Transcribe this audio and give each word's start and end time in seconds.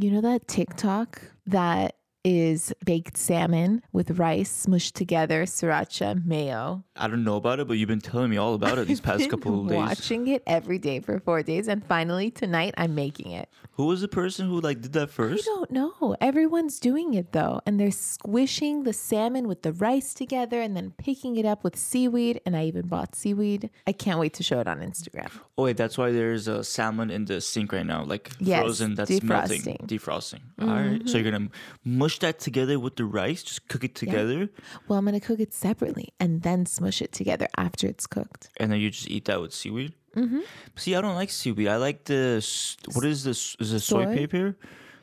You 0.00 0.12
know 0.12 0.20
that 0.20 0.46
TikTok 0.46 1.20
that 1.48 1.96
is 2.24 2.72
baked 2.84 3.16
salmon 3.16 3.82
with 3.92 4.18
rice 4.18 4.66
smushed 4.66 4.92
together, 4.92 5.44
sriracha, 5.44 6.24
mayo. 6.24 6.84
I 6.96 7.08
don't 7.08 7.24
know 7.24 7.36
about 7.36 7.60
it, 7.60 7.68
but 7.68 7.74
you've 7.74 7.88
been 7.88 8.00
telling 8.00 8.30
me 8.30 8.36
all 8.36 8.54
about 8.54 8.78
it 8.78 8.86
these 8.88 9.00
past 9.08 9.28
couple 9.30 9.62
of 9.62 9.68
days. 9.68 9.76
Watching 9.76 10.26
it 10.28 10.42
every 10.46 10.78
day 10.78 11.00
for 11.00 11.18
four 11.20 11.42
days, 11.42 11.68
and 11.68 11.84
finally 11.84 12.30
tonight 12.30 12.74
I'm 12.76 12.94
making 12.94 13.30
it. 13.32 13.48
Who 13.72 13.86
was 13.86 14.00
the 14.00 14.08
person 14.08 14.48
who 14.48 14.60
like 14.60 14.80
did 14.80 14.92
that 14.94 15.10
first? 15.10 15.44
I 15.48 15.54
don't 15.54 15.70
know. 15.70 16.16
Everyone's 16.20 16.80
doing 16.80 17.14
it 17.14 17.32
though, 17.32 17.60
and 17.66 17.78
they're 17.78 17.90
squishing 17.92 18.82
the 18.82 18.92
salmon 18.92 19.46
with 19.46 19.62
the 19.62 19.72
rice 19.72 20.12
together, 20.14 20.60
and 20.60 20.76
then 20.76 20.92
picking 20.98 21.36
it 21.36 21.46
up 21.46 21.62
with 21.64 21.76
seaweed. 21.76 22.40
And 22.44 22.56
I 22.56 22.64
even 22.64 22.88
bought 22.88 23.14
seaweed. 23.14 23.70
I 23.86 23.92
can't 23.92 24.18
wait 24.18 24.34
to 24.34 24.42
show 24.42 24.58
it 24.60 24.66
on 24.66 24.80
Instagram. 24.80 25.30
Oh 25.56 25.64
wait, 25.64 25.76
that's 25.76 25.96
why 25.96 26.10
there's 26.10 26.48
a 26.48 26.64
salmon 26.64 27.10
in 27.10 27.24
the 27.24 27.40
sink 27.40 27.72
right 27.72 27.86
now, 27.86 28.02
like 28.04 28.32
Yes, 28.40 28.60
frozen. 28.62 28.94
That's 28.96 29.22
melting, 29.22 29.62
defrosting. 29.62 29.76
Mm-hmm. 29.78 29.86
defrosting. 29.86 30.40
All 30.60 30.66
right, 30.68 31.08
so 31.08 31.18
you're 31.18 31.30
gonna 31.30 31.48
mush 32.08 32.18
that 32.20 32.38
together 32.38 32.78
with 32.80 32.96
the 32.96 33.04
rice, 33.04 33.42
just 33.42 33.68
cook 33.68 33.84
it 33.84 33.94
together, 33.94 34.48
Well, 34.86 34.98
I'm 34.98 35.04
gonna 35.04 35.20
cook 35.20 35.40
it 35.40 35.52
separately 35.52 36.08
and 36.18 36.40
then 36.42 36.64
smush 36.66 37.02
it 37.02 37.12
together 37.12 37.48
after 37.56 37.86
it's 37.86 38.06
cooked. 38.06 38.48
and 38.56 38.72
then 38.72 38.80
you 38.80 38.90
just 38.90 39.10
eat 39.10 39.24
that 39.26 39.40
with 39.42 39.52
seaweed. 39.52 39.92
Mm-hmm. 40.16 40.40
See, 40.76 40.94
I 40.96 41.00
don't 41.02 41.14
like 41.22 41.30
seaweed. 41.30 41.68
I 41.68 41.76
like 41.76 42.04
the 42.04 42.40
what 42.94 43.04
is 43.04 43.24
this? 43.24 43.56
Is 43.60 43.72
it 43.72 43.80
soy 43.80 44.04
Soy? 44.04 44.14
paper? 44.16 44.56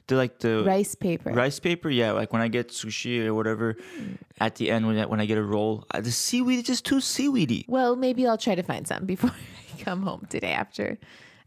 The 0.08 0.16
like 0.16 0.40
the 0.40 0.64
Rice 0.64 0.96
paper. 0.96 1.32
rice 1.32 1.60
paper. 1.60 1.90
Yeah, 1.90 2.12
like 2.14 2.34
when 2.34 2.42
I 2.42 2.48
get 2.48 2.70
sushi 2.70 3.26
or 3.26 3.34
whatever, 3.34 3.76
at 4.40 4.56
the 4.56 4.70
end 4.72 4.86
when 4.88 4.98
I, 5.00 5.06
when 5.06 5.20
I 5.20 5.26
get 5.26 5.38
a 5.38 5.44
roll, 5.44 5.84
uh, 5.92 6.02
the 6.02 6.12
seaweed 6.12 6.60
is 6.60 6.66
just 6.66 6.86
too 6.86 7.02
seaweedy. 7.02 7.66
Well, 7.68 7.96
maybe 7.96 8.26
I'll 8.28 8.38
try 8.48 8.56
to 8.56 8.64
find 8.64 8.88
some 8.88 9.06
before 9.06 9.32
I 9.78 9.82
come 9.84 10.02
home 10.04 10.26
today 10.30 10.52
after 10.54 10.98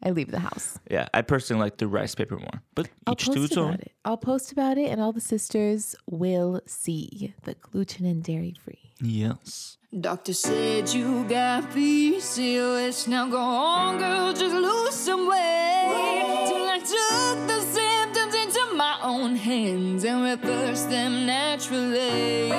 I 0.03 0.11
leave 0.11 0.31
the 0.31 0.39
house. 0.41 0.79
Yeah, 0.91 1.09
I 1.13 1.23
personally 1.23 1.61
like 1.63 1.79
the 1.79 1.89
rice 1.89 2.15
paper 2.15 2.37
more, 2.39 2.63
but 2.75 2.89
I'll 3.07 3.15
each 3.15 3.25
to 3.27 3.33
post 3.33 3.45
its 3.45 3.53
about 3.57 3.65
own. 3.67 3.75
it. 3.75 3.93
I'll 4.05 4.17
post 4.17 4.53
about 4.53 4.79
it, 4.79 4.91
and 4.91 5.01
all 5.01 5.13
the 5.13 5.21
sisters 5.21 5.97
will 6.09 6.61
see 6.67 7.35
the 7.43 7.55
gluten 7.55 8.07
and 8.07 8.23
dairy 8.23 8.55
free. 8.65 8.93
Yes. 9.01 9.77
Doctor 9.99 10.35
said 10.35 10.89
you 10.93 11.25
got 11.25 11.65
PCOS. 11.71 13.09
Now 13.09 13.29
go 13.29 13.39
on, 13.39 13.99
girl, 13.99 14.33
just 14.33 14.55
lose 14.55 14.95
some 14.95 15.27
weight. 15.27 16.47
Till 16.49 16.69
I 16.69 16.79
took 16.79 17.47
the 17.49 17.61
symptoms 17.63 18.35
into 18.35 18.75
my 18.77 18.99
own 19.03 19.35
hands 19.37 20.05
and 20.05 20.23
reversed 20.23 20.91
them 20.91 21.27
naturally. 21.27 22.51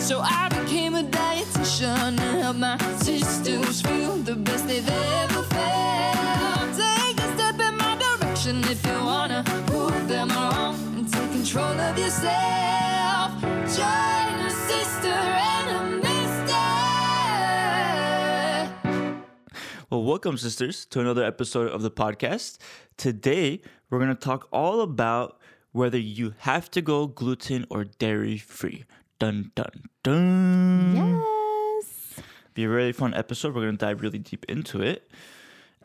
So 0.00 0.20
I 0.20 0.48
became 0.48 0.94
a 0.94 1.02
dietitian 1.80 2.20
and 2.20 2.42
helped 2.42 2.58
my 2.58 2.76
sisters 2.98 3.80
feel 3.80 4.16
the 4.16 4.34
best 4.34 4.66
they've 4.66 4.86
ever 4.88 5.42
felt. 5.44 6.76
Take 6.76 7.18
a 7.18 7.34
step 7.34 7.58
in 7.58 7.76
my 7.76 7.96
direction 7.96 8.62
if 8.64 8.84
you 8.86 8.92
wanna 8.92 9.42
prove 9.66 10.08
them 10.08 10.28
wrong 10.28 10.76
and 10.96 11.10
take 11.10 11.30
control 11.32 11.80
of 11.80 11.98
yourself. 11.98 13.40
Join 13.40 14.46
a 14.46 14.50
sister 14.50 15.08
and 15.08 15.70
a 15.70 15.82
mister. 16.04 16.66
Well, 19.90 20.04
welcome, 20.04 20.36
sisters, 20.36 20.84
to 20.86 21.00
another 21.00 21.24
episode 21.24 21.70
of 21.70 21.82
the 21.82 21.90
podcast. 21.90 22.58
Today, 22.96 23.62
we're 23.88 23.98
going 23.98 24.10
to 24.10 24.14
talk 24.14 24.48
all 24.52 24.82
about 24.82 25.40
whether 25.72 25.98
you 25.98 26.34
have 26.38 26.70
to 26.72 26.82
go 26.82 27.06
gluten 27.06 27.66
or 27.70 27.84
dairy 27.84 28.38
free. 28.38 28.84
Dun, 29.18 29.50
dun, 29.54 29.84
dun. 30.04 30.94
Yes. 30.94 31.39
Be 32.60 32.64
a 32.64 32.68
really 32.68 32.92
fun 32.92 33.14
episode. 33.14 33.54
We're 33.54 33.62
going 33.62 33.78
to 33.78 33.86
dive 33.86 34.02
really 34.02 34.18
deep 34.18 34.44
into 34.46 34.82
it. 34.82 35.10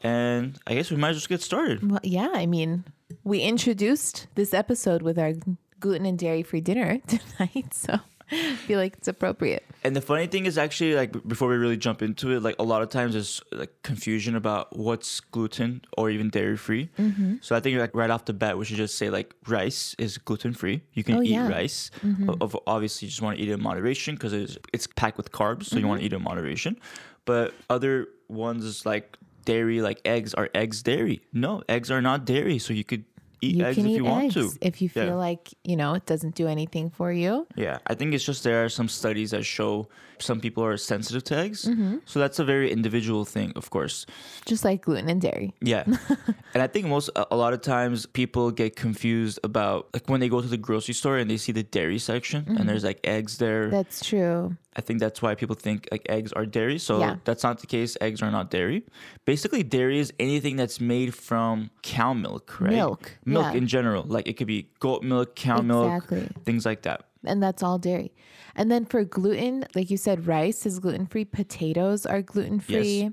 And 0.04 0.60
I 0.68 0.74
guess 0.74 0.92
we 0.92 0.98
might 0.98 1.12
as 1.12 1.22
well 1.22 1.38
get 1.38 1.42
started. 1.42 1.90
Well, 1.90 2.02
yeah. 2.04 2.32
I 2.34 2.46
mean, 2.48 2.84
we 3.24 3.40
introduced 3.40 4.28
this 4.36 4.54
episode 4.54 5.02
with 5.02 5.18
our 5.18 5.32
gluten 5.80 6.06
and 6.06 6.20
dairy 6.20 6.44
free 6.44 6.60
dinner 6.60 7.00
tonight, 7.08 7.74
so 7.74 8.00
feel 8.66 8.80
like 8.80 8.94
it's 8.98 9.08
appropriate. 9.08 9.64
And 9.84 9.96
the 9.96 10.02
funny 10.02 10.26
thing 10.28 10.46
is, 10.48 10.58
actually, 10.58 10.96
like 10.96 11.12
b- 11.12 11.22
before 11.28 11.48
we 11.48 11.56
really 11.58 11.78
jump 11.78 12.02
into 12.02 12.32
it, 12.32 12.42
like 12.42 12.56
a 12.58 12.64
lot 12.64 12.82
of 12.82 12.90
times 12.90 13.14
there's 13.14 13.42
like 13.52 13.72
confusion 13.84 14.36
about 14.36 14.76
what's 14.76 15.20
gluten 15.20 15.82
or 15.98 16.10
even 16.10 16.30
dairy 16.30 16.58
free. 16.58 16.90
Mm-hmm. 16.98 17.36
So 17.42 17.56
I 17.56 17.60
think 17.60 17.78
like 17.78 17.94
right 17.94 18.10
off 18.10 18.26
the 18.26 18.34
bat, 18.34 18.58
we 18.58 18.66
should 18.66 18.78
just 18.78 18.98
say 18.98 19.10
like 19.10 19.36
rice 19.48 19.96
is 20.00 20.18
gluten 20.18 20.54
free. 20.54 20.82
You 20.94 21.04
can 21.04 21.16
Oh, 21.18 21.22
eat 21.22 21.30
yeah. 21.30 21.42
Mm-hmm. 21.44 21.52
rice. 21.52 21.92
O- 22.28 22.38
Of 22.42 22.58
obviously, 22.66 23.06
you 23.06 23.10
just 23.12 23.22
want 23.22 23.38
to 23.38 23.44
eat 23.44 23.50
it 23.50 23.54
in 23.54 23.62
moderation 23.62 24.16
because 24.16 24.34
it's 24.34 24.58
it's 24.74 24.88
packed 24.88 25.18
with 25.18 25.32
carbs, 25.32 25.66
so 25.66 25.76
you 25.76 25.82
Mm-hmm. 25.82 25.90
want 25.90 26.00
to 26.02 26.06
eat 26.06 26.14
it 26.14 26.16
in 26.16 26.24
moderation. 26.24 26.78
But 27.26 27.54
other 27.70 28.08
ones 28.28 28.86
like 28.86 29.18
dairy, 29.46 29.82
like 29.82 30.02
eggs, 30.06 30.34
are 30.34 30.50
eggs 30.56 30.82
dairy? 30.82 31.22
No, 31.32 31.62
eggs 31.70 31.92
are 31.92 32.02
not 32.02 32.26
dairy, 32.26 32.58
so 32.58 32.74
you 32.74 32.84
could 32.84 33.04
eat 33.46 33.56
You 33.56 33.66
eggs 33.66 33.76
can 33.78 33.86
if 33.86 33.92
eat 33.92 33.96
you 33.98 34.06
want 34.06 34.26
eggs 34.26 34.34
to. 34.36 34.52
if 34.62 34.82
you 34.82 34.90
feel 34.90 35.06
Yeah. 35.06 35.28
like 35.30 35.54
you 35.64 35.76
know 35.76 35.94
it 36.00 36.06
doesn't 36.06 36.36
do 36.36 36.48
anything 36.48 36.90
for 36.90 37.12
you. 37.12 37.48
Yeah, 37.56 37.78
I 37.88 37.94
think 37.96 38.14
it's 38.14 38.24
just 38.26 38.44
there 38.44 38.64
are 38.66 38.70
some 38.70 38.88
studies 38.88 39.32
that 39.32 39.44
show 39.46 39.88
some 40.20 40.40
people 40.40 40.64
are 40.64 40.78
sensitive 40.78 41.24
to 41.26 41.36
eggs. 41.38 41.66
Mm-hmm. 41.66 41.98
So 42.06 42.20
that's 42.24 42.40
a 42.40 42.46
very 42.46 42.72
individual 42.72 43.26
thing, 43.26 43.52
of 43.58 43.70
course. 43.70 44.06
Just 44.46 44.64
like 44.64 44.80
gluten 44.86 45.10
and 45.10 45.20
dairy. 45.22 45.54
Yeah. 45.60 45.84
and 46.54 46.62
I 46.64 46.68
think 46.68 46.88
most, 46.88 47.10
a 47.16 47.26
a 47.32 47.38
lot 47.44 47.52
of 47.54 47.60
times 47.62 48.06
people 48.06 48.50
get 48.52 48.72
confused 48.86 49.40
about 49.44 49.80
like 49.94 50.08
when 50.10 50.22
they 50.22 50.30
go 50.30 50.40
to 50.40 50.48
the 50.48 50.62
grocery 50.68 50.94
store 50.94 51.18
and 51.20 51.28
they 51.30 51.36
see 51.46 51.52
the 51.52 51.64
dairy 51.78 52.00
section 52.00 52.44
Mm-hmm. 52.46 52.58
and 52.58 52.64
there's 52.70 52.84
like 52.92 53.00
eggs 53.04 53.38
there. 53.44 53.70
That's 53.70 54.00
true. 54.10 54.56
I 54.78 54.82
think 54.82 55.00
that's 55.00 55.22
why 55.22 55.36
people 55.36 55.56
think 55.56 55.88
like 55.92 56.06
eggs 56.18 56.32
are 56.34 56.46
dairy. 56.46 56.80
So 56.80 57.00
Yeah. 57.00 57.16
that's 57.28 57.44
not 57.48 57.60
the 57.64 57.68
case. 57.68 57.92
Eggs 58.08 58.22
are 58.24 58.32
not 58.32 58.52
dairy. 58.52 58.84
Basically, 59.26 59.64
dairy 59.64 60.00
is 60.00 60.12
anything 60.20 60.56
that's 60.62 60.80
made 60.80 61.12
from 61.14 61.72
cow 61.82 62.14
milk, 62.14 62.46
right? 62.60 62.72
Milk, 62.76 63.02
Milk 63.26 63.35
yeah. 63.42 63.54
in 63.54 63.68
general. 63.68 64.04
Like 64.04 64.28
it 64.28 64.34
could 64.38 64.48
be 64.48 64.70
goat 64.80 65.04
milk, 65.04 65.36
cow 65.36 65.60
Exactly. 65.60 66.20
milk, 66.20 66.44
things 66.46 66.66
like 66.66 66.84
that. 66.84 67.06
and 67.24 67.42
that's 67.42 67.64
all 67.64 67.78
dairy. 67.80 68.14
And 68.56 68.72
then 68.72 68.86
for 68.86 69.04
gluten, 69.04 69.66
like 69.76 69.90
you 69.90 69.98
said, 69.98 70.28
rice 70.28 70.66
is 70.66 70.80
gluten 70.80 71.08
free, 71.08 71.26
potatoes 71.26 72.06
are 72.06 72.22
gluten 72.22 72.60
free, 72.60 73.12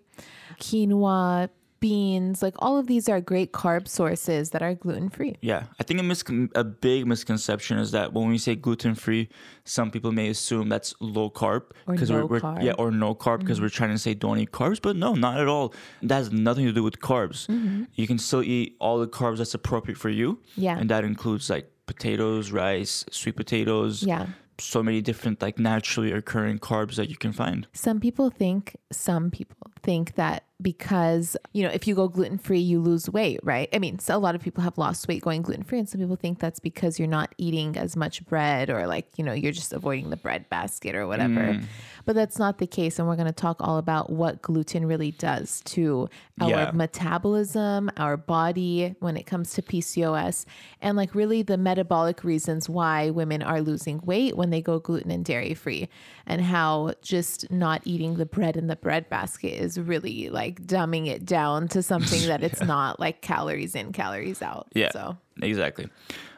quinoa, 0.61 1.49
beans, 1.83 2.43
like 2.43 2.55
all 2.65 2.79
of 2.79 2.87
these 2.87 3.09
are 3.13 3.21
great 3.21 3.53
carb 3.53 3.87
sources 3.87 4.51
that 4.53 4.63
are 4.63 4.75
gluten 4.75 5.11
free. 5.11 5.37
Yeah, 5.43 5.65
I 5.79 5.83
think 5.83 6.01
a, 6.01 6.03
mis- 6.03 6.25
a 6.55 6.65
big 6.65 7.07
misconception 7.07 7.79
is 7.79 7.91
that 7.91 8.15
when 8.15 8.29
we 8.29 8.39
say 8.39 8.55
gluten 8.55 8.95
free, 8.95 9.29
some 9.65 9.91
people 9.91 10.13
may 10.13 10.29
assume 10.29 10.69
that's 10.71 10.95
low 11.01 11.29
carb 11.29 11.63
Or 11.87 11.95
we're, 11.97 12.27
we're. 12.27 12.41
Mm-hmm. 12.41 12.63
yeah 12.63 12.73
or 12.79 12.91
no 12.91 13.15
carb 13.15 13.41
because 13.41 13.61
we're 13.61 13.69
trying 13.69 13.91
to 13.91 13.99
say 13.99 14.15
don't 14.15 14.39
eat 14.39 14.53
carbs, 14.53 14.81
but 14.81 14.97
no, 14.97 15.15
not 15.15 15.39
at 15.41 15.49
all. 15.49 15.75
That 16.03 16.17
has 16.17 16.33
nothing 16.33 16.67
to 16.67 16.73
do 16.73 16.83
with 16.83 17.01
carbs. 17.01 17.47
Mm-hmm. 17.49 17.85
You 17.95 18.07
can 18.07 18.19
still 18.19 18.43
eat 18.43 18.77
all 18.81 18.99
the 18.99 19.09
carbs 19.09 19.39
that's 19.39 19.55
appropriate 19.55 19.99
for 19.99 20.09
you. 20.09 20.39
Yeah. 20.57 20.79
and 20.79 20.89
that 20.91 21.05
includes 21.05 21.51
like 21.51 21.67
potatoes, 21.87 22.53
rice, 22.53 23.05
sweet 23.11 23.37
potatoes. 23.37 24.03
Yeah. 24.05 24.27
so 24.59 24.81
many 24.83 25.01
different 25.03 25.43
like 25.43 25.59
naturally 25.59 26.13
occurring 26.13 26.59
carbs 26.61 26.95
that 26.95 27.09
you 27.11 27.17
can 27.17 27.33
find. 27.33 27.67
Some 27.73 27.99
people 27.99 28.31
think, 28.31 28.77
some 28.93 29.31
people 29.31 29.72
think 29.83 30.15
that 30.15 30.45
because, 30.61 31.37
you 31.53 31.65
know, 31.65 31.71
if 31.71 31.89
you 31.89 31.95
go 31.97 32.07
gluten 32.07 32.39
free, 32.39 32.61
you 32.61 32.81
lose 32.81 33.11
weight, 33.11 33.41
right? 33.43 33.69
I 33.73 33.81
mean, 33.81 33.99
so 33.99 34.17
a 34.17 34.19
lot 34.19 34.37
of 34.37 34.41
people 34.41 34.63
have 34.63 34.79
lost 34.79 35.09
weight 35.09 35.21
going 35.21 35.43
gluten 35.43 35.65
free, 35.65 35.81
and 35.81 35.89
some 35.89 36.01
people 36.01 36.15
think 36.15 36.39
that's 36.39 36.61
because 36.61 37.01
you're 37.01 37.09
not 37.09 37.35
eating 37.37 37.77
as 37.77 37.97
much 37.97 38.25
bread 38.27 38.71
or 38.71 38.87
like, 38.87 39.09
you 39.17 39.25
know, 39.25 39.33
you're 39.33 39.51
just 39.51 39.73
avoiding 39.73 40.11
the 40.11 40.17
bread 40.17 40.49
basket 40.51 40.95
or 40.95 41.09
whatever. 41.09 41.41
Mm. 41.41 41.65
But 42.05 42.15
that's 42.15 42.39
not 42.39 42.59
the 42.59 42.67
case. 42.69 43.01
And 43.01 43.09
we're 43.09 43.17
going 43.17 43.27
to 43.27 43.33
talk 43.33 43.57
all 43.61 43.79
about 43.79 44.11
what 44.11 44.41
gluten 44.41 44.87
really 44.87 45.11
does 45.11 45.63
to 45.67 46.09
our 46.41 46.49
Yeah. 46.49 46.71
metabolism, 46.73 47.91
our 47.97 48.17
body 48.17 48.95
when 49.01 49.17
it 49.17 49.25
comes 49.25 49.55
to 49.55 49.63
PCOS, 49.63 50.45
and 50.81 50.97
like 50.97 51.13
really 51.13 51.43
the 51.43 51.59
metabolic 51.59 52.23
reasons 52.23 52.69
why 52.69 53.11
women 53.11 53.43
are 53.43 53.63
losing 53.63 54.01
weight 54.05 54.37
when 54.37 54.51
they 54.51 54.63
go 54.63 54.79
gluten 54.79 55.11
and 55.11 55.25
dairy 55.25 55.55
free, 55.55 55.89
and 56.25 56.41
how 56.41 56.95
just 57.03 57.51
not 57.51 57.83
eating 57.85 58.15
the 58.15 58.27
bread 58.27 58.57
in 58.57 58.69
the 58.69 58.77
bread 58.77 59.09
basket 59.09 59.61
is 59.61 59.72
really 59.79 60.29
like 60.29 60.63
dumbing 60.63 61.07
it 61.07 61.25
down 61.25 61.69
to 61.69 61.83
something 61.83 62.27
that 62.29 62.43
it's 62.43 62.61
not 62.65 63.01
like 63.01 63.21
calories 63.23 63.75
in, 63.75 63.93
calories 63.93 64.43
out. 64.43 64.69
Yeah, 64.75 64.91
So 64.91 65.17
exactly. 65.41 65.89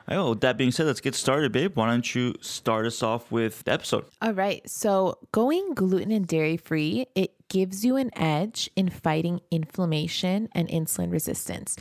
Oh, 0.06 0.30
with 0.30 0.42
that 0.42 0.58
being 0.58 0.70
said, 0.70 0.86
let's 0.86 1.00
get 1.00 1.14
started, 1.14 1.52
babe. 1.52 1.76
Why 1.76 1.88
don't 1.88 2.14
you 2.14 2.34
start 2.40 2.84
us 2.84 3.02
off 3.02 3.32
with 3.32 3.64
the 3.64 3.72
episode? 3.72 4.04
All 4.20 4.34
right. 4.34 4.68
So 4.68 5.18
going 5.32 5.72
gluten 5.72 6.10
and 6.10 6.26
dairy 6.26 6.58
free, 6.58 7.06
it 7.14 7.34
gives 7.48 7.84
you 7.84 7.96
an 7.96 8.10
edge 8.18 8.68
in 8.76 8.90
fighting 8.90 9.40
inflammation 9.50 10.50
and 10.52 10.68
insulin 10.68 11.10
resistance. 11.10 11.76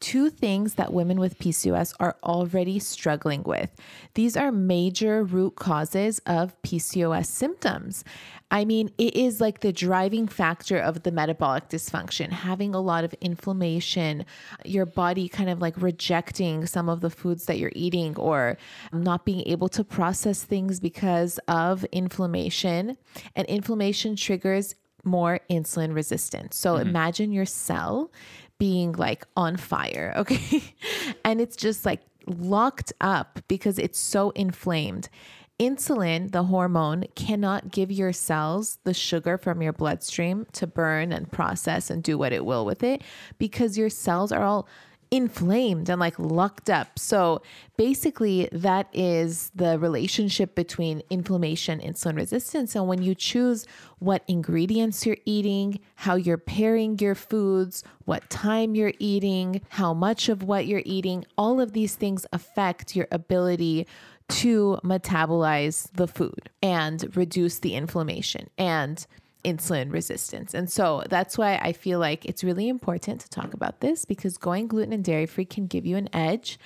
Two 0.00 0.30
things 0.30 0.74
that 0.74 0.92
women 0.92 1.18
with 1.18 1.38
PCOS 1.38 1.92
are 1.98 2.16
already 2.22 2.78
struggling 2.78 3.42
with. 3.42 3.70
These 4.14 4.36
are 4.36 4.52
major 4.52 5.24
root 5.24 5.56
causes 5.56 6.20
of 6.20 6.60
PCOS 6.62 7.26
symptoms. 7.26 8.04
I 8.50 8.64
mean, 8.64 8.90
it 8.96 9.14
is 9.14 9.40
like 9.40 9.60
the 9.60 9.72
driving 9.72 10.26
factor 10.26 10.78
of 10.78 11.02
the 11.02 11.10
metabolic 11.10 11.68
dysfunction, 11.68 12.30
having 12.30 12.74
a 12.74 12.80
lot 12.80 13.04
of 13.04 13.14
inflammation, 13.20 14.24
your 14.64 14.86
body 14.86 15.28
kind 15.28 15.50
of 15.50 15.60
like 15.60 15.74
rejecting 15.80 16.64
some 16.66 16.88
of 16.88 17.00
the 17.00 17.10
foods 17.10 17.44
that 17.44 17.58
you're 17.58 17.72
eating 17.74 18.16
or 18.16 18.56
not 18.92 19.26
being 19.26 19.46
able 19.46 19.68
to 19.68 19.84
process 19.84 20.44
things 20.44 20.80
because 20.80 21.38
of 21.46 21.84
inflammation. 21.92 22.96
And 23.36 23.46
inflammation 23.48 24.16
triggers 24.16 24.74
more 25.04 25.40
insulin 25.50 25.94
resistance. 25.94 26.56
So 26.56 26.74
mm-hmm. 26.74 26.88
imagine 26.88 27.32
your 27.32 27.46
cell 27.46 28.10
being 28.58 28.92
like 28.92 29.26
on 29.36 29.56
fire, 29.56 30.14
okay? 30.16 30.62
and 31.24 31.40
it's 31.40 31.56
just 31.56 31.84
like 31.84 32.00
locked 32.26 32.92
up 33.00 33.40
because 33.48 33.78
it's 33.78 33.98
so 33.98 34.30
inflamed. 34.30 35.08
Insulin, 35.58 36.30
the 36.30 36.44
hormone, 36.44 37.04
cannot 37.16 37.72
give 37.72 37.90
your 37.90 38.12
cells 38.12 38.78
the 38.84 38.94
sugar 38.94 39.36
from 39.36 39.60
your 39.60 39.72
bloodstream 39.72 40.46
to 40.52 40.66
burn 40.68 41.12
and 41.12 41.30
process 41.32 41.90
and 41.90 42.02
do 42.02 42.16
what 42.16 42.32
it 42.32 42.44
will 42.44 42.64
with 42.64 42.84
it 42.84 43.02
because 43.38 43.76
your 43.76 43.90
cells 43.90 44.30
are 44.30 44.44
all 44.44 44.68
inflamed 45.10 45.88
and 45.88 46.00
like 46.00 46.18
locked 46.18 46.68
up. 46.68 46.98
So 46.98 47.42
basically, 47.76 48.48
that 48.52 48.88
is 48.92 49.50
the 49.54 49.78
relationship 49.78 50.54
between 50.54 51.02
inflammation, 51.10 51.80
insulin 51.80 52.16
resistance. 52.16 52.74
And 52.74 52.86
when 52.86 53.02
you 53.02 53.14
choose 53.14 53.66
what 53.98 54.22
ingredients 54.28 55.06
you're 55.06 55.16
eating, 55.24 55.80
how 55.96 56.16
you're 56.16 56.38
pairing 56.38 56.98
your 56.98 57.14
foods, 57.14 57.82
what 58.04 58.28
time 58.30 58.74
you're 58.74 58.92
eating, 58.98 59.62
how 59.70 59.94
much 59.94 60.28
of 60.28 60.42
what 60.42 60.66
you're 60.66 60.82
eating, 60.84 61.24
all 61.36 61.60
of 61.60 61.72
these 61.72 61.94
things 61.94 62.26
affect 62.32 62.94
your 62.94 63.08
ability 63.10 63.86
to 64.28 64.78
metabolize 64.84 65.88
the 65.94 66.06
food 66.06 66.50
and 66.62 67.16
reduce 67.16 67.58
the 67.58 67.74
inflammation 67.74 68.50
and 68.58 69.06
insulin 69.44 69.92
resistance. 69.92 70.54
And 70.54 70.70
so 70.70 71.04
that's 71.08 71.38
why 71.38 71.58
I 71.62 71.72
feel 71.72 71.98
like 71.98 72.24
it's 72.24 72.44
really 72.44 72.68
important 72.68 73.20
to 73.22 73.30
talk 73.30 73.54
about 73.54 73.80
this 73.80 74.04
because 74.04 74.36
going 74.36 74.66
gluten 74.66 74.92
and 74.92 75.04
dairy 75.04 75.26
free 75.26 75.44
can 75.44 75.66
give 75.66 75.86
you 75.86 75.96
an 75.96 76.08
edge 76.14 76.58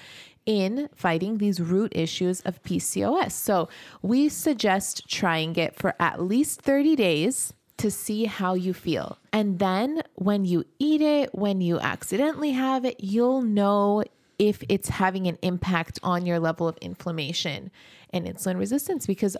in 0.45 0.89
fighting 0.95 1.39
these 1.39 1.61
root 1.61 1.93
issues 1.95 2.41
of 2.41 2.63
PCOS. 2.63 3.33
So 3.33 3.69
we 4.01 4.29
suggest 4.29 5.09
trying 5.09 5.57
it 5.57 5.77
for 5.77 5.95
at 6.01 6.21
least 6.21 6.63
30 6.63 6.97
days 6.97 7.53
to 7.77 7.91
see 7.91 8.25
how 8.25 8.55
you 8.55 8.75
feel. 8.75 9.19
And 9.33 9.59
then 9.59 10.03
when 10.15 10.45
you 10.45 10.65
eat 10.79 11.01
it, 11.01 11.35
when 11.35 11.61
you 11.61 11.79
accidentally 11.81 12.53
have 12.53 12.85
it, 12.85 12.97
you'll 13.01 13.43
know 13.43 14.05
if 14.51 14.57
it's 14.75 14.89
having 15.03 15.25
an 15.29 15.39
impact 15.43 15.95
on 16.03 16.27
your 16.27 16.39
level 16.49 16.67
of 16.69 16.77
inflammation 16.79 17.71
and 18.15 18.27
insulin 18.27 18.59
resistance 18.59 19.07
because 19.07 19.35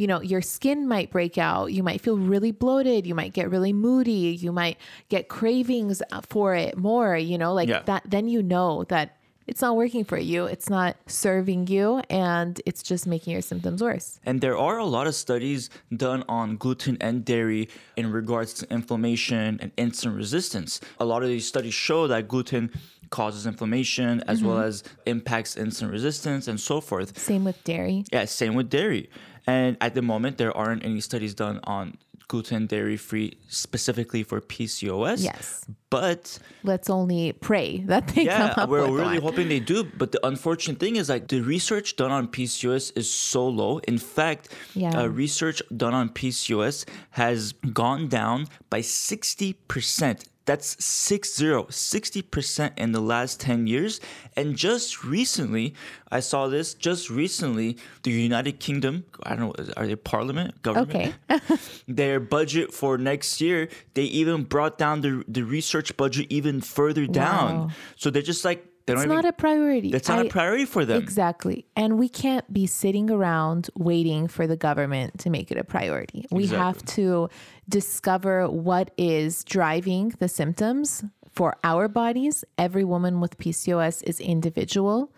you 0.00 0.06
know 0.10 0.20
your 0.32 0.42
skin 0.42 0.78
might 0.94 1.08
break 1.16 1.36
out. 1.38 1.66
You 1.76 1.82
might 1.88 2.00
feel 2.00 2.18
really 2.34 2.52
bloated. 2.64 3.00
You 3.06 3.14
might 3.14 3.32
get 3.38 3.46
really 3.50 3.72
moody. 3.72 4.26
You 4.44 4.52
might 4.62 4.78
get 5.14 5.22
cravings 5.28 5.96
uh, 6.10 6.22
for 6.32 6.48
it 6.64 6.72
more 6.76 7.16
you 7.30 7.36
know 7.42 7.52
like 7.60 7.68
Yeah. 7.68 7.82
that 7.90 8.02
then 8.14 8.26
you 8.34 8.42
know 8.42 8.70
that 8.94 9.08
it's 9.52 9.62
not 9.66 9.76
working 9.76 10.04
for 10.04 10.18
you. 10.18 10.40
It's 10.54 10.68
not 10.68 10.96
serving 11.06 11.68
you 11.68 11.86
and 12.10 12.52
it's 12.66 12.82
just 12.90 13.06
making 13.06 13.32
your 13.34 13.42
symptoms 13.42 13.80
worse. 13.80 14.18
And 14.28 14.40
there 14.40 14.58
are 14.58 14.78
a 14.78 14.84
lot 14.96 15.06
of 15.06 15.14
studies 15.14 15.70
done 16.04 16.24
on 16.28 16.56
gluten 16.56 16.96
and 17.00 17.24
dairy 17.24 17.68
in 17.96 18.10
regards 18.10 18.50
to 18.58 18.62
inflammation 18.78 19.60
and 19.62 19.70
insulin 19.76 20.16
resistance. 20.16 20.80
A 20.98 21.04
lot 21.04 21.22
of 21.22 21.28
these 21.28 21.46
studies 21.46 21.74
show 21.74 22.08
that 22.08 22.26
gluten 22.26 22.72
causes 23.10 23.46
inflammation 23.46 24.22
as 24.26 24.42
well 24.42 24.58
as 24.58 24.82
impacts 25.06 25.54
insulin 25.54 25.90
resistance 25.90 26.48
and 26.48 26.58
so 26.60 26.80
forth. 26.80 27.18
same 27.18 27.44
with 27.44 27.62
dairy 27.64 28.04
Yeah, 28.12 28.24
same 28.26 28.54
with 28.54 28.68
dairy. 28.70 29.08
And 29.46 29.76
at 29.80 29.94
the 29.94 30.02
moment, 30.02 30.38
there 30.38 30.56
aren't 30.56 30.84
any 30.84 31.00
studies 31.00 31.32
done 31.34 31.60
on 31.64 31.96
gluten 32.28 32.66
dairy 32.66 32.96
free 32.96 33.38
specifically 33.46 34.24
for 34.24 34.40
PCOS. 34.40 35.22
Yes. 35.22 35.64
But 35.90 36.40
let's 36.64 36.90
only 36.90 37.30
pray 37.34 37.78
that 37.86 38.08
they 38.08 38.24
yeah, 38.24 38.38
come 38.54 38.64
up 38.64 38.68
we're 38.68 38.80
with 38.90 38.98
really 39.00 39.20
one. 39.20 39.22
hoping 39.22 39.48
they 39.48 39.60
do. 39.60 39.84
But 39.84 40.10
the 40.10 40.26
unfortunate 40.26 40.80
thing 40.80 40.96
is 40.96 41.08
like 41.08 41.28
the 41.28 41.40
research 41.42 41.94
done 41.94 42.10
on 42.10 42.26
PCOS 42.26 42.90
is 42.98 43.08
so 43.08 43.46
low. 43.46 43.78
In 43.86 43.98
fact, 43.98 44.48
Yeah. 44.74 44.98
uh, 45.02 45.06
research 45.06 45.62
done 45.76 45.94
on 45.94 46.08
PCOS 46.08 46.84
has 47.10 47.52
gone 47.72 48.08
down 48.08 48.48
by 48.70 48.80
60%. 48.80 50.24
That's 50.46 50.82
six 50.84 51.34
zero, 51.34 51.64
60% 51.64 52.78
in 52.78 52.92
the 52.92 53.00
last 53.00 53.40
10 53.40 53.66
years. 53.66 54.00
And 54.36 54.56
just 54.56 55.04
recently, 55.04 55.74
I 56.10 56.20
saw 56.20 56.46
this, 56.48 56.74
just 56.74 57.10
recently, 57.10 57.76
the 58.04 58.12
United 58.12 58.60
Kingdom, 58.60 59.04
I 59.22 59.36
don't 59.36 59.58
know, 59.58 59.74
are 59.76 59.86
they 59.86 59.96
parliament, 59.96 60.62
government? 60.62 61.14
okay 61.30 61.40
their 61.88 62.20
budget 62.20 62.72
for 62.72 62.98
next 62.98 63.40
year, 63.40 63.68
they 63.94 64.04
even 64.04 64.44
brought 64.44 64.78
down 64.78 65.00
the 65.00 65.24
the 65.28 65.42
research 65.42 65.96
budget 65.96 66.26
even 66.30 66.60
further 66.60 67.06
down. 67.06 67.58
Wow. 67.58 67.70
So 67.96 68.10
they're 68.10 68.22
just 68.22 68.44
like 68.44 68.66
they 68.86 68.92
don't 68.94 69.02
it's 69.02 69.06
even. 69.06 69.16
not 69.16 69.24
a 69.24 69.32
priority 69.32 69.90
that's 69.90 70.08
not 70.08 70.20
a 70.20 70.26
I- 70.26 70.28
priority 70.28 70.64
for 70.64 70.84
them. 70.84 71.02
Exactly. 71.02 71.66
And 71.76 71.98
we 71.98 72.08
can't 72.08 72.50
be 72.52 72.66
sitting 72.66 73.10
around 73.10 73.68
waiting 73.76 74.28
for 74.28 74.46
the 74.46 74.56
government 74.56 75.18
to 75.20 75.30
make 75.30 75.50
it 75.50 75.58
a 75.58 75.64
priority. 75.64 76.26
We 76.30 76.46
have 76.48 76.84
to 76.96 77.28
discover 77.68 78.48
what 78.48 78.92
is 78.96 79.42
driving 79.44 80.14
the 80.18 80.28
symptoms 80.28 81.04
for 81.32 81.56
our 81.64 81.88
bodies. 81.88 82.44
Every 82.56 82.84
woman 82.84 83.20
with 83.20 83.36
PCOS 83.38 84.02
is 84.04 84.20
individual. 84.20 85.12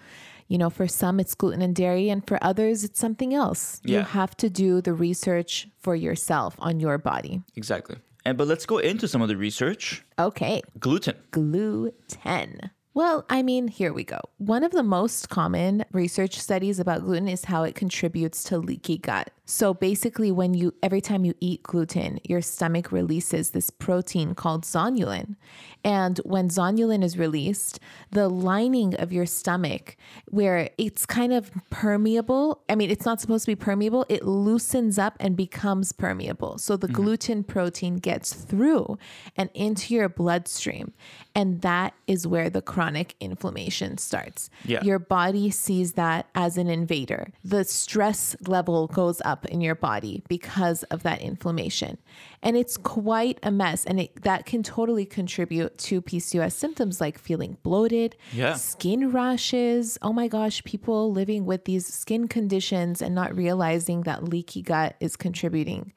You 0.48 0.56
know, 0.56 0.70
for 0.70 0.88
some 0.88 1.20
it's 1.20 1.34
gluten 1.34 1.60
and 1.60 1.76
dairy, 1.76 2.08
and 2.08 2.26
for 2.26 2.38
others 2.42 2.82
it's 2.82 2.98
something 2.98 3.34
else. 3.34 3.82
Yeah. 3.84 3.98
You 3.98 4.04
have 4.04 4.34
to 4.38 4.48
do 4.48 4.80
the 4.80 4.94
research 4.94 5.68
for 5.78 5.94
yourself 5.94 6.56
on 6.58 6.80
your 6.80 6.96
body. 6.96 7.42
Exactly. 7.54 7.96
And 8.24 8.38
but 8.38 8.46
let's 8.48 8.64
go 8.64 8.78
into 8.78 9.06
some 9.08 9.20
of 9.20 9.28
the 9.28 9.36
research. 9.36 10.04
Okay. 10.18 10.62
Gluten. 10.80 11.16
gluten. 11.30 12.70
Well, 12.98 13.24
I 13.30 13.42
mean, 13.44 13.68
here 13.68 13.92
we 13.92 14.02
go. 14.02 14.18
One 14.38 14.64
of 14.64 14.72
the 14.72 14.82
most 14.82 15.28
common 15.28 15.84
research 15.92 16.36
studies 16.36 16.80
about 16.80 17.02
gluten 17.02 17.28
is 17.28 17.44
how 17.44 17.62
it 17.62 17.76
contributes 17.76 18.42
to 18.42 18.58
leaky 18.58 18.98
gut. 18.98 19.30
So 19.44 19.72
basically, 19.72 20.32
when 20.32 20.52
you 20.52 20.74
every 20.82 21.00
time 21.00 21.24
you 21.24 21.32
eat 21.38 21.62
gluten, 21.62 22.18
your 22.24 22.42
stomach 22.42 22.90
releases 22.90 23.50
this 23.50 23.70
protein 23.70 24.34
called 24.34 24.64
zonulin. 24.64 25.36
And 25.84 26.18
when 26.24 26.48
zonulin 26.48 27.04
is 27.04 27.16
released, 27.16 27.78
the 28.10 28.28
lining 28.28 28.94
of 28.96 29.12
your 29.12 29.26
stomach, 29.26 29.96
where 30.26 30.70
it's 30.76 31.06
kind 31.06 31.32
of 31.32 31.50
permeable, 31.70 32.62
I 32.68 32.74
mean, 32.74 32.90
it's 32.90 33.04
not 33.04 33.20
supposed 33.20 33.44
to 33.44 33.50
be 33.50 33.56
permeable, 33.56 34.04
it 34.08 34.24
loosens 34.24 34.98
up 34.98 35.16
and 35.20 35.36
becomes 35.36 35.92
permeable. 35.92 36.58
So 36.58 36.76
the 36.76 36.86
mm-hmm. 36.86 36.96
gluten 36.96 37.44
protein 37.44 37.96
gets 37.96 38.32
through 38.32 38.98
and 39.36 39.50
into 39.54 39.94
your 39.94 40.08
bloodstream. 40.08 40.92
And 41.34 41.62
that 41.62 41.94
is 42.06 42.26
where 42.26 42.50
the 42.50 42.62
chronic 42.62 43.14
inflammation 43.20 43.98
starts. 43.98 44.50
Yeah. 44.64 44.82
Your 44.82 44.98
body 44.98 45.50
sees 45.50 45.92
that 45.92 46.26
as 46.34 46.56
an 46.56 46.68
invader. 46.68 47.32
The 47.44 47.64
stress 47.64 48.34
level 48.46 48.88
goes 48.88 49.22
up 49.24 49.46
in 49.46 49.60
your 49.60 49.76
body 49.76 50.22
because 50.28 50.82
of 50.84 51.04
that 51.04 51.20
inflammation. 51.22 51.98
And 52.42 52.56
it's 52.56 52.76
quite 52.76 53.38
a 53.42 53.50
mess. 53.50 53.84
And 53.84 53.98
it, 54.00 54.22
that 54.22 54.46
can 54.46 54.62
totally 54.62 55.04
contribute 55.04 55.76
to 55.78 56.00
PCOS 56.00 56.52
symptoms 56.52 57.00
like 57.00 57.18
feeling 57.18 57.58
bloated, 57.64 58.16
Yeah. 58.32 58.54
skin 58.54 59.10
rashes. 59.10 59.98
Oh 60.02 60.12
my 60.12 60.28
gosh, 60.28 60.62
people 60.64 61.10
living 61.12 61.46
with 61.46 61.64
these 61.64 61.86
skin 61.86 62.28
conditions 62.28 63.02
and 63.02 63.14
not 63.14 63.36
realizing 63.36 64.02
that 64.02 64.22
leaky 64.24 64.62
gut 64.62 64.94
is 65.00 65.16
contributing. 65.16 65.92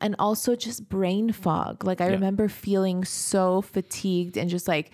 And 0.00 0.14
also 0.18 0.54
just 0.54 0.88
brain 0.88 1.32
fog. 1.32 1.84
Like 1.84 2.00
I 2.00 2.08
remember 2.08 2.48
feeling 2.48 3.04
so 3.04 3.62
fatigued 3.62 4.36
and 4.36 4.48
just 4.50 4.68
like, 4.68 4.90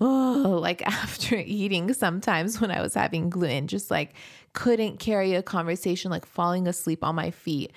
oh, 0.00 0.58
like 0.62 0.80
after 0.86 1.36
eating 1.36 1.92
sometimes 1.92 2.60
when 2.60 2.70
I 2.70 2.80
was 2.80 2.94
having 2.94 3.30
gluten, 3.30 3.66
just 3.66 3.90
like 3.90 4.14
couldn't 4.56 4.98
carry 4.98 5.34
a 5.34 5.42
conversation, 5.42 6.10
like 6.10 6.26
falling 6.26 6.66
asleep 6.66 7.04
on 7.04 7.14
my 7.14 7.30
feet. 7.30 7.70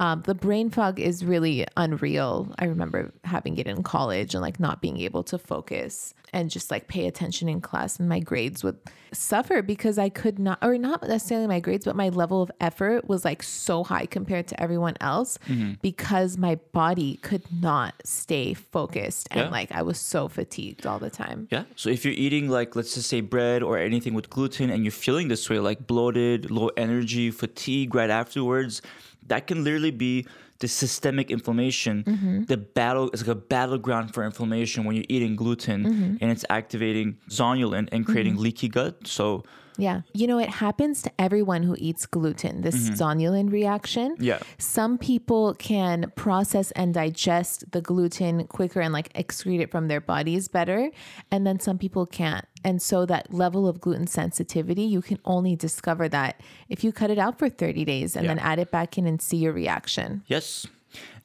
Um, 0.00 0.22
the 0.24 0.34
brain 0.34 0.70
fog 0.70 0.98
is 0.98 1.24
really 1.24 1.66
unreal. 1.76 2.52
I 2.58 2.64
remember 2.64 3.12
having 3.24 3.58
it 3.58 3.66
in 3.68 3.82
college 3.84 4.34
and 4.34 4.42
like 4.42 4.58
not 4.58 4.80
being 4.80 4.98
able 4.98 5.22
to 5.24 5.36
focus 5.38 6.14
and 6.32 6.50
just 6.50 6.70
like 6.70 6.88
pay 6.88 7.06
attention 7.06 7.46
in 7.48 7.60
class, 7.60 8.00
and 8.00 8.08
my 8.08 8.18
grades 8.18 8.64
would 8.64 8.78
suffer 9.12 9.60
because 9.60 9.98
I 9.98 10.08
could 10.08 10.38
not, 10.38 10.58
or 10.62 10.78
not 10.78 11.06
necessarily 11.06 11.46
my 11.46 11.60
grades, 11.60 11.84
but 11.84 11.94
my 11.94 12.08
level 12.08 12.40
of 12.40 12.50
effort 12.68 13.06
was 13.06 13.22
like 13.26 13.42
so 13.42 13.84
high 13.84 14.06
compared 14.06 14.46
to 14.48 14.54
everyone 14.64 14.96
else 15.02 15.38
because 15.82 16.38
my 16.38 16.54
body 16.72 17.10
could 17.28 17.44
not 17.60 17.92
stay 18.04 18.54
focused 18.54 19.28
and 19.30 19.40
Yeah. 19.40 19.48
like 19.58 19.70
I 19.72 19.82
was 19.82 19.98
so 19.98 20.28
fatigued 20.28 20.86
all 20.86 20.98
the 20.98 21.10
time. 21.10 21.48
Yeah. 21.50 21.64
So 21.76 21.90
if 21.90 22.00
you're 22.06 22.14
eating 22.26 22.48
like 22.58 22.70
let's 22.76 22.94
just 22.94 23.08
say 23.14 23.20
bread 23.20 23.62
or 23.62 23.74
anything 23.90 24.14
with 24.18 24.28
gluten 24.30 24.70
and 24.70 24.80
you're 24.84 25.00
feeling 25.06 25.28
this 25.28 25.44
way, 25.50 25.58
like 25.58 25.80
bloated, 25.86 26.21
low 26.58 26.68
energy, 26.76 27.30
fatigue 27.30 27.94
right 27.94 28.10
afterwards, 28.22 28.82
that 29.30 29.46
can 29.48 29.58
literally 29.64 29.90
be 30.06 30.26
the 30.62 30.68
systemic 30.68 31.30
inflammation. 31.30 32.04
Mm-hmm. 32.04 32.44
The 32.52 32.56
battle 32.56 33.10
is 33.14 33.20
like 33.22 33.36
a 33.38 33.40
battleground 33.56 34.14
for 34.14 34.22
inflammation 34.24 34.84
when 34.84 34.94
you're 34.96 35.10
eating 35.16 35.34
gluten 35.36 35.80
Mm-hmm. 35.84 36.16
and 36.20 36.30
it's 36.34 36.44
activating 36.58 37.08
zonulin 37.28 37.88
and 37.92 38.00
creating 38.06 38.36
leaky 38.46 38.68
gut. 38.68 38.94
So 39.06 39.42
Yeah. 39.78 40.02
You 40.12 40.26
know, 40.26 40.38
it 40.38 40.48
happens 40.48 41.02
to 41.02 41.10
everyone 41.18 41.62
who 41.62 41.74
eats 41.78 42.06
gluten, 42.06 42.60
this 42.60 42.90
zonulin 42.90 43.50
reaction. 43.50 44.16
Yeah. 44.18 44.40
Some 44.58 44.98
people 44.98 45.54
can 45.54 46.12
process 46.16 46.70
and 46.72 46.92
digest 46.94 47.70
the 47.72 47.80
gluten 47.80 48.46
quicker 48.46 48.80
and 48.80 48.92
like 48.92 49.12
excrete 49.14 49.60
it 49.60 49.70
from 49.70 49.88
their 49.88 50.00
bodies 50.00 50.48
better. 50.48 50.90
And 51.30 51.46
then 51.46 51.58
some 51.60 51.78
people 51.78 52.06
can't. 52.06 52.44
And 52.64 52.80
so 52.80 53.06
that 53.06 53.32
level 53.32 53.66
of 53.66 53.80
gluten 53.80 54.06
sensitivity, 54.06 54.82
you 54.82 55.02
can 55.02 55.18
only 55.24 55.56
discover 55.56 56.08
that 56.10 56.40
if 56.68 56.84
you 56.84 56.92
cut 56.92 57.10
it 57.10 57.18
out 57.18 57.38
for 57.38 57.48
30 57.48 57.84
days 57.84 58.14
and 58.14 58.24
Yeah. 58.24 58.34
then 58.34 58.38
add 58.38 58.58
it 58.58 58.70
back 58.70 58.98
in 58.98 59.06
and 59.06 59.20
see 59.20 59.38
your 59.38 59.52
reaction. 59.52 60.22
Yes. 60.26 60.66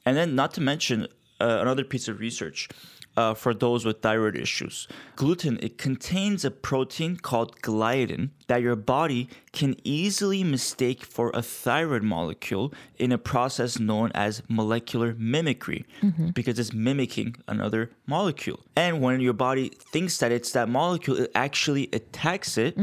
And 0.06 0.16
then, 0.16 0.34
not 0.34 0.54
to 0.54 0.60
mention 0.62 1.06
uh, 1.40 1.58
another 1.60 1.84
piece 1.84 2.08
of 2.08 2.18
research 2.18 2.68
uh, 3.18 3.34
for 3.34 3.52
those 3.52 3.84
with 3.84 4.00
thyroid 4.00 4.36
issues. 4.36 4.86
Gluten, 5.16 5.58
it 5.60 5.76
contains 5.86 6.44
a 6.44 6.52
protein 6.68 7.16
called 7.16 7.50
gliadin 7.66 8.30
that 8.46 8.62
your 8.62 8.76
body 8.76 9.28
can 9.52 9.74
easily 9.82 10.44
mistake 10.44 11.00
for 11.04 11.26
a 11.34 11.42
thyroid 11.42 12.04
molecule 12.16 12.72
in 12.96 13.10
a 13.10 13.18
process 13.18 13.72
known 13.88 14.08
as 14.14 14.42
molecular 14.48 15.10
mimicry 15.18 15.84
because 16.32 16.56
it's 16.60 16.72
mimicking 16.72 17.34
another 17.48 17.90
molecule. 18.06 18.60
And 18.76 19.02
when 19.02 19.20
your 19.20 19.32
body 19.48 19.66
thinks 19.92 20.18
that 20.18 20.30
it's 20.30 20.52
that 20.52 20.68
molecule, 20.68 21.16
it 21.24 21.30
actually 21.34 21.88
attacks 21.92 22.56
it 22.56 22.74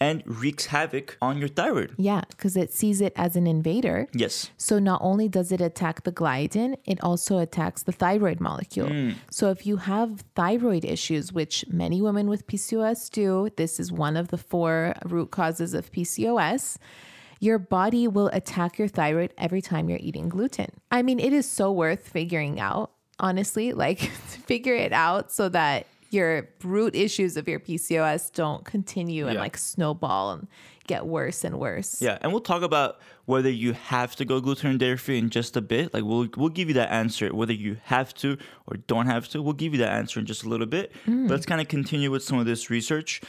and 0.00 0.22
wreaks 0.26 0.66
havoc 0.66 1.16
on 1.22 1.38
your 1.38 1.48
thyroid. 1.48 1.94
Yeah, 1.96 2.22
because 2.30 2.56
it 2.56 2.72
sees 2.72 3.00
it 3.00 3.12
as 3.16 3.36
an 3.36 3.46
invader. 3.46 4.08
Yes. 4.12 4.50
So 4.56 4.78
not 4.78 5.00
only 5.02 5.28
does 5.28 5.52
it 5.52 5.60
attack 5.60 6.04
the 6.04 6.12
gliadin, 6.12 6.76
it 6.84 7.02
also 7.02 7.38
attacks 7.38 7.82
the 7.82 7.92
thyroid 7.92 8.40
molecule. 8.40 8.88
Mm. 8.88 9.14
So 9.30 9.50
if 9.50 9.66
you 9.66 9.78
have 9.78 10.24
thyroid 10.34 10.84
issues, 10.84 11.32
which 11.32 11.64
many 11.68 12.02
women 12.02 12.28
with 12.28 12.46
PCOS 12.46 13.10
do, 13.10 13.48
this 13.56 13.80
is 13.80 13.90
one 13.90 14.16
of 14.16 14.28
the 14.28 14.38
four 14.38 14.94
root 15.04 15.30
causes 15.30 15.74
of 15.74 15.90
PCOS. 15.92 16.76
Your 17.40 17.58
body 17.58 18.08
will 18.08 18.28
attack 18.28 18.78
your 18.78 18.88
thyroid 18.88 19.32
every 19.36 19.60
time 19.60 19.88
you're 19.88 19.98
eating 20.00 20.28
gluten. 20.28 20.70
I 20.90 21.02
mean, 21.02 21.20
it 21.20 21.32
is 21.32 21.48
so 21.48 21.70
worth 21.70 22.08
figuring 22.08 22.60
out, 22.60 22.92
honestly, 23.18 23.72
like 23.72 24.00
figure 24.46 24.74
it 24.74 24.92
out 24.92 25.32
so 25.32 25.48
that 25.50 25.86
your 26.10 26.48
root 26.62 26.94
issues 26.94 27.36
of 27.36 27.48
your 27.48 27.60
PCOS 27.60 28.32
don't 28.32 28.64
continue 28.64 29.26
and 29.26 29.38
like 29.38 29.56
snowball 29.56 30.32
and 30.32 30.48
get 30.86 31.06
worse 31.06 31.44
and 31.44 31.58
worse. 31.58 32.00
Yeah, 32.00 32.18
and 32.20 32.32
we'll 32.32 32.40
talk 32.40 32.62
about 32.62 33.00
whether 33.24 33.50
you 33.50 33.72
have 33.72 34.16
to 34.16 34.24
go 34.24 34.40
gluten 34.40 34.70
and 34.70 34.78
dairy 34.78 34.96
free 34.96 35.18
in 35.18 35.30
just 35.30 35.56
a 35.56 35.60
bit. 35.60 35.92
Like 35.92 36.04
we'll 36.04 36.28
we'll 36.36 36.48
give 36.48 36.68
you 36.68 36.74
that 36.74 36.90
answer 36.90 37.34
whether 37.34 37.52
you 37.52 37.78
have 37.84 38.14
to 38.14 38.38
or 38.66 38.76
don't 38.76 39.06
have 39.06 39.28
to. 39.28 39.42
We'll 39.42 39.52
give 39.52 39.72
you 39.72 39.78
that 39.78 39.92
answer 39.92 40.20
in 40.20 40.26
just 40.26 40.44
a 40.44 40.48
little 40.48 40.66
bit. 40.66 40.92
But 41.06 41.30
let's 41.30 41.46
kind 41.46 41.60
of 41.60 41.68
continue 41.68 42.10
with 42.10 42.22
some 42.22 42.38
of 42.38 42.46
this 42.46 42.70
research. 42.70 43.20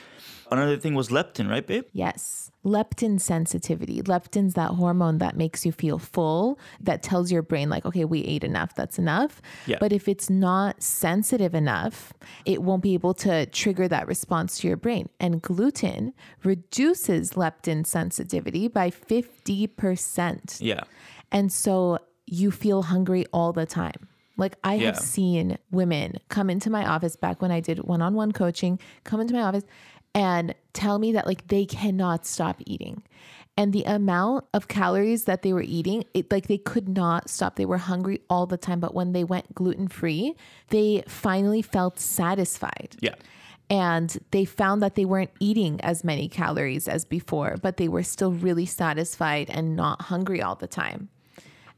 Another 0.49 0.77
thing 0.77 0.95
was 0.95 1.09
leptin, 1.09 1.49
right, 1.49 1.67
babe? 1.67 1.83
Yes. 1.91 2.51
Leptin 2.63 3.19
sensitivity. 3.19 4.01
Leptin's 4.01 4.53
that 4.53 4.71
hormone 4.71 5.17
that 5.17 5.35
makes 5.35 5.65
you 5.65 5.73
feel 5.73 5.99
full, 5.99 6.57
that 6.79 7.03
tells 7.03 7.33
your 7.33 7.41
brain, 7.41 7.69
like, 7.69 7.85
okay, 7.85 8.05
we 8.05 8.21
ate 8.21 8.45
enough, 8.45 8.73
that's 8.73 8.97
enough. 8.97 9.41
Yeah. 9.65 9.75
But 9.81 9.91
if 9.91 10.07
it's 10.07 10.29
not 10.29 10.81
sensitive 10.81 11.53
enough, 11.53 12.13
it 12.45 12.61
won't 12.61 12.81
be 12.81 12.93
able 12.93 13.13
to 13.15 13.45
trigger 13.47 13.89
that 13.89 14.07
response 14.07 14.57
to 14.59 14.69
your 14.69 14.77
brain. 14.77 15.09
And 15.19 15.41
gluten 15.41 16.13
reduces 16.45 17.31
leptin 17.31 17.85
sensitivity 17.85 18.69
by 18.69 18.89
50%. 18.89 20.61
Yeah. 20.61 20.83
And 21.29 21.51
so 21.51 21.99
you 22.25 22.51
feel 22.51 22.83
hungry 22.83 23.25
all 23.33 23.51
the 23.51 23.65
time. 23.65 24.07
Like 24.37 24.55
I 24.63 24.77
have 24.77 24.97
seen 24.97 25.57
women 25.71 26.17
come 26.29 26.49
into 26.49 26.69
my 26.69 26.85
office 26.85 27.15
back 27.15 27.41
when 27.41 27.51
I 27.51 27.59
did 27.59 27.79
one-on-one 27.79 28.31
coaching, 28.31 28.79
come 29.03 29.19
into 29.19 29.33
my 29.33 29.41
office 29.41 29.63
and 30.13 30.53
tell 30.73 30.99
me 30.99 31.11
that 31.13 31.25
like 31.27 31.47
they 31.47 31.65
cannot 31.65 32.25
stop 32.25 32.61
eating. 32.65 33.03
And 33.59 33.73
the 33.73 33.83
amount 33.85 34.45
of 34.53 34.67
calories 34.67 35.23
that 35.23 35.41
they 35.41 35.51
were 35.51 35.63
eating, 35.63 36.05
it 36.13 36.31
like 36.31 36.45
they 36.45 36.59
could 36.59 36.87
not 36.87 37.27
stop. 37.27 37.55
They 37.55 37.65
were 37.65 37.79
hungry 37.79 38.21
all 38.29 38.45
the 38.45 38.57
time, 38.57 38.79
but 38.79 38.93
when 38.93 39.13
they 39.13 39.23
went 39.23 39.55
gluten-free, 39.55 40.35
they 40.69 41.03
finally 41.07 41.63
felt 41.63 41.99
satisfied 41.99 42.95
Yeah. 43.01 43.15
and 43.71 44.15
they 44.29 44.45
found 44.45 44.83
that 44.83 44.93
they 44.93 45.05
weren't 45.05 45.31
eating 45.39 45.81
as 45.81 46.03
many 46.03 46.27
calories 46.29 46.87
as 46.87 47.03
before, 47.03 47.57
but 47.59 47.77
they 47.77 47.87
were 47.87 48.03
still 48.03 48.31
really 48.31 48.67
satisfied 48.67 49.49
and 49.49 49.75
not 49.75 50.03
hungry 50.03 50.39
all 50.39 50.55
the 50.55 50.67
time. 50.67 51.09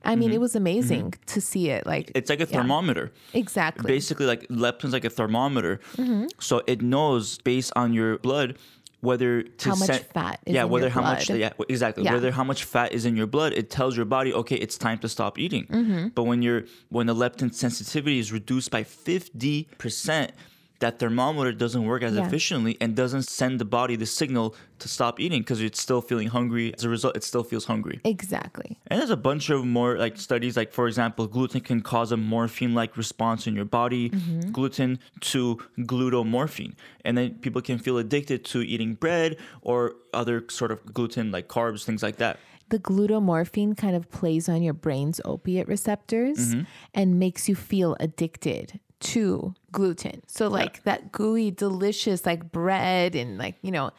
I 0.03 0.15
mean, 0.15 0.31
it 0.31 0.39
was 0.39 0.55
amazing 0.55 1.13
to 1.27 1.41
see 1.41 1.69
it. 1.69 1.85
Like, 1.85 2.11
It's 2.15 2.29
like 2.29 2.39
a 2.39 2.47
Yeah. 2.49 2.57
thermometer. 2.61 3.11
exactly. 3.33 3.87
Basically, 3.87 4.25
like 4.25 4.47
leptin's 4.49 4.93
like 4.93 5.05
a 5.05 5.09
thermometer. 5.09 5.79
Mm-hmm. 5.97 6.27
So 6.39 6.61
it 6.67 6.81
knows 6.81 7.37
based 7.39 7.71
on 7.75 7.93
your 7.93 8.17
blood 8.19 8.57
whether 9.01 9.43
to 9.43 9.69
How 9.69 9.75
much 9.75 9.87
send- 9.87 10.05
fat 10.13 10.39
is 10.45 10.55
yeah, 10.55 10.63
in 10.63 10.69
whether 10.69 10.87
your 10.87 10.91
how 10.91 11.01
much 11.01 11.29
yeah 11.29 11.51
exactly 11.69 12.03
Yeah. 12.03 12.13
whether 12.15 12.31
how 12.31 12.43
much 12.43 12.65
fat 12.65 12.91
is 12.91 13.05
in 13.05 13.15
your 13.15 13.27
blood. 13.27 13.53
It 13.53 13.69
tells 13.69 13.95
your 13.95 14.05
body 14.05 14.33
okay, 14.33 14.55
it's 14.57 14.77
time 14.77 14.97
to 14.99 15.07
stop 15.09 15.39
eating. 15.39 15.65
Mm-hmm. 15.67 16.07
But 16.15 16.23
when 16.23 16.41
you're 16.41 16.63
when 16.89 17.05
the 17.07 17.15
leptin 17.15 17.53
sensitivity 17.53 18.19
is 18.19 18.31
reduced 18.33 18.71
by 18.71 18.83
fifty 18.83 19.67
percent. 19.77 20.31
That 20.79 20.97
thermometer 20.99 21.51
doesn't 21.51 21.83
work 21.83 22.03
as 22.03 22.13
Yeah. 22.15 22.25
efficiently 22.25 22.77
and 22.79 22.95
doesn't 22.95 23.23
send 23.23 23.59
the 23.59 23.65
body 23.65 23.95
the 23.97 24.05
signal 24.05 24.55
to 24.79 24.87
stop 24.87 25.19
eating 25.19 25.41
because 25.41 25.61
it's 25.61 25.81
still 25.81 26.01
feeling 26.01 26.29
hungry. 26.29 26.73
As 26.73 26.85
a 26.85 26.89
result, 26.89 27.17
it 27.17 27.23
still 27.25 27.43
feels 27.43 27.65
hungry. 27.65 27.99
exactly. 28.05 28.77
And 28.87 28.99
there's 28.99 29.09
a 29.09 29.17
bunch 29.17 29.49
of 29.49 29.65
more 29.65 29.97
like 29.97 30.17
studies, 30.17 30.55
like 30.55 30.71
for 30.71 30.87
example, 30.87 31.27
gluten 31.27 31.59
can 31.61 31.81
cause 31.81 32.11
a 32.13 32.17
morphine-like 32.17 32.95
response 32.95 33.45
in 33.45 33.55
your 33.55 33.65
body. 33.65 34.09
Mm-hmm. 34.09 34.51
Gluten 34.51 34.99
to 35.31 35.59
glutomorphine, 35.79 36.73
and 37.05 37.17
then 37.17 37.35
people 37.35 37.61
can 37.61 37.77
feel 37.77 37.97
addicted 37.97 38.45
to 38.45 38.61
eating 38.61 38.93
bread 38.95 39.35
or 39.61 39.95
other 40.13 40.43
sort 40.49 40.71
of 40.71 40.93
gluten, 40.93 41.31
like 41.31 41.47
carbs, 41.47 41.83
things 41.83 42.01
like 42.01 42.17
that. 42.17 42.39
The 42.69 42.79
glutomorphine 42.79 43.75
kind 43.75 43.95
of 43.95 44.09
plays 44.11 44.47
on 44.47 44.61
your 44.63 44.73
brain's 44.75 45.19
opiate 45.25 45.67
receptors 45.67 46.37
Mm-hmm. 46.53 46.61
and 46.93 47.19
makes 47.19 47.49
you 47.49 47.55
feel 47.55 47.97
addicted 47.99 48.79
to 48.99 49.53
gluten. 49.71 50.21
So, 50.27 50.47
like 50.47 50.83
that 50.83 51.11
gooey, 51.11 51.51
delicious, 51.51 52.25
like 52.25 52.51
bread, 52.51 53.15
and 53.15 53.37
like, 53.37 53.55
you 53.61 53.71
know, 53.71 53.91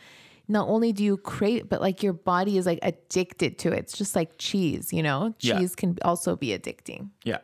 not 0.50 0.68
only 0.68 0.92
do 0.92 1.04
you 1.04 1.16
crave, 1.16 1.68
but 1.68 1.80
like 1.80 2.02
your 2.02 2.12
body 2.12 2.58
is 2.58 2.66
like 2.66 2.80
addicted 2.82 3.58
to 3.60 3.72
it. 3.72 3.78
It's 3.78 3.96
just 3.96 4.16
like 4.16 4.32
cheese, 4.36 4.92
you 4.92 5.02
know? 5.02 5.34
Yeah. 5.40 5.58
Cheese 5.58 5.76
can 5.76 5.96
also 6.02 6.36
be 6.36 6.48
addicting. 6.48 7.10
Yeah. 7.24 7.38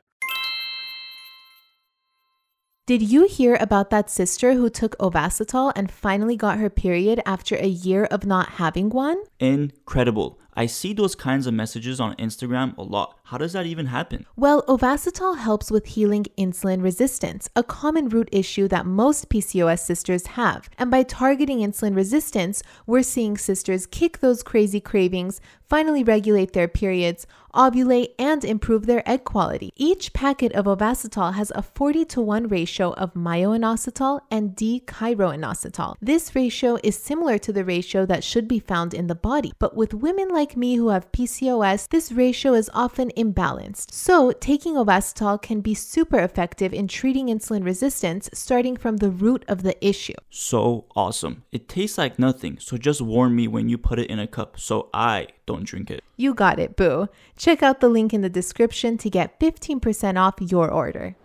Did 2.86 3.02
you 3.02 3.26
hear 3.26 3.56
about 3.60 3.90
that 3.90 4.10
sister 4.10 4.54
who 4.54 4.70
took 4.70 4.96
Ovasitol 4.98 5.72
and 5.74 5.90
finally 5.90 6.36
got 6.36 6.58
her 6.58 6.70
period 6.70 7.20
after 7.26 7.56
a 7.56 7.66
year 7.66 8.04
of 8.04 8.24
not 8.24 8.48
having 8.50 8.90
one? 8.90 9.20
Incredible. 9.40 10.38
I 10.54 10.66
see 10.66 10.92
those 10.92 11.16
kinds 11.16 11.48
of 11.48 11.54
messages 11.54 12.00
on 12.00 12.14
Instagram 12.14 12.76
a 12.76 12.82
lot. 12.82 13.18
How 13.26 13.38
does 13.38 13.54
that 13.54 13.66
even 13.66 13.86
happen? 13.86 14.24
Well, 14.36 14.62
Ovasitol 14.68 15.38
helps 15.38 15.68
with 15.68 15.86
healing 15.86 16.26
insulin 16.38 16.80
resistance, 16.80 17.50
a 17.56 17.64
common 17.64 18.08
root 18.08 18.28
issue 18.30 18.68
that 18.68 18.86
most 18.86 19.28
PCOS 19.28 19.80
sisters 19.80 20.28
have. 20.38 20.70
And 20.78 20.92
by 20.92 21.02
targeting 21.02 21.58
insulin 21.58 21.96
resistance, 21.96 22.62
we're 22.86 23.02
seeing 23.02 23.36
sisters 23.36 23.84
kick 23.84 24.20
those 24.20 24.44
crazy 24.44 24.78
cravings, 24.78 25.40
finally 25.68 26.04
regulate 26.04 26.52
their 26.52 26.68
periods, 26.68 27.26
ovulate, 27.52 28.10
and 28.18 28.44
improve 28.44 28.86
their 28.86 29.02
egg 29.08 29.24
quality. 29.24 29.72
Each 29.74 30.12
packet 30.12 30.52
of 30.52 30.66
Ovasitol 30.66 31.34
has 31.34 31.50
a 31.54 31.62
40 31.62 32.04
to 32.04 32.20
1 32.20 32.46
ratio 32.46 32.92
of 32.92 33.14
myoinositol 33.14 34.20
and 34.30 34.54
D-chiroinositol. 34.54 35.96
This 36.00 36.36
ratio 36.36 36.78
is 36.84 36.96
similar 36.96 37.38
to 37.38 37.52
the 37.52 37.64
ratio 37.64 38.06
that 38.06 38.22
should 38.22 38.46
be 38.46 38.60
found 38.60 38.94
in 38.94 39.08
the 39.08 39.14
body, 39.16 39.52
but 39.58 39.74
with 39.74 39.94
women 39.94 40.28
like 40.28 40.56
me 40.56 40.76
who 40.76 40.90
have 40.90 41.10
PCOS, 41.10 41.88
this 41.88 42.12
ratio 42.12 42.52
is 42.54 42.70
often 42.72 43.10
imbalanced. 43.16 43.92
So, 43.92 44.32
taking 44.32 44.74
Ovasitol 44.74 45.42
can 45.42 45.60
be 45.60 45.74
super 45.74 46.18
effective 46.18 46.72
in 46.72 46.88
treating 46.88 47.26
insulin 47.26 47.64
resistance 47.64 48.28
starting 48.32 48.76
from 48.76 48.98
the 48.98 49.10
root 49.10 49.44
of 49.48 49.62
the 49.62 49.76
issue. 49.86 50.14
So 50.30 50.84
awesome. 50.94 51.44
It 51.52 51.68
tastes 51.68 51.98
like 51.98 52.18
nothing, 52.18 52.58
so 52.58 52.76
just 52.76 53.00
warn 53.00 53.34
me 53.34 53.48
when 53.48 53.68
you 53.68 53.78
put 53.78 53.98
it 53.98 54.10
in 54.10 54.18
a 54.18 54.26
cup 54.26 54.60
so 54.60 54.88
I 54.92 55.28
don't 55.46 55.64
drink 55.64 55.90
it. 55.90 56.04
You 56.16 56.34
got 56.34 56.58
it, 56.58 56.76
boo. 56.76 57.08
Check 57.36 57.62
out 57.62 57.80
the 57.80 57.88
link 57.88 58.12
in 58.14 58.20
the 58.20 58.28
description 58.28 58.98
to 58.98 59.10
get 59.10 59.38
15% 59.40 60.18
off 60.18 60.34
your 60.40 60.70
order. 60.70 61.16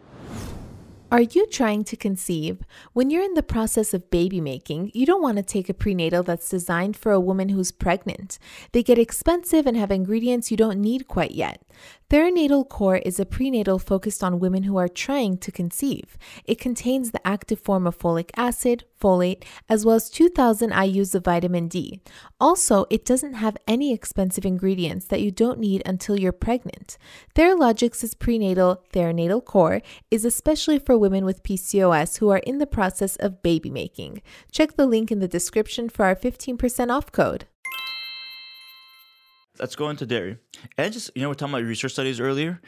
Are 1.12 1.20
you 1.20 1.46
trying 1.46 1.84
to 1.84 1.98
conceive? 1.98 2.64
When 2.94 3.10
you're 3.10 3.22
in 3.22 3.34
the 3.34 3.44
process 3.44 3.94
of 3.94 4.10
baby 4.10 4.40
making, 4.40 4.92
you 4.94 5.06
don't 5.06 5.22
want 5.22 5.36
to 5.36 5.44
take 5.44 5.68
a 5.68 5.74
prenatal 5.74 6.24
that's 6.24 6.48
designed 6.48 6.96
for 6.96 7.12
a 7.12 7.20
woman 7.20 7.50
who's 7.50 7.70
pregnant. 7.70 8.40
They 8.72 8.82
get 8.82 8.98
expensive 8.98 9.68
and 9.68 9.76
have 9.76 9.92
ingredients 9.92 10.52
you 10.52 10.56
don't 10.56 10.80
need 10.80 11.10
quite 11.10 11.32
yet. 11.32 11.62
Theranatal 12.12 12.68
Core 12.68 12.98
is 12.98 13.22
a 13.22 13.26
prenatal 13.26 13.80
focused 13.80 14.22
on 14.22 14.42
women 14.42 14.64
who 14.64 14.76
are 14.76 14.90
trying 14.90 15.38
to 15.38 15.50
conceive. 15.50 16.18
It 16.44 16.60
contains 16.60 17.12
the 17.12 17.26
active 17.26 17.62
form 17.62 17.88
of 17.88 17.98
folic 17.98 18.32
acid, 18.36 18.84
folate, 19.00 19.46
as 19.70 19.86
well 19.86 19.96
as 19.96 20.10
2000 20.10 20.72
IUs 20.72 21.16
of 21.16 21.24
vitamin 21.24 21.70
D. 21.70 22.02
Also, 22.38 22.86
it 22.90 23.06
doesn't 23.06 23.36
have 23.36 23.56
any 23.66 23.94
expensive 23.94 24.46
ingredients 24.46 25.06
that 25.06 25.22
you 25.22 25.32
don't 25.32 25.58
need 25.58 25.84
until 25.86 26.20
you're 26.20 26.34
pregnant. 26.34 26.98
Theralogix' 27.34 28.20
prenatal 28.20 28.84
Theranatal 28.92 29.46
Core 29.46 29.82
is 30.12 30.26
especially 30.26 30.80
for 30.80 30.98
women 30.98 31.24
with 31.24 31.44
PCOS 31.44 32.18
who 32.18 32.28
are 32.28 32.40
in 32.40 32.58
the 32.58 32.68
process 32.68 33.16
of 33.16 33.42
baby 33.42 33.70
making. 33.70 34.22
Check 34.52 34.76
the 34.76 34.86
link 34.86 35.14
in 35.14 35.20
the 35.20 35.30
description 35.30 35.88
for 35.88 36.04
our 36.04 36.18
15% 36.18 36.92
off 36.92 37.10
code. 37.14 37.46
Let's 39.62 39.76
go 39.76 39.90
into 39.90 40.06
dairy. 40.06 40.38
And 40.78 40.92
just, 40.92 41.12
you 41.16 41.22
know, 41.22 41.30
we're 41.30 41.36
talking 41.36 41.54
about 41.54 41.64
research 41.66 41.94
studies 41.94 42.20
earlier. 42.20 42.60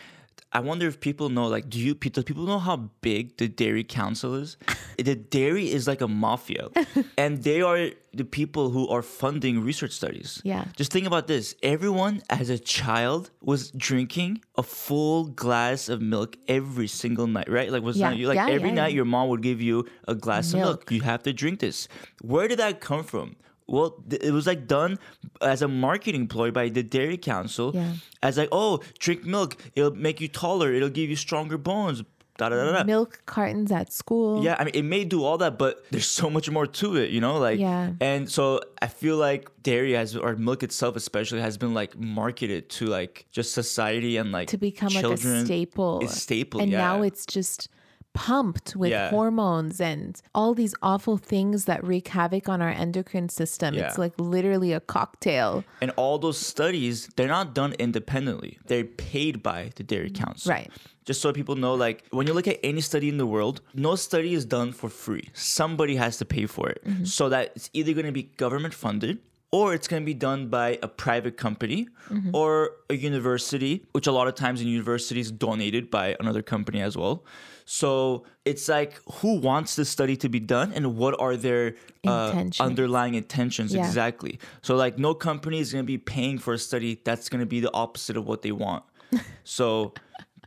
I 0.52 0.60
wonder 0.60 0.88
if 0.88 1.00
people 1.00 1.30
know, 1.30 1.48
like, 1.48 1.68
do 1.68 1.80
you, 1.80 1.96
do 1.96 2.22
people 2.24 2.46
know 2.46 2.60
how 2.60 2.78
big 3.02 3.38
the 3.38 3.48
Dairy 3.48 3.84
Council 3.84 4.36
is? 4.36 4.58
the 4.98 5.16
dairy 5.16 5.72
is 5.72 5.88
like 5.88 6.02
a 6.02 6.08
mafia, 6.08 6.68
and 7.18 7.44
they 7.44 7.62
are 7.64 7.90
the 8.14 8.24
people 8.24 8.70
who 8.70 8.88
are 8.90 9.02
funding 9.02 9.64
research 9.64 9.92
studies. 9.94 10.40
Yeah. 10.44 10.66
Just 10.76 10.92
think 10.92 11.08
about 11.08 11.26
this. 11.26 11.56
Everyone 11.64 12.22
as 12.30 12.52
a 12.52 12.60
child 12.60 13.32
was 13.42 13.72
drinking 13.72 14.44
a 14.56 14.62
full 14.62 15.26
glass 15.26 15.90
of 15.90 16.02
milk 16.04 16.38
every 16.48 16.88
single 16.88 17.26
night, 17.26 17.50
right? 17.50 17.72
Like 17.72 17.82
was 17.82 17.98
Yeah. 17.98 18.10
not 18.10 18.18
you 18.18 18.28
like 18.28 18.36
Yeah, 18.36 18.50
every 18.50 18.70
yeah, 18.70 18.76
night 18.76 18.94
your 18.94 19.06
mom 19.06 19.30
would 19.30 19.42
give 19.42 19.60
you 19.60 19.88
a 20.08 20.14
glass 20.14 20.54
of 20.54 20.60
milk. 20.60 20.68
Milk. 20.82 20.92
You 20.92 21.02
have 21.02 21.24
to 21.24 21.34
drink 21.34 21.62
this. 21.62 21.88
Where 22.22 22.48
did 22.48 22.60
that 22.60 22.80
come 22.80 23.04
from? 23.04 23.38
Well, 23.74 23.92
th- 24.10 24.22
it 24.22 24.32
was 24.32 24.46
like 24.48 24.68
done 24.68 25.00
as 25.42 25.62
a 25.62 25.68
marketing 25.68 26.28
ploy 26.28 26.52
by 26.52 26.70
the 26.70 26.84
Dairy 26.84 27.18
Council. 27.18 27.72
Yeah. 27.74 27.94
As 28.22 28.38
like, 28.38 28.50
oh, 28.52 28.80
drink 29.00 29.26
milk. 29.26 29.58
It'll 29.76 29.96
make 30.08 30.22
you 30.22 30.28
taller. 30.28 30.74
It'll 30.74 30.90
give 31.00 31.10
you 31.10 31.16
stronger 31.16 31.58
bones. 31.58 32.04
Da 32.38 32.50
da 32.50 32.56
da 32.56 32.72
da. 32.72 32.84
Milk 32.84 33.22
cartons 33.28 33.72
at 33.72 33.94
school. 33.94 34.44
Yeah, 34.44 34.56
I 34.60 34.64
mean, 34.66 34.74
it 34.74 34.82
may 34.96 35.04
do 35.06 35.24
all 35.24 35.38
that, 35.38 35.60
but 35.60 35.86
there's 35.92 36.08
so 36.22 36.32
much 36.32 36.50
more 36.50 36.66
to 36.82 36.96
it, 36.98 37.12
you 37.12 37.22
know? 37.22 37.38
Like, 37.38 37.60
Yeah. 37.60 37.92
And 38.02 38.28
so 38.28 38.60
I 38.82 38.88
feel 38.88 39.18
like 39.18 39.50
dairy 39.62 39.94
has, 39.94 40.16
or 40.16 40.36
milk 40.36 40.64
itself 40.64 40.96
especially, 40.96 41.42
has 41.42 41.58
been 41.58 41.76
like 41.76 41.96
marketed 41.98 42.70
to 42.78 42.88
like 42.88 43.26
just 43.32 43.54
society 43.54 44.18
and 44.18 44.32
like 44.32 44.48
to 44.50 44.58
become 44.58 44.90
children. 44.90 45.34
like 45.34 45.44
a 45.44 45.46
staple. 45.46 46.00
It's 46.04 46.20
staple, 46.22 46.60
And 46.62 46.72
yeah. 46.72 46.80
now 46.80 47.04
it's 47.04 47.26
just 47.28 47.70
pumped 48.14 48.76
with 48.76 48.92
Yeah. 48.92 49.10
hormones 49.10 49.82
and 49.82 50.22
all 50.34 50.54
these 50.54 50.76
awful 50.82 51.18
things 51.18 51.66
that 51.66 51.84
wreak 51.84 52.08
havoc 52.10 52.48
on 52.48 52.62
our 52.62 52.70
endocrine 52.70 53.30
system. 53.30 53.76
It's 53.76 53.98
like 53.98 54.14
literally 54.20 54.72
a 54.72 54.80
cocktail. 54.80 55.64
And 55.82 55.92
all 55.96 56.20
those 56.20 56.38
studies, 56.38 57.10
they're 57.16 57.28
not 57.28 57.54
done 57.56 57.74
independently. 57.80 58.58
They're 58.68 58.86
paid 58.86 59.42
by 59.44 59.72
the 59.76 59.84
Dairy 59.84 60.12
Council. 60.12 60.52
Right. 60.52 60.70
Just 61.06 61.22
so 61.22 61.34
people 61.34 61.56
know, 61.56 61.74
like 61.76 62.06
when 62.12 62.28
you 62.28 62.34
look 62.34 62.48
at 62.48 62.60
any 62.64 62.80
study 62.80 63.10
in 63.10 63.18
the 63.18 63.26
world, 63.26 63.62
no 63.74 63.96
study 63.96 64.34
is 64.34 64.46
done 64.46 64.72
for 64.72 64.90
free. 64.90 65.30
Somebody 65.34 65.96
has 65.98 66.18
to 66.18 66.26
pay 66.26 66.46
for 66.46 66.70
it. 66.70 66.82
Mm-hmm. 66.86 67.04
So 67.06 67.28
that 67.30 67.52
it's 67.56 67.70
either 67.74 67.94
going 67.94 68.06
to 68.06 68.12
be 68.14 68.24
government 68.38 68.74
funded 68.74 69.20
or 69.58 69.74
it's 69.76 69.88
going 69.88 70.02
to 70.02 70.06
be 70.06 70.20
done 70.30 70.42
by 70.50 70.68
a 70.82 70.88
private 71.06 71.36
company 71.38 71.88
Mm-hmm. 72.10 72.36
or 72.36 72.72
a 72.90 72.96
university, 72.96 73.74
which 73.94 74.08
a 74.08 74.12
lot 74.12 74.28
of 74.28 74.36
times 74.36 74.60
in 74.62 74.68
universities 74.68 75.32
donated 75.32 75.90
by 75.90 76.06
another 76.20 76.42
company 76.54 76.82
as 76.82 76.98
well. 76.98 77.24
So 77.66 78.26
it's 78.44 78.68
like 78.68 79.00
who 79.20 79.32
wants 79.40 79.76
this 79.78 79.90
study 79.90 80.16
to 80.18 80.28
be 80.28 80.42
done 80.42 80.74
and 80.76 80.98
what 80.98 81.14
are 81.26 81.38
their 81.38 81.76
uh, 82.06 82.44
underlying 82.60 83.14
intentions 83.16 83.74
Yeah. 83.74 83.86
exactly. 83.88 84.38
So 84.62 84.76
like 84.76 85.00
no 85.00 85.14
company 85.30 85.60
is 85.60 85.72
going 85.74 85.86
to 85.86 85.92
be 85.98 85.98
paying 85.98 86.38
for 86.40 86.54
a 86.54 86.58
study 86.70 87.00
that's 87.08 87.30
going 87.30 87.40
to 87.48 87.52
be 87.56 87.62
the 87.62 87.74
opposite 87.74 88.18
of 88.18 88.28
what 88.28 88.42
they 88.42 88.52
want. 88.52 88.84
so 89.58 89.94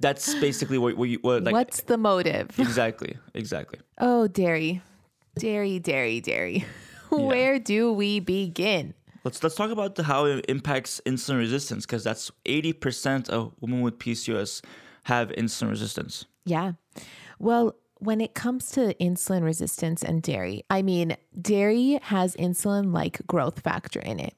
that's 0.05 0.35
basically 0.47 0.79
what 0.79 0.93
what, 0.99 1.09
you, 1.09 1.19
what 1.23 1.43
like 1.43 1.55
What's 1.55 1.81
the 1.93 1.97
motive? 1.97 2.47
exactly 2.59 3.17
exactly. 3.35 3.79
Oh, 3.99 4.29
dairy. 4.29 4.83
Dairy, 5.39 5.79
dairy, 5.79 6.21
dairy. 6.21 6.65
Where 7.11 7.59
do 7.59 7.93
we 7.93 8.21
begin? 8.21 8.95
Let's 9.25 9.43
let's 9.43 9.57
talk 9.57 9.71
about 9.71 9.97
the, 9.97 10.05
how 10.05 10.25
it 10.27 10.45
impacts 10.49 11.01
insulin 11.05 11.39
resistance 11.39 11.85
because 11.85 12.05
that's 12.05 12.31
80% 12.45 13.29
of 13.29 13.53
women 13.61 13.81
with 13.81 13.99
PCOS 13.99 14.63
have 15.05 15.31
insulin 15.31 15.71
resistance. 15.71 16.27
Yeah. 16.45 16.73
Well, 17.39 17.75
when 17.99 18.21
it 18.21 18.35
comes 18.35 18.71
to 18.73 18.95
insulin 18.95 19.43
resistance 19.43 20.03
and 20.03 20.23
dairy, 20.23 20.63
I 20.71 20.83
mean, 20.83 21.17
dairy 21.41 21.99
has 22.03 22.37
insulin 22.37 22.93
like 22.93 23.27
growth 23.27 23.61
factor 23.61 24.01
in 24.01 24.21
it. 24.21 24.35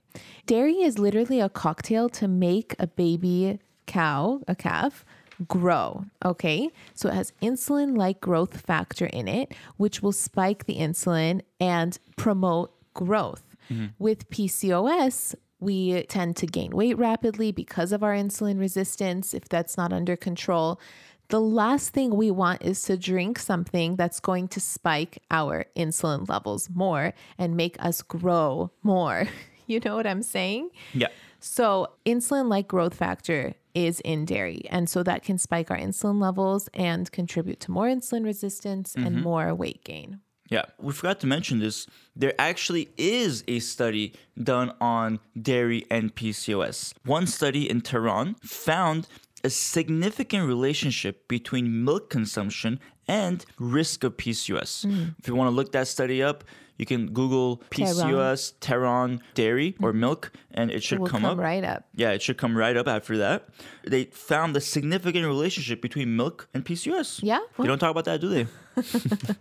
Dairy 0.46 0.76
is 0.76 0.98
literally 0.98 1.40
a 1.40 1.48
cocktail 1.48 2.08
to 2.10 2.28
make 2.28 2.74
a 2.78 2.86
baby 2.86 3.58
cow, 3.86 4.40
a 4.46 4.54
calf, 4.54 5.04
grow. 5.46 6.04
Okay. 6.24 6.70
So 6.94 7.08
it 7.08 7.14
has 7.14 7.32
insulin 7.42 7.96
like 7.96 8.20
growth 8.20 8.60
factor 8.60 9.06
in 9.06 9.28
it, 9.28 9.54
which 9.76 10.02
will 10.02 10.12
spike 10.12 10.64
the 10.64 10.76
insulin 10.76 11.42
and 11.60 11.98
promote 12.16 12.72
growth. 12.94 13.44
Mm-hmm. 13.70 13.86
With 13.98 14.28
PCOS, 14.30 15.34
we 15.60 16.02
tend 16.04 16.36
to 16.36 16.46
gain 16.46 16.70
weight 16.70 16.98
rapidly 16.98 17.52
because 17.52 17.92
of 17.92 18.02
our 18.02 18.14
insulin 18.14 18.58
resistance 18.58 19.34
if 19.34 19.48
that's 19.48 19.76
not 19.76 19.92
under 19.92 20.16
control. 20.16 20.80
The 21.28 21.40
last 21.40 21.90
thing 21.90 22.16
we 22.16 22.30
want 22.30 22.62
is 22.62 22.80
to 22.84 22.96
drink 22.96 23.38
something 23.38 23.96
that's 23.96 24.18
going 24.18 24.48
to 24.48 24.60
spike 24.60 25.22
our 25.30 25.66
insulin 25.76 26.26
levels 26.26 26.70
more 26.72 27.12
and 27.36 27.54
make 27.56 27.76
us 27.84 28.02
grow 28.02 28.70
more. 28.82 29.28
You 29.68 29.80
know 29.80 29.96
what 29.96 30.06
I'm 30.06 30.22
saying? 30.22 30.70
Yeah. 30.94 31.08
So, 31.40 31.88
insulin 32.06 32.48
like 32.48 32.68
growth 32.68 32.94
factor 32.94 33.52
is 33.74 34.00
in 34.00 34.24
dairy. 34.24 34.62
And 34.70 34.88
so 34.88 35.02
that 35.02 35.22
can 35.22 35.38
spike 35.38 35.70
our 35.70 35.78
insulin 35.78 36.20
levels 36.20 36.68
and 36.74 37.10
contribute 37.12 37.60
to 37.60 37.70
more 37.70 37.86
insulin 37.86 38.24
resistance 38.24 38.94
and 38.94 39.16
mm-hmm. 39.16 39.22
more 39.22 39.54
weight 39.54 39.84
gain. 39.84 40.20
Yeah, 40.50 40.64
we 40.78 40.92
forgot 40.92 41.20
to 41.20 41.26
mention 41.26 41.58
this. 41.58 41.86
There 42.16 42.32
actually 42.38 42.88
is 42.96 43.44
a 43.46 43.58
study 43.58 44.14
done 44.42 44.72
on 44.80 45.20
dairy 45.40 45.84
and 45.90 46.14
PCOS. 46.14 46.94
One 47.04 47.26
study 47.26 47.68
in 47.68 47.82
Tehran 47.82 48.36
found 48.42 49.08
a 49.44 49.50
significant 49.50 50.46
relationship 50.46 51.28
between 51.28 51.84
milk 51.84 52.10
consumption 52.10 52.80
and 53.06 53.44
risk 53.58 54.04
of 54.04 54.16
PCOS. 54.16 54.86
Mm. 54.86 55.14
If 55.18 55.28
you 55.28 55.34
want 55.34 55.48
to 55.48 55.54
look 55.54 55.72
that 55.72 55.86
study 55.86 56.22
up, 56.22 56.44
you 56.78 56.86
can 56.86 57.12
Google 57.12 57.58
PCOS 57.70 58.54
Tehran 58.60 59.20
dairy 59.34 59.76
or 59.82 59.90
mm-hmm. 59.90 60.00
milk, 60.00 60.32
and 60.52 60.70
it 60.70 60.82
should 60.82 61.00
Will 61.00 61.08
come, 61.08 61.22
come, 61.22 61.32
up. 61.32 61.38
right 61.38 61.64
up. 61.64 61.84
Yeah, 61.94 62.12
it 62.12 62.22
should 62.22 62.38
come 62.38 62.56
right 62.56 62.76
up 62.76 62.88
after 62.88 63.18
that. 63.18 63.48
They 63.84 64.04
found 64.04 64.56
a 64.56 64.60
significant 64.60 65.26
relationship 65.26 65.82
between 65.82 66.16
milk 66.16 66.48
and 66.54 66.64
PCOS. 66.64 67.20
Yeah? 67.22 67.40
They 67.58 67.66
don't 67.66 67.78
talk 67.78 67.90
about 67.90 68.04
that, 68.06 68.20
do 68.20 68.28
they? 68.28 68.46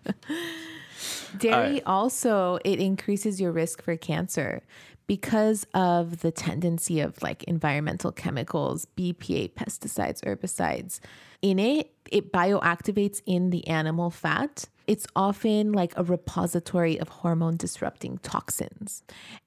Dairy 1.38 1.74
right. 1.74 1.84
also 1.86 2.58
it 2.66 2.80
increases 2.80 3.40
your 3.40 3.52
risk 3.52 3.84
for 3.84 3.96
cancer 3.96 4.64
because 5.08 5.66
of 5.74 6.20
the 6.20 6.32
tendency 6.32 7.00
of 7.00 7.22
like 7.24 7.44
environmental 7.46 8.12
chemicals, 8.12 8.86
BPA, 8.98 9.54
pesticides, 9.54 10.22
herbicides. 10.24 11.00
In 11.42 11.60
it, 11.60 11.92
it 12.12 12.32
bioactivates 12.32 13.22
in 13.26 13.50
the 13.50 13.66
animal 13.68 14.10
fat. 14.10 14.66
It's 14.86 15.06
often 15.16 15.74
like 15.74 15.94
a 15.98 16.04
repository 16.04 16.98
of 16.98 17.10
hormone 17.10 17.58
disrupting 17.58 18.20
toxins. 18.20 19.04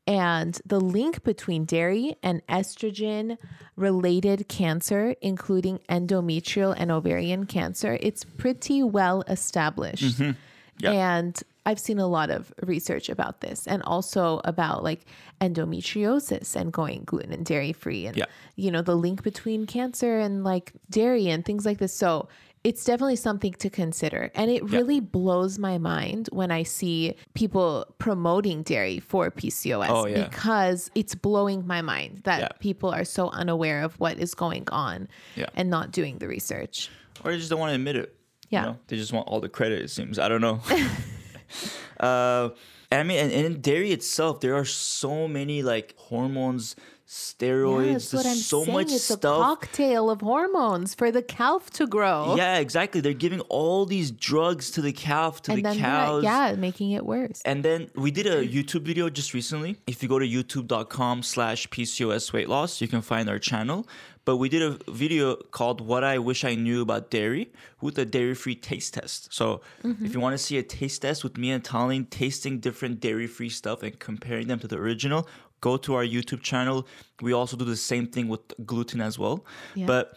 And 0.06 0.60
the 0.66 0.80
link 0.80 1.22
between 1.24 1.64
dairy 1.64 2.16
and 2.22 2.46
estrogen 2.46 3.38
related 3.74 4.48
cancer, 4.48 5.14
including 5.22 5.78
endometrial 5.88 6.74
and 6.76 6.90
ovarian 6.90 7.46
cancer, 7.46 7.98
it's 8.00 8.24
pretty 8.24 8.82
well 8.82 9.22
established. 9.28 10.18
Mm-hmm. 10.18 10.32
Yeah. 10.78 10.92
And 10.92 11.42
I've 11.66 11.78
seen 11.78 11.98
a 11.98 12.06
lot 12.06 12.30
of 12.30 12.52
research 12.62 13.08
about 13.08 13.40
this 13.42 13.66
and 13.66 13.82
also 13.82 14.40
about 14.44 14.82
like 14.82 15.04
endometriosis 15.40 16.56
and 16.56 16.72
going 16.72 17.02
gluten 17.04 17.32
and 17.32 17.44
dairy 17.44 17.72
free 17.72 18.06
and 18.06 18.16
Yeah. 18.16 18.24
you 18.56 18.70
know 18.70 18.82
the 18.82 18.96
link 18.96 19.22
between 19.22 19.66
cancer 19.66 20.18
and 20.18 20.42
like 20.44 20.72
dairy 20.88 21.28
and 21.28 21.44
things 21.44 21.64
like 21.66 21.78
this. 21.78 21.94
So 21.94 22.28
it's 22.62 22.84
definitely 22.84 23.16
something 23.16 23.54
to 23.54 23.70
consider. 23.70 24.30
And 24.34 24.50
it 24.50 24.62
really 24.68 25.00
blows 25.00 25.58
my 25.58 25.78
mind 25.78 26.28
when 26.30 26.50
I 26.50 26.62
see 26.62 27.14
people 27.32 27.86
promoting 27.98 28.62
dairy 28.62 29.00
for 29.00 29.30
PCOS 29.30 29.86
Oh, 29.88 30.04
yeah. 30.06 30.24
because 30.28 30.90
it's 30.94 31.14
blowing 31.14 31.66
my 31.66 31.80
mind 31.80 32.20
that 32.24 32.40
Yeah. 32.40 32.48
people 32.60 32.90
are 32.90 33.04
so 33.04 33.30
unaware 33.30 33.82
of 33.82 33.98
what 33.98 34.18
is 34.18 34.34
going 34.34 34.64
on 34.70 35.08
Yeah. 35.36 35.46
and 35.54 35.70
not 35.70 35.90
doing 35.90 36.18
the 36.18 36.28
research. 36.28 36.90
or 37.24 37.32
they 37.32 37.38
just 37.38 37.50
don't 37.50 37.60
want 37.60 37.70
to 37.70 37.74
admit 37.74 37.96
it. 37.96 38.14
you 38.50 38.56
Yeah. 38.58 38.64
know? 38.64 38.78
they 38.88 38.96
just 38.96 39.12
want 39.12 39.26
all 39.28 39.40
the 39.40 39.48
credit. 39.48 39.80
It 39.82 39.90
seems. 39.90 40.18
I 40.18 40.28
don't 40.28 40.40
know. 40.42 40.60
uh, 42.00 42.50
and 42.90 43.00
I 43.00 43.02
mean, 43.04 43.18
and, 43.18 43.32
and 43.32 43.46
in 43.46 43.60
dairy 43.60 43.92
itself, 43.92 44.40
there 44.40 44.54
are 44.56 44.64
so 44.64 45.28
many 45.28 45.62
like 45.62 45.94
hormones, 45.96 46.74
steroids. 47.06 48.12
Yeah, 48.12 48.22
there's 48.22 48.26
I'm 48.26 48.36
so 48.36 48.64
saying. 48.64 48.72
much 48.72 48.92
it's 48.92 49.04
stuff. 49.04 49.22
a 49.22 49.42
cocktail 49.42 50.10
of 50.10 50.20
hormones 50.20 50.94
for 50.94 51.10
the 51.12 51.22
calf 51.22 51.70
to 51.70 51.86
grow. 51.86 52.34
Yeah, 52.36 52.58
exactly. 52.58 53.00
They're 53.00 53.12
giving 53.12 53.40
all 53.42 53.86
these 53.86 54.10
drugs 54.10 54.70
to 54.72 54.82
the 54.82 54.92
calf, 54.92 55.42
to 55.42 55.52
and 55.52 55.64
the 55.64 55.74
cows. 55.76 56.24
yeah, 56.24 56.54
making 56.56 56.92
it 56.92 57.04
worse. 57.06 57.42
And 57.44 57.64
then 57.64 57.90
we 57.94 58.10
did 58.10 58.26
a 58.26 58.46
YouTube 58.46 58.82
video 58.82 59.08
just 59.08 59.34
recently. 59.34 59.76
If 59.86 60.02
you 60.02 60.08
go 60.08 60.18
to 60.18 60.26
youtube.com 60.26 61.22
slash 61.22 61.68
PCOS 61.68 62.32
weight 62.32 62.48
loss, 62.48 62.80
you 62.80 62.88
can 62.88 63.02
find 63.02 63.28
our 63.28 63.38
channel. 63.38 63.86
But 64.24 64.36
we 64.36 64.48
did 64.48 64.62
a 64.62 64.78
video 64.90 65.34
called 65.34 65.80
What 65.80 66.04
I 66.04 66.18
Wish 66.18 66.44
I 66.44 66.54
Knew 66.54 66.82
About 66.82 67.10
Dairy 67.10 67.52
with 67.80 67.98
a 67.98 68.04
dairy 68.04 68.34
free 68.34 68.54
taste 68.54 68.94
test. 68.94 69.32
So 69.32 69.62
mm-hmm. 69.82 70.04
if 70.04 70.14
you 70.14 70.20
want 70.20 70.34
to 70.34 70.38
see 70.38 70.58
a 70.58 70.62
taste 70.62 71.02
test 71.02 71.24
with 71.24 71.36
me 71.38 71.50
and 71.50 71.64
Tallene 71.64 72.08
tasting 72.10 72.60
different 72.60 73.00
dairy 73.00 73.26
free 73.26 73.48
stuff 73.48 73.82
and 73.82 73.98
comparing 73.98 74.46
them 74.46 74.58
to 74.60 74.68
the 74.68 74.76
original, 74.76 75.26
go 75.60 75.76
to 75.78 75.94
our 75.94 76.04
YouTube 76.04 76.42
channel. 76.42 76.86
We 77.20 77.32
also 77.32 77.56
do 77.56 77.64
the 77.64 77.76
same 77.76 78.06
thing 78.06 78.28
with 78.28 78.40
gluten 78.66 79.00
as 79.00 79.18
well. 79.18 79.44
Yeah. 79.74 79.86
But 79.86 80.16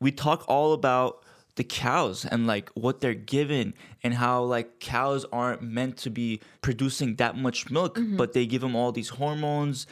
we 0.00 0.12
talk 0.12 0.44
all 0.48 0.72
about 0.72 1.24
the 1.56 1.64
cows 1.64 2.24
and 2.24 2.46
like 2.46 2.70
what 2.70 3.00
they're 3.00 3.14
given 3.14 3.74
and 4.02 4.14
how 4.14 4.42
like 4.42 4.80
cows 4.80 5.26
aren't 5.32 5.62
meant 5.62 5.98
to 5.98 6.10
be 6.10 6.40
producing 6.62 7.16
that 7.16 7.36
much 7.36 7.70
milk 7.70 7.96
mm-hmm. 7.96 8.16
but 8.16 8.32
they 8.32 8.46
give 8.46 8.62
them 8.62 8.74
all 8.74 8.90
these 8.90 9.10
hormones 9.10 9.86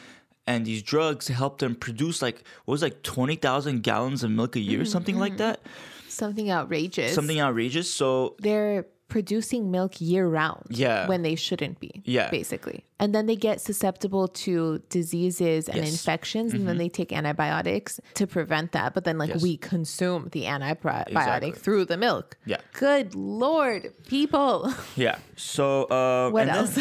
and 0.46 0.64
these 0.66 0.82
drugs 0.82 1.28
help 1.28 1.58
them 1.58 1.74
produce 1.74 2.22
like 2.22 2.44
what 2.64 2.72
was 2.72 2.82
it, 2.82 2.86
like 2.86 3.02
twenty 3.02 3.36
thousand 3.36 3.82
gallons 3.82 4.22
of 4.24 4.30
milk 4.30 4.56
a 4.56 4.60
year, 4.60 4.80
mm-hmm, 4.80 4.86
something 4.86 5.18
like 5.18 5.32
mm-hmm. 5.32 5.38
that, 5.38 5.60
Something 6.08 6.50
outrageous. 6.50 7.14
something 7.14 7.40
outrageous. 7.40 7.92
So 7.92 8.36
they're 8.38 8.86
producing 9.10 9.70
milk 9.70 10.00
year 10.00 10.26
round. 10.26 10.64
Yeah. 10.70 11.06
When 11.06 11.20
they 11.22 11.34
shouldn't 11.34 11.78
be. 11.80 12.00
Yeah. 12.06 12.30
Basically. 12.30 12.84
And 12.98 13.14
then 13.14 13.26
they 13.26 13.36
get 13.36 13.60
susceptible 13.60 14.28
to 14.44 14.80
diseases 14.88 15.68
and 15.68 15.76
Yes. 15.78 15.86
Mm-hmm. 15.86 15.92
infections, 15.94 16.54
and 16.54 16.66
then 16.68 16.78
they 16.78 16.88
take 16.88 17.12
antibiotics 17.12 17.98
to 18.14 18.26
prevent 18.26 18.72
that. 18.72 18.94
But 18.94 19.04
then, 19.04 19.16
like, 19.18 19.30
Yes. 19.30 19.42
we 19.42 19.56
consume 19.56 20.28
the 20.32 20.44
antibiotic 20.44 21.08
Exactly. 21.08 21.52
through 21.52 21.84
the 21.86 21.96
milk. 21.96 22.36
Yeah. 22.46 22.58
Good 22.74 23.14
Lord, 23.14 23.92
people. 24.06 24.72
Yeah. 24.96 25.16
So 25.36 25.84
uh, 25.84 26.30
What 26.36 26.48
else? 26.48 26.78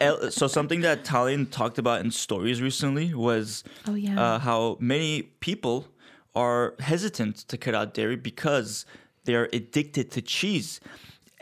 L- 0.00 0.30
so 0.30 0.46
something 0.46 0.80
that 0.82 1.04
Tallene 1.04 1.50
talked 1.50 1.78
about 1.78 2.00
in 2.04 2.10
stories 2.10 2.62
recently 2.62 3.12
was 3.14 3.64
Oh, 3.88 3.94
yeah. 3.94 4.20
uh, 4.22 4.38
how 4.38 4.76
many 4.80 5.22
people 5.40 5.88
are 6.34 6.74
hesitant 6.80 7.36
to 7.48 7.56
cut 7.56 7.74
out 7.74 7.94
dairy 7.94 8.16
because 8.16 8.84
they 9.24 9.34
are 9.34 9.48
addicted 9.52 10.10
to 10.10 10.20
cheese. 10.20 10.80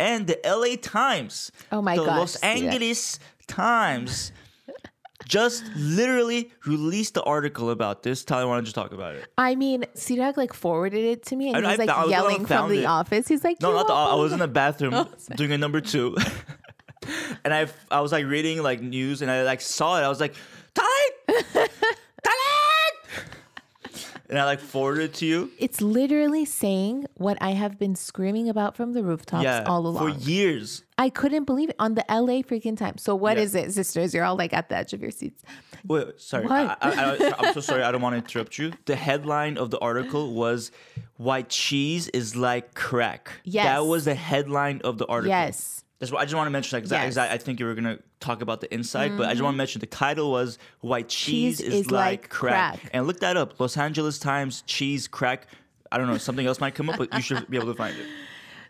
And 0.03 0.27
the 0.27 0.39
LA 0.45 0.77
Times, 0.81 1.53
Oh 1.71 1.81
my 1.81 1.97
the 1.97 2.05
gosh, 2.05 2.19
Los. 2.19 2.37
Angeles 2.37 3.19
Times, 3.47 4.33
just 5.27 5.63
literally 5.77 6.51
released 6.67 7.15
the 7.15 7.23
article 7.23 7.71
about 7.71 8.03
this. 8.03 8.25
Why 8.29 8.41
don't 8.43 8.67
you 8.67 8.73
talk 8.73 8.93
about 8.93 9.15
it? 9.15 9.29
I 9.39 9.55
mean, 9.55 9.85
Sirak 9.95 10.37
like 10.37 10.53
forwarded 10.53 11.05
it 11.05 11.23
to 11.27 11.37
me 11.37 11.53
and 11.55 11.57
I- 11.59 11.61
he 11.61 11.67
was 11.79 11.81
I 11.81 11.85
like 11.85 11.97
I 11.97 12.05
was 12.05 12.11
the 12.11 12.13
one 12.17 12.23
who 12.23 12.31
yelling 12.31 12.47
from 12.47 12.71
the 12.71 12.83
it. 12.83 12.87
office. 12.87 13.29
He's 13.29 13.45
like, 13.45 13.61
No, 13.61 13.73
not 13.73 13.87
the, 13.87 13.93
office. 13.93 14.13
I 14.13 14.17
was 14.23 14.33
in 14.33 14.39
the 14.41 14.49
bathroom 14.49 14.95
Oh, 14.97 15.09
doing 15.37 15.53
a 15.53 15.59
number 15.59 15.81
two. 15.81 16.17
and 17.45 17.55
I 17.55 17.69
I 17.91 18.01
was 18.01 18.11
like 18.13 18.27
reading 18.27 18.63
like 18.63 18.81
news 18.83 19.23
and 19.23 19.31
I 19.31 19.43
like 19.45 19.61
saw 19.61 19.99
it. 19.99 20.03
I 20.03 20.09
was 20.09 20.21
like, 20.21 20.35
Tallene! 20.75 21.69
And 24.33 24.41
I 24.41 24.45
like 24.47 24.61
forwarded 24.61 25.11
it 25.11 25.15
to 25.17 25.27
you. 25.27 25.51
It's 25.59 25.83
literally 25.83 26.47
saying 26.47 27.05
what 27.15 27.37
I 27.43 27.51
have 27.51 27.79
been 27.79 27.95
screaming 27.95 28.49
about 28.49 28.75
from 28.75 28.95
the 28.95 29.03
rooftops 29.05 29.45
Yeah. 29.45 29.65
all 29.67 29.87
along. 29.87 30.15
For 30.15 30.19
years. 30.21 30.85
I 30.97 31.11
couldn't 31.11 31.45
believe 31.45 31.69
it 31.69 31.77
on 31.79 31.97
the 31.97 32.05
LA 32.09 32.41
freaking 32.41 32.75
time. 32.75 32.97
So 32.97 33.15
what 33.15 33.37
Yeah. 33.37 33.43
is 33.43 33.55
it, 33.55 33.73
sisters? 33.75 34.15
You're 34.15 34.25
all 34.25 34.37
like 34.37 34.55
at 34.55 34.71
the 34.71 34.77
edge 34.77 34.95
of 34.95 35.03
your 35.03 35.11
seats. 35.11 35.43
Wait, 35.87 36.19
sorry. 36.19 36.45
What? 36.47 36.53
I, 36.53 36.77
I, 36.81 36.91
I, 37.43 37.49
am 37.49 37.53
so 37.53 37.61
sorry. 37.61 37.83
I 37.83 37.93
don't 37.93 38.01
want 38.01 38.15
to 38.15 38.19
interrupt 38.19 38.57
you. 38.59 38.73
The 38.87 38.97
headline 38.97 39.59
of 39.59 39.71
the 39.71 39.79
article 39.81 40.33
was 40.33 40.71
"Why 41.19 41.43
cheese 41.43 42.09
is 42.09 42.35
like 42.35 42.73
crack." 42.73 43.33
Yes. 43.45 43.67
that 43.67 43.85
was 43.87 44.07
the 44.07 44.15
headline 44.15 44.81
of 44.83 44.97
the 44.97 45.05
article. 45.09 45.29
Yes. 45.29 45.82
That's 46.03 46.11
what 46.11 46.21
I 46.21 46.25
just 46.25 46.35
want 46.35 46.49
to 46.49 46.51
mention 46.51 46.77
that 46.77 46.81
because 46.81 46.91
Yes. 46.91 47.15
Mm-hmm. 47.15 47.33
I, 47.33 47.35
I 47.35 47.39
think 47.39 47.61
you 47.61 47.67
were 47.67 47.77
gonna 47.77 48.01
talk 48.19 48.43
about 48.43 48.61
the 48.61 48.75
inside, 48.75 49.17
but 49.17 49.29
I 49.29 49.35
just 49.35 49.43
want 49.43 49.55
to 49.55 49.57
mention 49.57 49.79
the 49.79 49.87
title 49.87 50.33
was 50.33 50.59
"Why 50.81 51.03
Cheese, 51.03 51.61
is, 51.61 51.93
like, 51.93 52.29
crack. 52.29 52.81
crack. 52.81 52.91
and 52.93 53.07
look 53.07 53.21
that 53.21 53.37
up. 53.37 53.61
Los 53.61 53.77
Angeles 53.77 54.19
Times 54.19 54.65
cheese 54.67 55.07
crack. 55.07 55.47
I 55.93 55.99
don't 55.99 56.09
know. 56.09 56.19
Something 56.19 56.45
else 56.45 56.59
might 56.59 56.75
come 56.75 56.91
up, 56.91 56.99
but 56.99 57.15
you 57.15 57.21
should 57.21 57.49
be 57.49 57.57
able 57.57 57.69
to 57.69 57.75
find 57.75 57.97
it. 57.97 58.07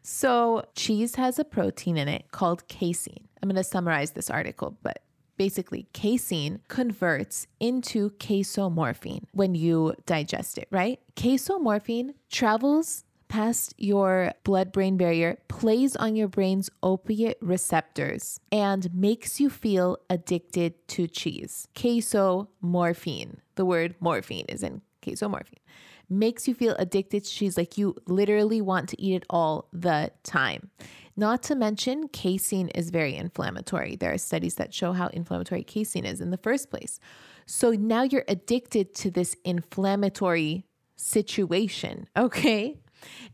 So 0.03 0.64
cheese 0.75 1.14
has 1.14 1.38
a 1.38 1.45
protein 1.45 1.97
in 1.97 2.09
it 2.09 2.25
called 2.33 2.66
casein. 2.66 3.29
I'm 3.40 3.49
going 3.49 3.55
to 3.55 3.62
summarize 3.62 4.11
this 4.11 4.31
article, 4.31 4.77
but 4.83 5.05
basically 5.37 5.87
casein 5.92 6.59
converts 6.66 7.47
into 7.61 8.11
casomorphine 8.18 9.23
when 9.33 9.55
you 9.55 9.95
digest 10.05 10.59
it, 10.59 10.66
right? 10.73 10.99
Casomorphine 11.14 12.14
travels 12.31 13.05
past 13.33 13.73
your 13.79 14.31
blood 14.45 14.71
brain 14.73 14.99
barrier, 14.99 15.38
plays 15.49 15.97
on 15.97 16.14
your 16.14 16.29
brain's 16.29 16.68
opiate 16.83 17.38
receptors, 17.40 18.38
and 18.53 18.95
makes 18.95 19.40
you 19.40 19.49
feel 19.49 19.97
addicted 20.11 20.75
to 20.87 21.09
cheese. 21.09 21.66
Casomorphine. 21.75 23.38
The 23.55 23.64
word 23.64 23.95
morphine 24.01 24.45
is 24.51 24.62
in 24.62 24.83
casomorphine. 25.01 25.64
Makes 26.11 26.47
you 26.47 26.53
feel 26.53 26.77
addicted 26.79 27.25
to 27.25 27.31
cheese, 27.31 27.57
like 27.57 27.79
you 27.79 27.97
literally 28.07 28.61
want 28.61 28.90
to 28.90 29.01
eat 29.01 29.14
it 29.14 29.25
all 29.31 29.66
the 29.73 30.12
time. 30.25 30.68
Not 31.16 31.42
to 31.45 31.55
mention, 31.55 32.09
casein 32.09 32.68
is 32.68 32.90
very 32.90 33.16
inflammatory. 33.16 33.97
There 33.97 34.12
are 34.12 34.18
studies 34.18 34.57
that 34.57 34.75
show 34.75 34.92
how 34.92 35.07
inflammatory 35.07 35.62
casein 35.62 36.05
is 36.05 36.21
in 36.21 36.33
the 36.33 36.37
first 36.37 36.68
place. 36.68 37.01
So 37.47 37.71
now 37.71 38.03
you're 38.03 38.27
addicted 38.29 38.95
to 38.97 39.11
this 39.11 39.37
inflammatory 39.42 40.66
situation, 40.97 42.09
okay? 42.16 42.83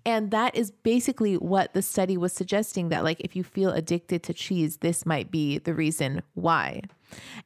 And 0.04 0.30
that 0.30 0.54
is 0.54 0.70
basically 0.70 1.36
what 1.36 1.74
the 1.74 1.82
study 1.82 2.16
was 2.16 2.32
suggesting 2.32 2.88
that, 2.88 3.04
like, 3.04 3.20
if 3.20 3.36
you 3.36 3.44
feel 3.44 3.70
addicted 3.70 4.22
to 4.24 4.34
cheese, 4.34 4.78
this 4.78 5.04
might 5.04 5.30
be 5.30 5.58
the 5.58 5.74
reason 5.74 6.22
why. 6.34 6.82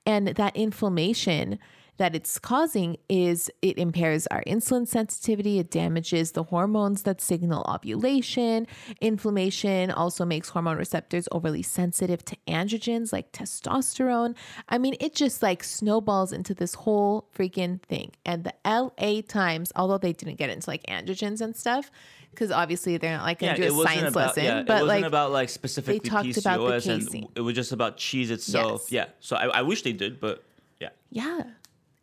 And 0.07 0.29
that 0.29 0.57
inflammation 0.57 1.59
that 1.99 2.15
it's 2.15 2.39
causing 2.39 2.97
is 3.09 3.51
it 3.61 3.79
impairs 3.79 4.27
our 4.29 4.43
insulin 4.45 4.87
sensitivity, 4.89 5.59
it 5.59 5.71
damages 5.71 6.33
the 6.33 6.45
hormones 6.45 7.03
that 7.03 7.21
signal 7.21 7.65
ovulation. 7.69 8.67
Inflammation 9.01 9.91
also 9.91 10.25
makes 10.25 10.49
hormone 10.49 10.79
receptors 10.79 11.29
overly 11.33 11.63
sensitive 11.63 12.25
to 12.25 12.37
androgens 12.49 13.13
like 13.13 13.31
testosterone. 13.33 14.35
I 14.69 14.79
mean, 14.79 14.97
it 15.01 15.15
just 15.15 15.43
like 15.43 15.63
snowballs 15.63 16.33
into 16.33 16.55
this 16.55 16.75
whole 16.75 17.29
freaking 17.37 17.83
thing. 17.83 18.13
And 18.25 18.45
the 18.45 18.55
LA 18.65 19.21
Times, 19.27 19.73
although 19.77 19.99
they 19.99 20.13
didn't 20.13 20.37
get 20.37 20.51
into 20.51 20.69
like 20.71 20.85
androgens 20.87 21.41
and 21.41 21.55
stuff, 21.55 21.91
because 22.31 22.51
obviously 22.51 22.97
they're 22.97 23.17
not 23.17 23.25
like 23.25 23.39
gonna 23.39 23.57
do 23.57 23.65
a 23.65 23.85
science 23.85 24.11
about, 24.11 24.29
lesson, 24.29 24.45
yeah, 24.45 24.61
it 24.61 24.67
but 24.67 24.83
wasn't 24.83 24.89
like 24.89 25.05
about 25.05 25.33
like 25.33 25.49
specifically 25.51 26.01
talked 26.01 26.27
PCOS, 26.29 26.41
about 26.41 26.83
the 26.83 26.93
and 26.93 27.29
it 27.37 27.41
was 27.43 27.55
just 27.55 27.73
about 27.73 27.99
cheese 27.99 28.31
itself. 28.31 28.87
Yes. 28.91 29.09
Yeah. 29.09 29.13
So 29.21 29.37
I, 29.37 29.59
I 29.59 29.63
wish 29.63 29.83
they 29.83 29.93
did, 29.93 30.19
but 30.19 30.43
yeah. 30.81 30.89
Yeah. 31.11 31.43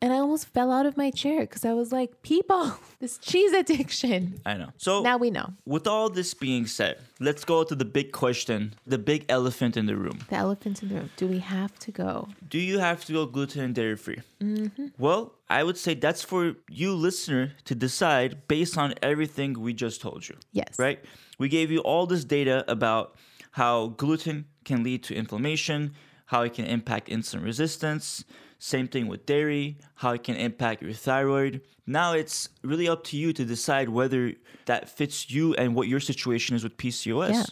And 0.02 0.14
I 0.14 0.18
almost 0.20 0.46
fell 0.48 0.72
out 0.72 0.86
of 0.86 0.96
my 0.96 1.12
chair 1.12 1.42
because 1.42 1.66
I 1.66 1.74
was 1.74 1.92
like, 1.92 2.22
people, 2.22 2.74
this 3.00 3.18
cheese 3.18 3.52
addiction. 3.52 4.40
I 4.46 4.54
know. 4.56 4.70
So 4.78 5.02
Now 5.02 5.18
we 5.18 5.30
know. 5.30 5.54
with 5.66 5.88
all 5.88 6.10
this 6.10 6.34
being 6.34 6.68
said, 6.68 7.00
let's 7.20 7.44
go 7.44 7.64
to 7.66 7.76
the 7.76 7.84
big 7.84 8.14
question, 8.14 8.74
the 8.88 8.98
big 8.98 9.26
elephant 9.28 9.76
in 9.76 9.88
the 9.88 9.98
room. 9.98 10.20
The 10.30 10.38
elephant 10.38 10.82
in 10.82 10.90
the 10.90 10.96
room. 10.96 11.10
Do 11.18 11.28
we 11.28 11.40
have 11.40 11.78
to 11.80 11.92
go? 11.92 12.30
Do 12.50 12.60
you 12.60 12.80
have 12.80 13.04
to 13.06 13.14
go 13.14 13.26
gluten 13.26 13.62
and 13.62 13.76
dairy 13.76 13.98
free? 13.98 14.20
Mm-hmm. 14.42 14.88
Well, 14.98 15.34
I 15.50 15.64
would 15.66 15.78
say 15.78 15.96
that's 15.96 16.24
for 16.24 16.56
you, 16.70 16.94
listener, 16.94 17.52
to 17.66 17.76
decide 17.76 18.48
based 18.48 18.78
on 18.78 18.94
everything 19.02 19.60
we 19.60 19.74
just 19.74 20.00
told 20.02 20.28
you. 20.30 20.36
Yes. 20.54 20.80
Right? 20.80 21.04
We 21.40 21.50
gave 21.50 21.72
you 21.72 21.80
all 21.80 22.06
this 22.06 22.24
data 22.24 22.64
about 22.72 23.16
how 23.52 23.88
gluten 23.98 24.46
can 24.64 24.84
lead 24.84 25.04
to 25.04 25.16
inflammation, 25.16 25.94
how 26.28 26.44
it 26.44 26.54
can 26.54 26.66
impact 26.66 27.10
insulin 27.10 27.44
resistance. 27.44 28.24
Same 28.60 28.88
thing 28.89 29.08
with 29.08 29.26
dairy, 29.26 29.78
how 29.95 30.12
it 30.12 30.24
can 30.24 30.36
impact 30.36 30.82
your 30.82 30.91
thyroid. 30.93 31.62
Now 31.88 32.13
it's 32.13 32.50
really 32.62 32.88
up 32.89 33.04
to 33.06 33.17
you 33.17 33.32
to 33.34 33.45
decide 33.45 33.88
whether 33.89 34.34
that 34.65 34.89
fits 34.89 35.32
you 35.32 35.54
and 35.56 35.74
what 35.76 35.88
your 35.88 36.02
situation 36.02 36.56
is 36.56 36.63
with 36.63 36.76
PCOS. 36.78 37.34
Yeah. 37.34 37.43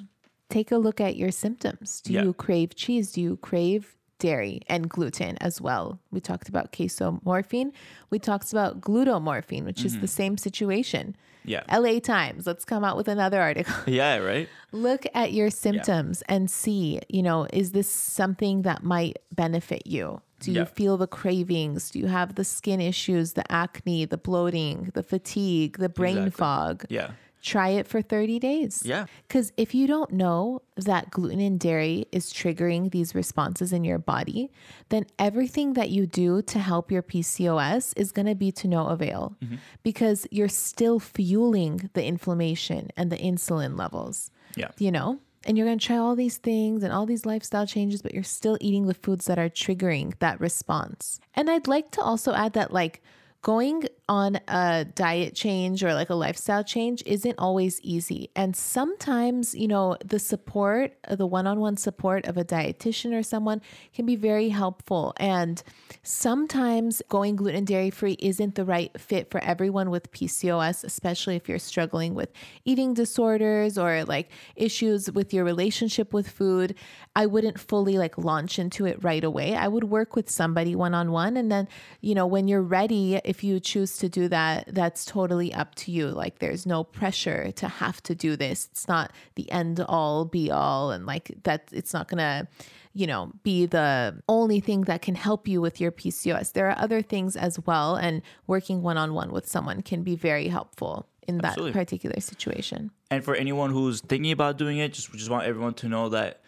Take 0.49 0.71
a 0.71 0.77
look 0.77 0.99
at 1.01 1.15
your 1.15 1.31
symptoms. 1.31 2.01
Do 2.01 2.13
Yeah. 2.13 2.23
you 2.23 2.33
crave 2.33 2.75
cheese? 2.75 3.13
Do 3.13 3.21
you 3.21 3.37
crave 3.37 3.95
dairy 4.19 4.61
and 4.67 4.89
gluten 4.89 5.37
as 5.37 5.61
well? 5.61 5.99
We 6.11 6.19
talked 6.19 6.49
about 6.49 6.71
casomorphine. 6.71 7.71
We 8.09 8.19
talked 8.19 8.51
about 8.51 8.81
glutomorphine, 8.81 9.65
which 9.65 9.83
is 9.85 9.93
the 9.93 9.99
mm-hmm. 9.99 10.05
same 10.07 10.37
situation. 10.37 11.15
Yeah. 11.45 11.63
LA 11.73 11.99
Times, 11.99 12.45
let's 12.45 12.65
come 12.65 12.83
out 12.83 12.97
with 12.97 13.07
another 13.07 13.41
article. 13.41 13.73
Yeah, 13.87 14.17
right? 14.17 14.49
look 14.73 15.05
at 15.13 15.31
your 15.31 15.49
symptoms 15.49 16.21
and 16.27 16.51
see, 16.51 16.99
you 17.07 17.23
know, 17.23 17.47
is 17.53 17.71
this 17.71 17.87
something 17.89 18.63
that 18.63 18.83
might 18.83 19.17
benefit 19.33 19.87
you? 19.87 20.21
Do 20.39 20.51
you 20.51 20.59
Yeah. 20.59 20.65
feel 20.65 20.97
the 20.97 21.07
cravings? 21.07 21.89
Do 21.89 21.99
you 21.99 22.07
have 22.07 22.35
the 22.35 22.43
skin 22.43 22.81
issues, 22.81 23.33
the 23.33 23.49
acne, 23.51 24.05
the 24.05 24.17
bloating, 24.17 24.91
the 24.93 25.03
fatigue, 25.03 25.77
the 25.77 25.89
brain 25.89 26.17
Exactly. 26.17 26.31
fog? 26.31 26.85
Yeah. 26.89 27.11
Try 27.41 27.69
it 27.69 27.87
for 27.87 28.01
30 28.01 28.39
days. 28.39 28.81
Yeah. 28.85 29.05
Because 29.27 29.53
if 29.57 29.73
you 29.75 29.87
don't 29.87 30.11
know 30.11 30.61
that 30.75 31.11
gluten 31.11 31.39
and 31.39 31.59
dairy 31.59 32.05
is 32.11 32.33
triggering 32.33 32.91
these 32.91 33.15
responses 33.15 33.71
in 33.71 33.83
your 33.83 33.99
body, 33.99 34.51
then 34.89 35.05
everything 35.17 35.73
that 35.73 35.89
you 35.89 36.05
do 36.07 36.41
to 36.41 36.59
help 36.59 36.91
your 36.91 37.03
PCOS 37.03 37.93
is 37.95 38.11
going 38.11 38.25
to 38.25 38.35
be 38.35 38.51
to 38.53 38.67
no 38.67 38.87
avail 38.87 39.35
Mm-hmm. 39.43 39.55
because 39.83 40.27
you're 40.31 40.49
still 40.49 40.99
fueling 40.99 41.89
the 41.93 42.03
inflammation 42.03 42.89
and 42.97 43.11
the 43.11 43.17
insulin 43.17 43.77
levels 43.77 44.31
Yeah. 44.55 44.71
you 44.79 44.91
know? 44.91 45.19
And 45.45 45.57
you're 45.57 45.67
going 45.67 45.79
to 45.79 45.85
try 45.85 45.95
all 45.97 46.15
these 46.15 46.37
things 46.37 46.83
and 46.83 46.91
all 46.91 47.05
these 47.05 47.25
lifestyle 47.25 47.65
changes, 47.65 48.01
but 48.01 48.13
you're 48.13 48.23
still 48.23 48.57
eating 48.59 48.87
the 48.87 48.93
foods 48.93 49.25
that 49.27 49.39
are 49.39 49.47
triggering 49.49 50.13
that 50.19 50.41
response. 50.41 51.21
And 51.35 51.49
I'd 51.49 51.67
like 51.67 51.91
to 51.91 52.01
also 52.01 52.33
add 52.33 52.51
that, 52.53 52.73
like, 52.73 53.01
going 53.43 53.83
on 54.09 54.39
a 54.47 54.85
diet 54.95 55.35
change 55.35 55.83
or 55.83 55.93
like 55.93 56.09
a 56.09 56.15
lifestyle 56.15 56.63
change 56.63 57.03
isn't 57.05 57.35
always 57.37 57.81
easy. 57.81 58.29
And 58.35 58.55
sometimes, 58.55 59.53
you 59.53 59.67
know, 59.67 59.97
the 60.03 60.19
support, 60.19 60.93
the 61.09 61.25
one 61.25 61.45
on 61.45 61.59
one 61.59 61.75
support 61.75 62.25
of 62.25 62.37
a 62.37 62.45
dietitian 62.45 63.13
or 63.17 63.21
someone 63.21 63.61
can 63.93 64.05
be 64.05 64.15
very 64.15 64.47
helpful. 64.49 65.13
And 65.17 65.61
sometimes 66.03 67.01
going 67.09 67.35
gluten 67.35 67.65
dairy 67.65 67.89
free 67.89 68.15
isn't 68.19 68.55
the 68.55 68.63
right 68.63 68.97
fit 68.99 69.29
for 69.29 69.43
everyone 69.43 69.89
with 69.89 70.11
PCOS, 70.11 70.85
especially 70.85 71.35
if 71.35 71.49
you're 71.49 71.59
struggling 71.59 72.15
with 72.15 72.31
eating 72.63 72.93
disorders 72.93 73.77
or 73.77 74.05
like 74.05 74.29
issues 74.55 75.11
with 75.11 75.33
your 75.33 75.43
relationship 75.43 76.13
with 76.13 76.29
food. 76.29 76.75
I 77.13 77.25
wouldn't 77.25 77.59
fully 77.59 77.97
like 77.97 78.17
launch 78.17 78.57
into 78.57 78.85
it 78.85 79.03
right 79.03 79.23
away. 79.23 79.55
I 79.55 79.67
would 79.67 79.85
work 79.85 80.15
with 80.15 80.29
somebody 80.29 80.75
one 80.75 80.93
on 80.93 81.11
one. 81.11 81.35
And 81.35 81.51
then, 81.51 81.67
you 81.99 82.15
know, 82.15 82.25
when 82.25 82.47
you're 82.47 82.61
ready, 82.61 83.19
if 83.25 83.43
you 83.43 83.59
choose 83.59 83.96
to 83.97 84.09
do 84.09 84.27
that, 84.29 84.73
that's 84.73 85.05
totally 85.05 85.53
up 85.53 85.75
to 85.75 85.91
you. 85.91 86.07
Like 86.09 86.39
there's 86.39 86.65
no 86.65 86.83
pressure 86.83 87.51
to 87.53 87.67
have 87.67 88.01
to 88.03 88.15
do 88.15 88.35
this. 88.35 88.67
It's 88.71 88.87
not 88.87 89.11
the 89.35 89.51
end 89.51 89.79
all 89.81 90.25
be 90.25 90.49
all. 90.51 90.91
And 90.91 91.05
like 91.05 91.31
that, 91.43 91.69
it's 91.71 91.93
not 91.93 92.07
going 92.07 92.19
to, 92.19 92.47
you 92.93 93.07
know, 93.07 93.31
be 93.43 93.65
the 93.65 94.21
only 94.27 94.59
thing 94.59 94.81
that 94.81 95.01
can 95.01 95.15
help 95.15 95.47
you 95.47 95.61
with 95.61 95.79
your 95.79 95.91
PCOS. 95.91 96.53
There 96.53 96.69
are 96.69 96.77
other 96.77 97.01
things 97.01 97.35
as 97.35 97.59
well. 97.65 97.95
And 97.95 98.21
working 98.47 98.81
one 98.81 98.97
on 98.97 99.13
one 99.13 99.31
with 99.31 99.47
someone 99.47 99.81
can 99.81 100.03
be 100.03 100.15
very 100.15 100.47
helpful 100.47 101.07
in 101.27 101.39
that 101.39 101.57
particular 101.73 102.19
situation. 102.21 102.89
And 103.11 103.23
for 103.23 103.35
anyone 103.35 103.71
who's 103.71 104.01
thinking 104.01 104.31
about 104.31 104.57
doing 104.57 104.77
it, 104.77 104.93
just 104.93 105.11
we 105.11 105.17
just 105.19 105.29
want 105.29 105.45
everyone 105.45 105.73
to 105.75 105.89
know 105.89 106.09
that 106.09 106.41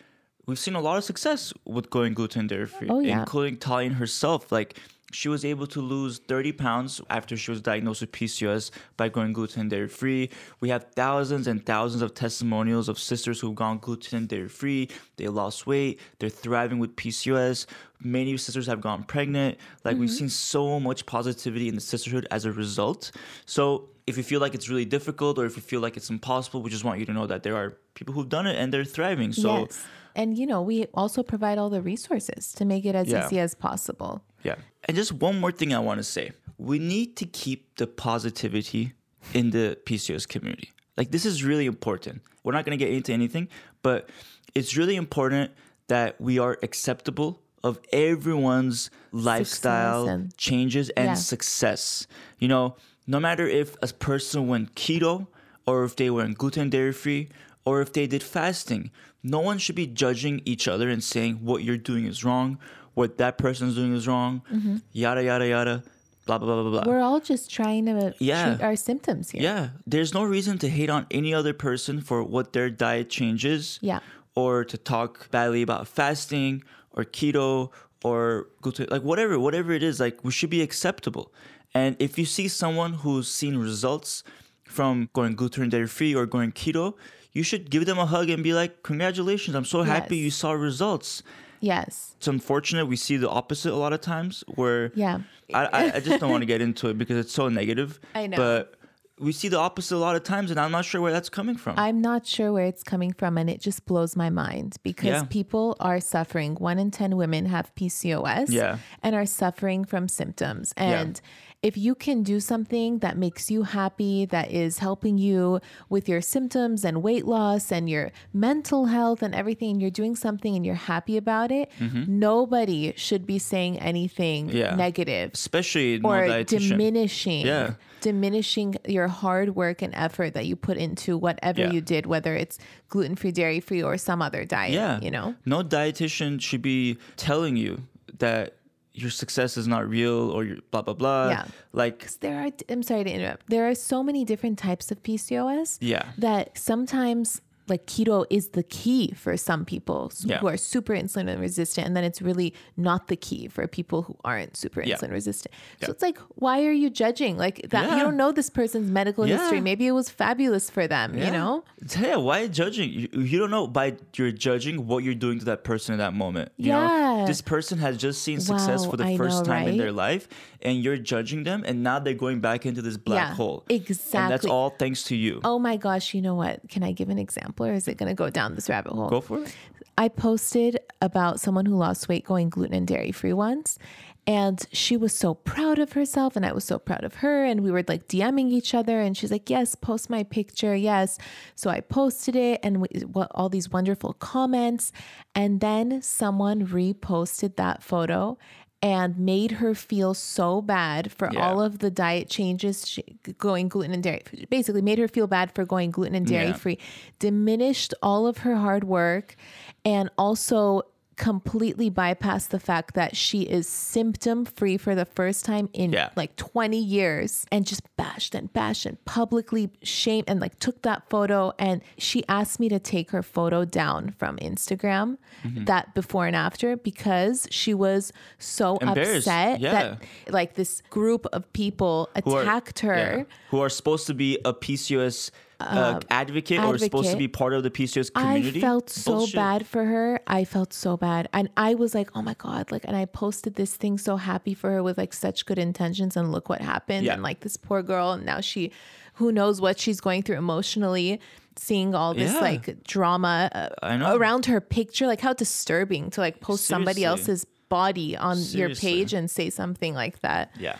we've 0.45 0.57
seen 0.57 0.73
a 0.75 0.79
lot 0.81 0.97
of 0.97 1.03
success 1.03 1.53
with 1.65 1.89
going 1.89 2.13
gluten 2.13 2.47
dairy 2.47 2.65
free, 2.65 2.87
Oh, 2.89 2.99
yeah. 3.01 3.19
including 3.19 3.57
Tallene 3.57 3.95
herself. 3.95 4.51
Like 4.51 4.77
she 5.11 5.29
was 5.29 5.43
able 5.45 5.67
to 5.67 5.81
lose 5.81 6.19
30 6.19 6.51
pounds 6.53 7.01
after 7.09 7.35
she 7.35 7.51
was 7.51 7.61
diagnosed 7.61 8.01
with 8.01 8.11
PCOS 8.11 8.71
by 8.97 9.09
going 9.09 9.33
gluten 9.33 9.69
dairy 9.69 9.87
free. 9.87 10.29
We 10.59 10.69
have 10.69 10.87
thousands 10.95 11.47
and 11.47 11.65
thousands 11.65 12.01
of 12.01 12.13
testimonials 12.13 12.89
of 12.89 12.99
sisters 12.99 13.39
who've 13.39 13.55
gone 13.55 13.79
gluten 13.79 14.27
dairy 14.27 14.49
free. 14.49 14.89
They 15.17 15.27
lost 15.27 15.65
weight. 15.67 15.99
They're 16.19 16.29
thriving 16.29 16.79
with 16.79 16.95
PCOS. 16.95 17.65
Many 18.01 18.37
sisters 18.37 18.67
have 18.67 18.81
gone 18.81 19.03
pregnant. 19.03 19.57
Like 19.83 19.97
we've 19.97 20.09
mm-hmm. 20.09 20.17
seen 20.17 20.29
so 20.29 20.79
much 20.79 21.05
positivity 21.05 21.67
in 21.67 21.75
the 21.75 21.81
sisterhood 21.81 22.27
as 22.31 22.45
a 22.45 22.51
result. 22.51 23.11
So 23.45 23.89
if 24.07 24.17
you 24.17 24.23
feel 24.23 24.39
like 24.39 24.55
it's 24.55 24.69
really 24.69 24.85
difficult 24.85 25.37
or 25.37 25.45
if 25.45 25.55
you 25.55 25.61
feel 25.61 25.81
like 25.81 25.97
it's 25.97 26.09
impossible, 26.09 26.61
we 26.61 26.69
just 26.69 26.83
want 26.83 26.99
you 26.99 27.05
to 27.05 27.13
know 27.13 27.27
that 27.27 27.43
there 27.43 27.55
are 27.55 27.77
people 27.95 28.13
who've 28.13 28.29
done 28.29 28.47
it 28.47 28.57
and 28.57 28.73
they're 28.73 28.85
thriving. 28.85 29.33
So 29.33 29.59
yes. 29.59 29.85
And, 30.15 30.37
you 30.37 30.45
know, 30.45 30.61
we 30.61 30.85
also 30.93 31.23
provide 31.23 31.57
all 31.57 31.69
the 31.69 31.81
resources 31.81 32.51
to 32.53 32.65
make 32.65 32.85
it 32.85 32.95
as 32.95 33.07
Yeah. 33.07 33.25
easy 33.25 33.39
as 33.39 33.53
possible. 33.53 34.23
Yeah. 34.43 34.55
And 34.85 34.97
just 34.97 35.13
one 35.13 35.39
more 35.39 35.51
thing 35.51 35.73
I 35.73 35.79
want 35.79 35.99
to 35.99 36.03
say. 36.03 36.31
We 36.57 36.79
need 36.79 37.15
to 37.17 37.25
keep 37.25 37.75
the 37.75 37.87
positivity 37.87 38.93
in 39.33 39.51
the 39.51 39.77
PCOS 39.85 40.27
community. 40.27 40.71
Like 40.97 41.11
this 41.11 41.25
is 41.25 41.43
really 41.43 41.65
important. 41.65 42.21
We're 42.43 42.53
not 42.53 42.65
going 42.65 42.77
to 42.77 42.83
get 42.83 42.93
into 42.93 43.13
anything, 43.13 43.47
but 43.81 44.09
it's 44.55 44.75
really 44.75 44.95
important 44.95 45.51
that 45.87 46.19
we 46.19 46.39
are 46.39 46.57
acceptable 46.63 47.41
of 47.63 47.79
everyone's 47.91 48.89
lifestyle 49.11 50.07
and- 50.07 50.35
changes 50.37 50.89
and 50.91 51.07
Yeah. 51.07 51.13
success. 51.15 52.07
You 52.39 52.47
know, 52.47 52.75
no 53.07 53.19
matter 53.19 53.47
if 53.47 53.75
a 53.81 53.87
person 53.87 54.47
went 54.47 54.75
keto 54.75 55.27
or 55.65 55.83
if 55.83 55.95
they 55.95 56.09
went 56.09 56.37
gluten 56.37 56.69
dairy 56.69 56.93
free 56.93 57.29
or 57.65 57.81
if 57.81 57.91
they 57.93 58.07
did 58.07 58.23
fasting, 58.23 58.91
no 59.23 59.39
one 59.39 59.57
should 59.57 59.75
be 59.75 59.87
judging 59.87 60.41
each 60.45 60.67
other 60.67 60.89
and 60.89 61.03
saying 61.03 61.39
what 61.43 61.63
you're 61.63 61.77
doing 61.91 62.05
is 62.05 62.23
wrong, 62.23 62.57
what 62.93 63.17
that 63.17 63.37
person's 63.37 63.75
doing 63.75 63.93
is 63.93 64.07
wrong, 64.07 64.41
mm-hmm. 64.53 64.77
yada 64.93 65.23
yada 65.23 65.47
yada, 65.47 65.83
blah 66.25 66.37
blah 66.37 66.47
blah 66.53 66.63
blah 66.63 66.81
blah. 66.83 66.91
We're 66.91 67.01
all 67.01 67.19
just 67.19 67.49
trying 67.51 67.85
to 67.87 68.13
Yeah. 68.19 68.55
treat 68.55 68.63
our 68.63 68.75
symptoms 68.75 69.31
here. 69.31 69.41
Yeah, 69.43 69.69
there's 69.85 70.13
no 70.13 70.23
reason 70.23 70.57
to 70.59 70.69
hate 70.69 70.89
on 70.89 71.05
any 71.11 71.33
other 71.33 71.53
person 71.53 72.01
for 72.01 72.23
what 72.23 72.53
their 72.53 72.69
diet 72.69 73.09
changes. 73.09 73.79
Yeah. 73.81 73.99
Or 74.35 74.63
to 74.63 74.77
talk 74.77 75.29
badly 75.31 75.61
about 75.61 75.87
fasting 75.87 76.63
or 76.93 77.03
keto 77.03 77.71
or 78.03 78.47
gluten, 78.61 78.87
like 78.89 79.01
whatever, 79.03 79.37
whatever 79.39 79.71
it 79.73 79.83
is, 79.83 79.99
like 79.99 80.23
we 80.23 80.31
should 80.31 80.49
be 80.49 80.61
acceptable. 80.61 81.31
And 81.73 81.95
if 81.99 82.17
you 82.17 82.25
see 82.25 82.47
someone 82.47 82.93
who's 82.93 83.27
seen 83.27 83.57
results 83.57 84.23
from 84.63 85.09
going 85.13 85.35
gluten 85.35 85.69
dairy 85.69 85.87
free 85.87 86.15
or 86.15 86.25
going 86.25 86.51
keto, 86.51 86.95
you 87.33 87.43
should 87.43 87.69
give 87.69 87.85
them 87.85 87.99
a 87.99 88.05
hug 88.05 88.29
and 88.29 88.43
be 88.43 88.53
like, 88.53 88.81
"Congratulations! 88.83 89.55
I'm 89.55 89.65
so 89.65 89.83
happy 89.83 90.17
Yes. 90.17 90.23
you 90.23 90.31
saw 90.31 90.51
results." 90.53 91.21
Yes. 91.61 92.15
It's 92.17 92.27
unfortunate 92.27 92.85
we 92.85 92.95
see 92.95 93.17
the 93.17 93.29
opposite 93.29 93.73
a 93.73 93.75
lot 93.75 93.91
of 93.91 93.99
times 93.99 94.43
where 94.55 94.91
Yeah. 94.95 95.19
I, 95.53 95.65
I, 95.65 95.91
I 95.95 95.99
just 95.99 96.21
don't 96.21 96.31
want 96.31 96.41
to 96.41 96.45
get 96.45 96.61
into 96.61 96.87
it 96.87 96.97
because 96.97 97.17
it's 97.17 97.33
so 97.33 97.49
negative. 97.49 97.99
I 98.15 98.27
know. 98.27 98.37
But 98.37 98.75
we 99.19 99.31
see 99.31 99.47
the 99.49 99.57
opposite 99.57 99.95
a 99.95 99.99
lot 99.99 100.15
of 100.15 100.23
times, 100.23 100.49
and 100.51 100.59
I'm 100.59 100.71
not 100.71 100.85
sure 100.85 101.01
where 101.01 101.11
that's 101.11 101.29
coming 101.29 101.57
from. 101.57 101.77
I'm 101.77 101.99
not 102.01 102.25
sure 102.25 102.51
where 102.53 102.65
it's 102.65 102.83
coming 102.83 103.11
from, 103.13 103.37
and 103.37 103.49
it 103.49 103.59
just 103.61 103.85
blows 103.85 104.15
my 104.15 104.29
mind 104.29 104.77
because 104.83 105.07
Yeah. 105.09 105.23
people 105.29 105.75
are 105.79 105.99
suffering. 105.99 106.55
One 106.55 106.79
in 106.79 106.89
10 106.91 107.17
women 107.17 107.45
have 107.47 107.73
PCOS 107.75 108.49
Yeah. 108.49 108.77
and 109.03 109.15
are 109.15 109.25
suffering 109.25 109.83
from 109.85 110.07
symptoms. 110.07 110.73
And 110.77 111.19
if 111.61 111.75
you 111.77 111.93
can 111.93 112.23
do 112.23 112.39
something 112.39 112.99
that 112.99 113.17
makes 113.17 113.51
you 113.51 113.63
happy, 113.63 114.25
that 114.25 114.49
is 114.49 114.79
helping 114.79 115.17
you 115.17 115.59
with 115.89 116.07
your 116.07 116.21
symptoms 116.21 116.85
and 116.85 117.03
weight 117.03 117.25
loss 117.25 117.69
and 117.69 117.89
your 117.89 118.11
mental 118.31 118.85
health 118.85 119.21
and 119.21 119.35
everything, 119.35 119.71
and 119.71 119.81
you're 119.81 119.91
doing 119.91 120.15
something 120.15 120.55
and 120.55 120.65
you're 120.65 120.75
happy 120.75 121.17
about 121.17 121.51
it, 121.51 121.69
nobody 122.07 122.93
should 122.95 123.25
be 123.25 123.39
saying 123.39 123.77
anything 123.79 124.47
Mm-hmm. 124.47 124.57
Yeah. 124.57 124.75
negative 124.75 125.31
Especially 125.33 125.99
or 126.01 126.43
diminishing 126.43 127.45
Yeah. 127.45 127.73
diminishing 128.01 128.75
your 128.87 129.07
hard 129.07 129.55
work 129.55 129.81
and 129.81 129.93
effort 129.95 130.33
that 130.35 130.45
you 130.45 130.55
put 130.55 130.77
into 130.77 131.17
whatever 131.17 131.61
Yeah. 131.61 131.71
you 131.71 131.81
did 131.81 132.05
whether 132.05 132.35
it's 132.35 132.57
gluten-free 132.89 133.31
dairy-free 133.33 133.83
or 133.83 133.97
some 133.97 134.21
other 134.21 134.45
diet 134.45 134.73
yeah, 134.73 134.99
you 135.01 135.11
know 135.11 135.35
no 135.45 135.61
dietitian 135.63 136.39
should 136.41 136.61
be 136.61 136.97
telling 137.17 137.57
you 137.57 137.83
that 138.19 138.55
your 139.01 139.11
success 139.11 139.57
is 139.57 139.67
not 139.67 139.87
real 139.89 140.31
or 140.31 140.43
your 140.43 140.57
blah 140.71 140.81
blah 140.81 140.93
blah. 140.93 141.29
Yeah. 141.29 141.45
Like 141.73 142.09
there 142.19 142.37
are 142.43 142.49
i'm 142.69 142.83
sorry 142.83 143.03
to 143.03 143.11
interrupt 143.11 143.47
there 143.49 143.69
are 143.69 143.75
so 143.75 144.03
many 144.03 144.25
different 144.25 144.57
types 144.59 144.91
of 144.91 145.01
pcos 145.03 145.77
Yeah. 145.81 146.05
that 146.17 146.57
sometimes 146.57 147.41
like 147.69 147.85
keto 147.85 148.25
is 148.29 148.49
the 148.49 148.63
key 148.63 149.11
for 149.13 149.35
some 149.37 149.65
people 149.65 150.11
Yeah. 150.23 150.39
who 150.39 150.47
are 150.47 150.57
super 150.57 150.93
insulin 150.93 151.39
resistant 151.39 151.87
and 151.87 151.95
then 151.95 152.03
it's 152.03 152.21
really 152.21 152.53
not 152.77 153.07
the 153.07 153.15
key 153.15 153.47
for 153.47 153.65
people 153.67 154.03
who 154.03 154.15
aren't 154.23 154.55
super 154.57 154.81
Yeah. 154.81 154.95
insulin 154.95 155.11
resistant 155.11 155.53
so 155.81 155.87
Yeah. 155.87 155.91
it's 155.91 156.01
like 156.03 156.17
why 156.35 156.63
are 156.65 156.71
you 156.71 156.89
judging 156.89 157.37
like 157.37 157.57
that 157.69 157.91
you 157.95 157.99
don't 158.03 158.17
know 158.17 158.31
this 158.31 158.49
person's 158.49 158.89
medical 158.91 159.23
history 159.25 159.61
maybe 159.61 159.85
it 159.87 159.91
was 159.91 160.09
fabulous 160.09 160.69
for 160.69 160.87
them 160.87 161.17
you 161.17 161.31
know 161.31 161.63
Yeah, 161.99 162.17
why 162.17 162.47
judging? 162.47 162.89
You, 162.91 163.07
you 163.31 163.39
don't 163.39 163.51
know 163.51 163.65
by 163.67 163.95
you're 164.17 164.31
judging 164.31 164.85
what 164.87 165.03
you're 165.03 165.15
doing 165.25 165.39
to 165.39 165.45
that 165.45 165.63
person 165.63 165.93
in 165.93 165.99
that 165.99 166.13
moment. 166.13 166.51
You 166.57 166.71
know, 166.75 166.83
Yeah. 166.85 167.25
this 167.25 167.41
person 167.41 167.79
has 167.79 167.95
just 167.97 168.21
seen 168.21 168.39
success 168.41 168.83
Wow, 168.83 168.91
for 168.91 168.97
the 168.97 169.05
I 169.05 169.17
first 169.17 169.37
know, 169.45 169.51
time 169.53 169.67
in 169.67 169.77
their 169.77 169.91
life, 169.91 170.27
and 170.61 170.83
you're 170.83 170.97
judging 170.97 171.43
them, 171.49 171.63
and 171.65 171.81
now 171.89 171.97
they're 171.99 172.21
going 172.25 172.39
back 172.41 172.65
into 172.65 172.81
this 172.81 172.97
black 172.97 173.29
Yeah, 173.29 173.35
hole. 173.35 173.63
And 173.69 174.31
that's 174.33 174.45
all 174.45 174.69
thanks 174.83 175.03
to 175.09 175.15
you. 175.15 175.39
Oh 175.43 175.57
my 175.59 175.77
gosh, 175.77 176.13
you 176.13 176.21
know 176.21 176.35
what? 176.35 176.55
Can 176.69 176.83
I 176.83 176.91
give 176.91 177.09
an 177.09 177.17
example 177.19 177.58
or 177.59 177.73
is 177.73 177.87
it 177.87 177.97
going 177.97 178.09
to 178.09 178.15
go 178.15 178.29
down 178.29 178.55
this 178.55 178.69
rabbit 178.69 178.93
hole? 178.93 179.09
Go 179.09 179.21
for 179.21 179.43
it. 179.43 179.55
I 179.97 180.07
posted 180.07 180.79
about 181.01 181.41
someone 181.41 181.65
who 181.65 181.75
lost 181.75 182.07
weight 182.07 182.23
going 182.23 182.49
gluten 182.49 182.73
and 182.73 182.87
dairy 182.87 183.11
free 183.11 183.33
once. 183.33 183.77
And 184.25 184.63
she 184.71 184.95
was 184.95 185.11
so 185.11 185.33
proud 185.33 185.79
of 185.79 185.93
herself, 185.93 186.35
and 186.35 186.45
I 186.45 186.51
was 186.51 186.63
so 186.63 186.77
proud 186.77 187.03
of 187.03 187.15
her. 187.15 187.43
And 187.43 187.61
we 187.61 187.71
were 187.71 187.83
like 187.87 188.07
DMing 188.07 188.51
each 188.51 188.73
other, 188.73 189.01
and 189.01 189.17
she's 189.17 189.31
like, 189.31 189.49
Yes, 189.49 189.75
post 189.75 190.09
my 190.09 190.23
picture. 190.23 190.75
Yes. 190.75 191.17
So 191.55 191.69
I 191.69 191.81
posted 191.81 192.35
it, 192.35 192.59
and 192.61 192.81
we, 192.81 192.87
what, 193.11 193.31
all 193.33 193.49
these 193.49 193.71
wonderful 193.71 194.13
comments. 194.13 194.91
And 195.33 195.61
then 195.61 196.01
someone 196.01 196.67
reposted 196.67 197.55
that 197.55 197.81
photo 197.81 198.37
and 198.81 199.17
made 199.17 199.51
her 199.53 199.75
feel 199.75 200.13
so 200.13 200.61
bad 200.61 201.11
for 201.11 201.29
Yeah. 201.33 201.45
all 201.45 201.61
of 201.61 201.79
the 201.79 201.91
diet 201.91 202.29
changes 202.29 202.87
she, 202.87 203.03
going 203.37 203.67
gluten 203.67 203.93
and 203.93 204.01
dairy 204.01 204.23
basically 204.49 204.81
made 204.81 204.97
her 204.99 205.07
feel 205.07 205.27
bad 205.27 205.51
for 205.53 205.65
going 205.65 205.91
gluten 205.91 206.15
and 206.15 206.25
dairy 206.25 206.47
Yeah. 206.47 206.53
free 206.53 206.77
diminished 207.19 207.93
all 208.01 208.25
of 208.25 208.39
her 208.39 208.55
hard 208.55 208.83
work 208.85 209.35
and 209.83 210.09
also 210.17 210.83
completely 211.19 211.91
bypassed 211.91 212.47
the 212.49 212.59
fact 212.59 212.95
that 212.95 213.15
she 213.15 213.41
is 213.43 213.67
symptom 213.67 214.45
free 214.45 214.77
for 214.77 214.95
the 214.95 215.05
first 215.05 215.43
time 215.45 215.69
in 215.73 215.91
Yeah. 215.91 216.09
like 216.15 216.35
20 216.37 216.79
years 216.79 217.45
and 217.51 217.67
just 217.67 217.81
bashed 217.97 218.33
and 218.33 218.51
bashed 218.53 218.85
and 218.87 218.97
publicly 219.05 219.69
shamed 219.83 220.23
and 220.29 220.39
like 220.39 220.57
took 220.59 220.81
that 220.83 221.03
photo 221.09 221.51
and 221.59 221.81
she 221.97 222.23
asked 222.29 222.57
me 222.59 222.69
to 222.69 222.79
take 222.79 223.11
her 223.11 223.21
photo 223.21 223.65
down 223.65 224.15
from 224.17 224.37
Instagram 224.37 225.17
Mm-hmm. 225.43 225.65
that 225.65 225.93
before 225.93 226.25
and 226.27 226.35
after 226.35 226.75
because 226.75 227.47
she 227.51 227.73
was 227.73 228.11
so 228.39 228.77
upset 228.81 229.59
yeah. 229.61 229.71
that 229.71 230.03
like 230.29 230.55
this 230.55 230.81
group 230.89 231.25
of 231.31 231.51
people 231.53 232.09
Who 232.25 232.33
are- 232.35 232.41
attacked 232.41 232.79
her 232.79 232.95
yeah, 233.19 233.23
who 233.51 233.59
are 233.61 233.69
supposed 233.69 234.07
to 234.07 234.13
be 234.13 234.37
a 234.43 234.53
PCOS 234.53 235.31
uh, 235.59 235.99
advocate, 236.09 236.59
or 236.59 236.77
supposed 236.77 237.11
to 237.11 237.17
be 237.17 237.27
part 237.27 237.53
of 237.53 237.63
the 237.63 237.69
PCOS 237.69 238.13
community. 238.13 238.59
I 238.59 238.61
felt 238.61 238.89
so 238.89 239.11
Bullshit. 239.11 239.35
bad 239.35 239.67
for 239.67 239.85
her. 239.85 240.21
I 240.27 240.45
felt 240.45 240.73
so 240.73 240.97
bad. 240.97 241.27
And 241.33 241.49
I 241.57 241.75
was 241.75 241.93
like, 241.93 242.09
oh 242.15 242.21
my 242.21 242.35
God. 242.35 242.71
Like, 242.71 242.85
and 242.85 242.95
I 242.95 243.05
posted 243.05 243.55
this 243.55 243.75
thing 243.75 243.97
so 243.97 244.17
happy 244.17 244.53
for 244.53 244.69
her 244.71 244.83
with 244.83 244.97
like 244.97 245.13
such 245.13 245.45
good 245.45 245.59
intentions. 245.59 246.15
And 246.15 246.31
look 246.31 246.49
what 246.49 246.61
happened. 246.61 247.05
Yeah. 247.05 247.13
And 247.13 247.23
like 247.23 247.41
this 247.41 247.57
poor 247.57 247.83
girl, 247.83 248.11
and 248.13 248.25
now 248.25 248.39
she, 248.41 248.71
who 249.15 249.31
knows 249.31 249.59
what 249.59 249.79
she's 249.79 249.99
going 249.99 250.23
through 250.23 250.37
emotionally, 250.37 251.19
seeing 251.55 251.93
all 251.93 252.13
this 252.13 252.33
Yeah. 252.33 252.39
like 252.39 252.83
drama 252.83 253.49
uh, 253.53 253.69
I 253.83 254.15
around 254.15 254.45
her 254.45 254.61
picture. 254.61 255.07
Like, 255.07 255.19
how 255.21 255.33
disturbing 255.33 256.09
to 256.11 256.21
like 256.21 256.39
post 256.39 256.65
somebody 256.65 257.03
else's 257.03 257.45
body 257.67 258.17
on 258.17 258.37
your 258.39 258.73
page 258.73 259.13
and 259.13 259.29
say 259.29 259.49
something 259.49 259.93
like 259.93 260.21
that. 260.21 260.51
Yeah. 260.57 260.77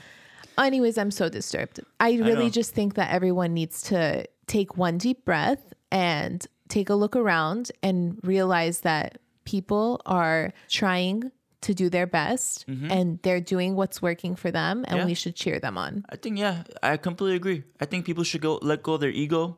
Anyways, 0.58 0.98
I'm 0.98 1.12
so 1.12 1.30
disturbed. 1.30 1.80
I 2.00 2.14
really 2.14 2.46
know. 2.46 2.50
just 2.50 2.74
think 2.74 2.96
that 2.96 3.12
everyone 3.12 3.54
needs 3.54 3.82
to 3.84 4.26
take 4.50 4.76
one 4.76 4.98
deep 4.98 5.24
breath 5.24 5.74
and 5.92 6.46
take 6.68 6.90
a 6.90 6.96
look 6.96 7.16
around 7.16 7.72
and 7.82 8.20
realize 8.24 8.82
that 8.82 9.20
people 9.46 10.02
are 10.06 10.52
trying 10.68 11.32
to 11.62 11.74
do 11.74 11.90
their 11.90 12.08
best 12.08 12.66
and 12.68 13.20
they're 13.24 13.42
doing 13.42 13.76
what's 13.76 14.02
working 14.02 14.34
for 14.36 14.50
them 14.52 14.78
and 14.80 14.88
Mm-hmm. 14.88 14.98
Yeah. 14.98 15.06
we 15.06 15.14
should 15.14 15.36
cheer 15.36 15.60
them 15.60 15.78
on. 15.78 16.06
I 16.10 16.16
think 16.16 16.38
yeah, 16.40 16.64
I 16.84 16.98
completely 16.98 17.36
agree. 17.36 17.64
I 17.82 17.86
think 17.86 18.06
people 18.06 18.24
should 18.24 18.42
go 18.42 18.60
let 18.62 18.82
go 18.84 18.94
of 18.94 19.02
their 19.02 19.10
ego 19.24 19.58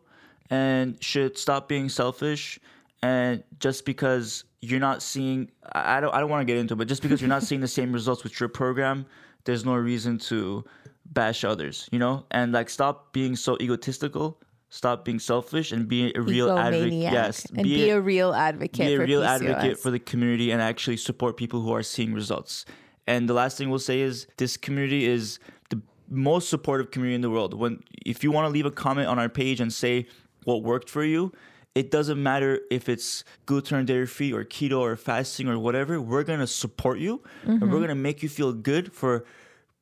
and 0.50 1.02
should 1.04 1.38
stop 1.38 1.68
being 1.70 1.90
selfish 1.90 2.60
and 3.04 3.44
just 3.60 3.86
because 3.86 4.44
you're 4.62 4.80
not 4.90 5.02
seeing 5.02 5.50
I 5.74 5.98
I 5.98 6.02
don't 6.02 6.14
I 6.16 6.20
don't 6.22 6.30
want 6.30 6.42
to 6.42 6.50
get 6.52 6.58
into 6.60 6.74
it, 6.74 6.78
but 6.78 6.88
just 6.88 7.02
because 7.04 7.22
you're 7.22 7.36
not 7.38 7.44
seeing 7.50 7.62
the 7.62 7.68
same 7.80 7.92
results 7.94 8.24
with 8.24 8.40
your 8.40 8.50
program, 8.50 9.06
there's 9.46 9.64
no 9.66 9.76
reason 9.76 10.18
to 10.30 10.64
bash 11.06 11.44
others, 11.44 11.88
you 11.92 12.00
know? 12.00 12.26
And 12.32 12.52
like 12.52 12.70
stop 12.70 13.14
being 13.14 13.36
so 13.36 13.58
egotistical, 13.62 14.40
stop 14.72 15.04
being 15.06 15.20
selfish 15.20 15.72
and 15.72 15.88
be 15.88 16.12
a 16.16 16.22
real 16.22 16.50
advocate. 16.58 16.94
Yes, 16.94 17.46
and 17.46 17.64
be, 17.64 17.90
a, 17.90 18.02
real 18.02 18.34
advocate 18.34 18.88
be 18.88 18.94
a 18.94 18.98
for 18.98 19.06
real 19.06 19.22
PCOS. 19.22 19.28
advocate 19.28 19.80
for 19.80 19.92
the 19.92 20.00
community 20.00 20.50
and 20.50 20.62
actually 20.62 20.98
support 20.98 21.38
people 21.38 21.62
who 21.62 21.72
are 21.74 21.84
seeing 21.84 22.14
results. 22.14 22.66
And 23.06 23.30
the 23.30 23.34
last 23.34 23.58
thing 23.58 23.70
we'll 23.70 23.80
say 23.80 24.00
is 24.00 24.28
this 24.38 24.56
community 24.58 25.06
is 25.06 25.40
the 25.70 25.82
most 26.10 26.50
supportive 26.50 26.90
community 26.90 27.16
in 27.16 27.22
the 27.22 27.30
world. 27.30 27.54
When 27.54 27.84
if 28.06 28.24
you 28.24 28.32
want 28.32 28.46
to 28.46 28.50
leave 28.50 28.66
a 28.66 28.72
comment 28.72 29.08
on 29.08 29.20
our 29.20 29.30
page 29.30 29.60
and 29.60 29.72
say 29.72 30.08
what 30.46 30.64
worked 30.64 30.90
for 30.90 31.04
you, 31.04 31.34
it 31.76 31.92
doesn't 31.92 32.22
matter 32.22 32.62
if 32.72 32.88
it's 32.88 33.26
gluten 33.46 33.78
or 33.78 33.84
dairy 33.84 34.08
free 34.08 34.32
or 34.32 34.46
keto 34.46 34.80
or 34.80 34.96
fasting 34.96 35.50
or 35.50 35.60
whatever. 35.60 36.00
We're 36.00 36.24
gonna 36.24 36.48
support 36.48 37.00
you 37.00 37.22
and 37.44 37.62
we're 37.62 37.68
mm-hmm. 37.68 37.82
gonna 37.82 37.96
make 37.96 38.24
you 38.24 38.30
feel 38.30 38.54
good 38.54 38.94
for 38.94 39.26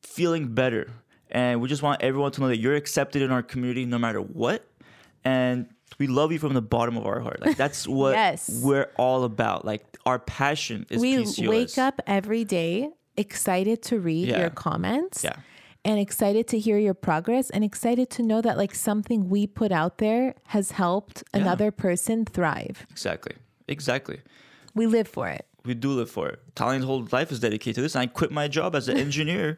feeling 0.02 0.56
better. 0.56 0.90
And 1.30 1.62
we 1.62 1.68
just 1.68 1.84
want 1.84 2.02
everyone 2.02 2.32
to 2.32 2.42
know 2.42 2.48
that 2.48 2.58
you're 2.58 2.76
accepted 2.76 3.22
in 3.22 3.30
our 3.30 3.44
community 3.44 3.86
no 3.86 4.00
matter 4.00 4.20
what. 4.20 4.66
And 5.24 5.68
we 5.98 6.08
love 6.08 6.32
you 6.32 6.40
from 6.40 6.54
the 6.54 6.62
bottom 6.62 6.98
of 6.98 7.06
our 7.06 7.20
heart. 7.20 7.42
Like 7.42 7.58
that's 7.64 7.88
what 7.88 8.12
Yes. 8.14 8.50
we're 8.64 8.90
all 8.98 9.24
about. 9.24 9.66
Like 9.66 9.84
our 10.06 10.20
passion 10.20 10.86
is 10.90 11.02
we 11.02 11.18
PCOS. 11.18 11.48
wake 11.48 11.78
up 11.78 12.02
every 12.08 12.44
day 12.44 12.90
excited 13.18 13.82
to 13.84 14.00
read 14.00 14.30
Yeah. 14.30 14.40
your 14.40 14.50
comments 14.50 15.24
Yeah. 15.24 15.36
and 15.84 16.00
excited 16.00 16.48
to 16.50 16.60
hear 16.60 16.78
your 16.78 16.94
progress 16.94 17.50
and 17.50 17.64
excited 17.64 18.10
to 18.12 18.24
know 18.24 18.42
that 18.42 18.58
like 18.58 18.74
something 18.74 19.30
we 19.30 19.46
put 19.46 19.72
out 19.72 19.98
there 19.98 20.36
has 20.48 20.72
helped 20.72 21.24
another 21.34 21.70
person 21.72 22.24
thrive 22.26 22.86
Exactly. 22.92 23.34
Exactly. 23.68 24.22
we 24.74 24.86
live 24.88 25.08
for 25.08 25.28
it 25.28 25.46
We 25.66 25.74
do 25.74 25.92
live 25.92 26.10
for 26.10 26.30
it. 26.30 26.40
Tallene's 26.56 26.86
whole 26.86 27.06
life 27.12 27.32
is 27.34 27.40
dedicated 27.42 27.76
to 27.76 27.82
this. 27.82 27.94
And 27.96 28.02
I 28.04 28.06
quit 28.08 28.32
my 28.32 28.48
job 28.48 28.74
as 28.76 28.88
an 28.88 28.98
engineer 29.08 29.58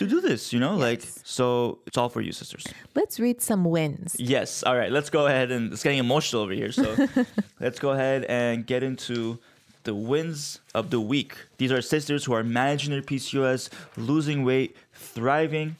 to 0.00 0.06
do 0.14 0.20
this, 0.20 0.52
you 0.52 0.60
know? 0.64 0.74
Like 0.88 1.02
so 1.24 1.78
it's 1.86 1.96
all 2.00 2.08
for 2.08 2.20
you, 2.26 2.32
sisters. 2.32 2.64
let's 2.94 3.16
read 3.26 3.38
some 3.50 3.62
wins 3.64 4.16
Yes. 4.18 4.62
All 4.66 4.76
right. 4.76 4.92
Let's 4.98 5.10
go 5.10 5.26
ahead 5.30 5.48
and 5.54 5.72
it's 5.72 5.82
getting 5.86 5.98
emotional 6.08 6.42
over 6.44 6.52
here. 6.60 6.72
So 6.72 6.86
let's 7.64 7.78
go 7.78 7.90
ahead 7.96 8.24
and 8.24 8.66
get 8.66 8.82
into 8.82 9.38
the 9.84 9.94
wins 9.94 10.60
of 10.74 10.90
the 10.90 11.00
week. 11.00 11.32
These 11.60 11.72
are 11.72 11.80
sisters 11.82 12.20
who 12.26 12.32
are 12.34 12.44
managing 12.44 12.90
their 12.94 13.02
PCOS, 13.12 13.70
losing 13.96 14.44
weight, 14.44 14.76
thriving, 14.92 15.76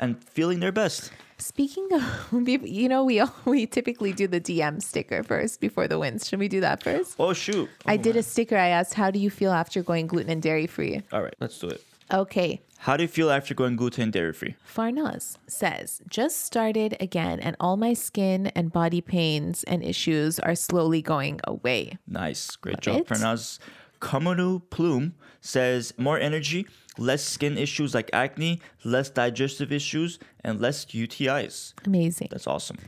and 0.00 0.10
feeling 0.36 0.60
their 0.60 0.72
best. 0.72 1.12
speaking 1.38 1.86
of 1.92 2.02
you 2.80 2.88
know 2.88 3.02
we 3.04 3.20
all, 3.20 3.34
we 3.54 3.66
typically 3.66 4.12
do 4.12 4.26
the 4.36 4.40
dm 4.48 4.74
sticker 4.90 5.20
first 5.32 5.60
before 5.66 5.86
the 5.92 5.98
wins 6.02 6.20
should 6.28 6.38
we 6.44 6.46
do 6.56 6.60
that 6.68 6.78
first 6.86 7.16
Oh 7.18 7.32
shoot. 7.34 7.68
i 7.86 7.94
Oh, 7.94 7.96
did 8.06 8.14
man. 8.14 8.20
a 8.20 8.22
sticker 8.32 8.56
i 8.66 8.68
asked 8.78 8.94
how 9.02 9.10
do 9.14 9.18
you 9.18 9.30
feel 9.40 9.50
after 9.62 9.82
going 9.82 10.06
gluten 10.12 10.30
and 10.34 10.42
dairy 10.42 10.68
free 10.76 10.94
All 11.12 11.22
right, 11.26 11.34
let's 11.44 11.58
do 11.58 11.68
it. 11.74 11.80
okay 12.22 12.60
How 12.82 12.96
do 12.96 13.04
you 13.04 13.08
feel 13.08 13.30
after 13.30 13.54
going 13.54 13.76
gluten 13.76 14.02
and 14.02 14.12
dairy 14.12 14.32
free? 14.32 14.56
Farnaz 14.66 15.36
says, 15.46 16.02
just 16.08 16.44
started 16.44 16.96
again, 16.98 17.38
and 17.38 17.54
all 17.60 17.76
my 17.76 17.94
skin 17.94 18.48
and 18.56 18.72
body 18.72 19.00
pains 19.00 19.62
and 19.62 19.84
issues 19.84 20.40
are 20.40 20.56
slowly 20.56 21.00
going 21.00 21.38
away. 21.44 21.98
Nice. 22.08 22.56
Great 22.56 22.78
Love 22.78 22.80
job, 22.80 22.96
it. 23.02 23.06
Farnaz. 23.06 23.60
Kamanu 24.00 24.68
Plume 24.70 25.14
says 25.40 25.94
more 25.96 26.18
energy, 26.18 26.66
less 26.98 27.22
skin 27.22 27.56
issues 27.56 27.94
like 27.94 28.10
acne, 28.12 28.60
less 28.82 29.10
digestive 29.10 29.70
issues, 29.70 30.18
and 30.42 30.60
less 30.60 30.86
UTIs. 30.86 31.74
Amazing. 31.86 32.30
That's 32.32 32.48
awesome. 32.48 32.78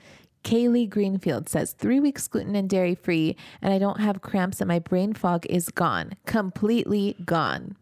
Kaylee 0.43 0.91
Greenfield 0.91 1.49
says, 1.49 1.73
three 1.73 2.01
weeks 2.01 2.27
gluten 2.27 2.57
and 2.57 2.69
dairy 2.69 2.97
free, 2.97 3.37
and 3.63 3.73
I 3.73 3.79
don't 3.79 4.01
have 4.01 4.23
cramps, 4.23 4.61
and 4.61 4.67
my 4.67 4.81
brain 4.81 5.13
fog 5.13 5.47
is 5.47 5.69
gone, 5.69 6.15
completely 6.27 7.15
gone. 7.25 7.77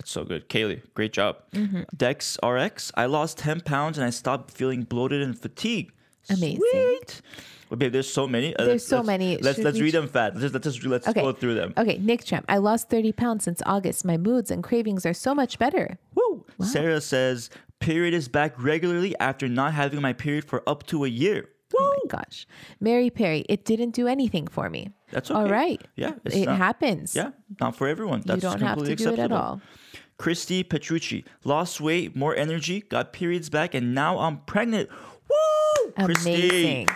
Wow. 0.00 0.02
That's 0.02 0.10
so 0.10 0.24
good. 0.24 0.48
Kaylee, 0.48 0.80
great 0.94 1.12
job. 1.12 1.36
Mm-hmm. 1.52 1.82
Dex 1.96 2.38
RX, 2.44 2.92
I 2.96 3.06
lost 3.06 3.38
10 3.38 3.60
pounds 3.62 3.98
and 3.98 4.06
I 4.06 4.10
stopped 4.10 4.50
feeling 4.50 4.82
bloated 4.82 5.22
and 5.22 5.38
fatigued. 5.38 5.92
Amazing. 6.28 6.60
Sweet. 6.70 7.20
Well, 7.68 7.76
babe, 7.78 7.92
there's 7.92 8.12
so 8.12 8.26
many. 8.26 8.54
Uh, 8.56 8.64
There's 8.64 8.68
let's- 8.82 8.86
so 8.86 8.96
let's- 8.96 9.06
many. 9.06 9.36
Let's 9.36 9.56
Should 9.56 9.64
let's 9.64 9.80
read 9.80 9.90
ch- 9.90 9.92
them 9.94 10.08
fast. 10.08 10.36
Let's 10.36 10.52
let's, 10.54 10.64
just, 10.64 10.84
let's 10.84 11.06
Okay. 11.06 11.20
go 11.22 11.32
through 11.32 11.54
them. 11.54 11.72
Okay, 11.78 11.98
Nick 11.98 12.24
Champ, 12.24 12.44
I 12.48 12.56
lost 12.58 12.88
30 12.90 13.12
pounds 13.12 13.44
since 13.44 13.62
August. 13.64 14.04
My 14.04 14.16
moods 14.16 14.50
and 14.50 14.62
cravings 14.62 15.06
are 15.06 15.14
so 15.14 15.34
much 15.34 15.58
better. 15.58 15.98
Woo! 16.16 16.44
Sarah 16.62 17.00
says, 17.00 17.48
period 17.78 18.12
is 18.12 18.26
back 18.28 18.54
regularly 18.60 19.14
after 19.20 19.48
not 19.48 19.72
having 19.74 20.00
my 20.00 20.12
period 20.12 20.44
for 20.44 20.62
up 20.68 20.84
to 20.88 21.04
a 21.04 21.08
year. 21.08 21.48
Oh 21.78 21.96
my 22.02 22.18
gosh. 22.18 22.46
Mary 22.80 23.10
Perry, 23.10 23.44
it 23.48 23.64
didn't 23.64 23.92
do 23.92 24.08
anything 24.08 24.48
for 24.48 24.68
me. 24.68 24.90
That's 25.12 25.30
All 25.30 25.42
okay. 25.44 25.52
right. 25.52 25.82
Yeah, 25.94 26.14
It 26.24 26.46
not- 26.46 26.58
happens. 26.58 27.14
Yeah, 27.14 27.30
not 27.60 27.76
for 27.76 27.86
everyone. 27.86 28.22
You 28.26 28.36
don't 28.36 28.60
have 28.60 28.78
to 28.78 28.84
completely 28.84 28.96
do 28.96 29.12
it 29.12 29.18
at 29.20 29.30
all. 29.32 29.60
Christy 30.20 30.62
Petrucci 30.62 31.24
lost 31.44 31.80
weight, 31.80 32.14
more 32.14 32.36
energy, 32.36 32.82
got 32.82 33.10
periods 33.10 33.48
back, 33.48 33.72
and 33.72 33.94
now 33.94 34.18
I'm 34.18 34.40
pregnant. 34.40 34.90
Woo! 34.90 35.92
Christy. 36.04 36.34
Amazing. 36.34 36.88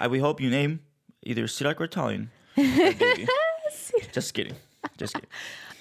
I, 0.00 0.08
we 0.08 0.18
hope 0.18 0.40
you 0.40 0.50
name 0.50 0.80
either 1.22 1.44
Sirak 1.44 1.80
or 1.80 1.86
Tallene. 1.86 2.30
Just 4.12 4.34
kidding. 4.34 4.56
Just 4.98 5.14
kidding. 5.14 5.30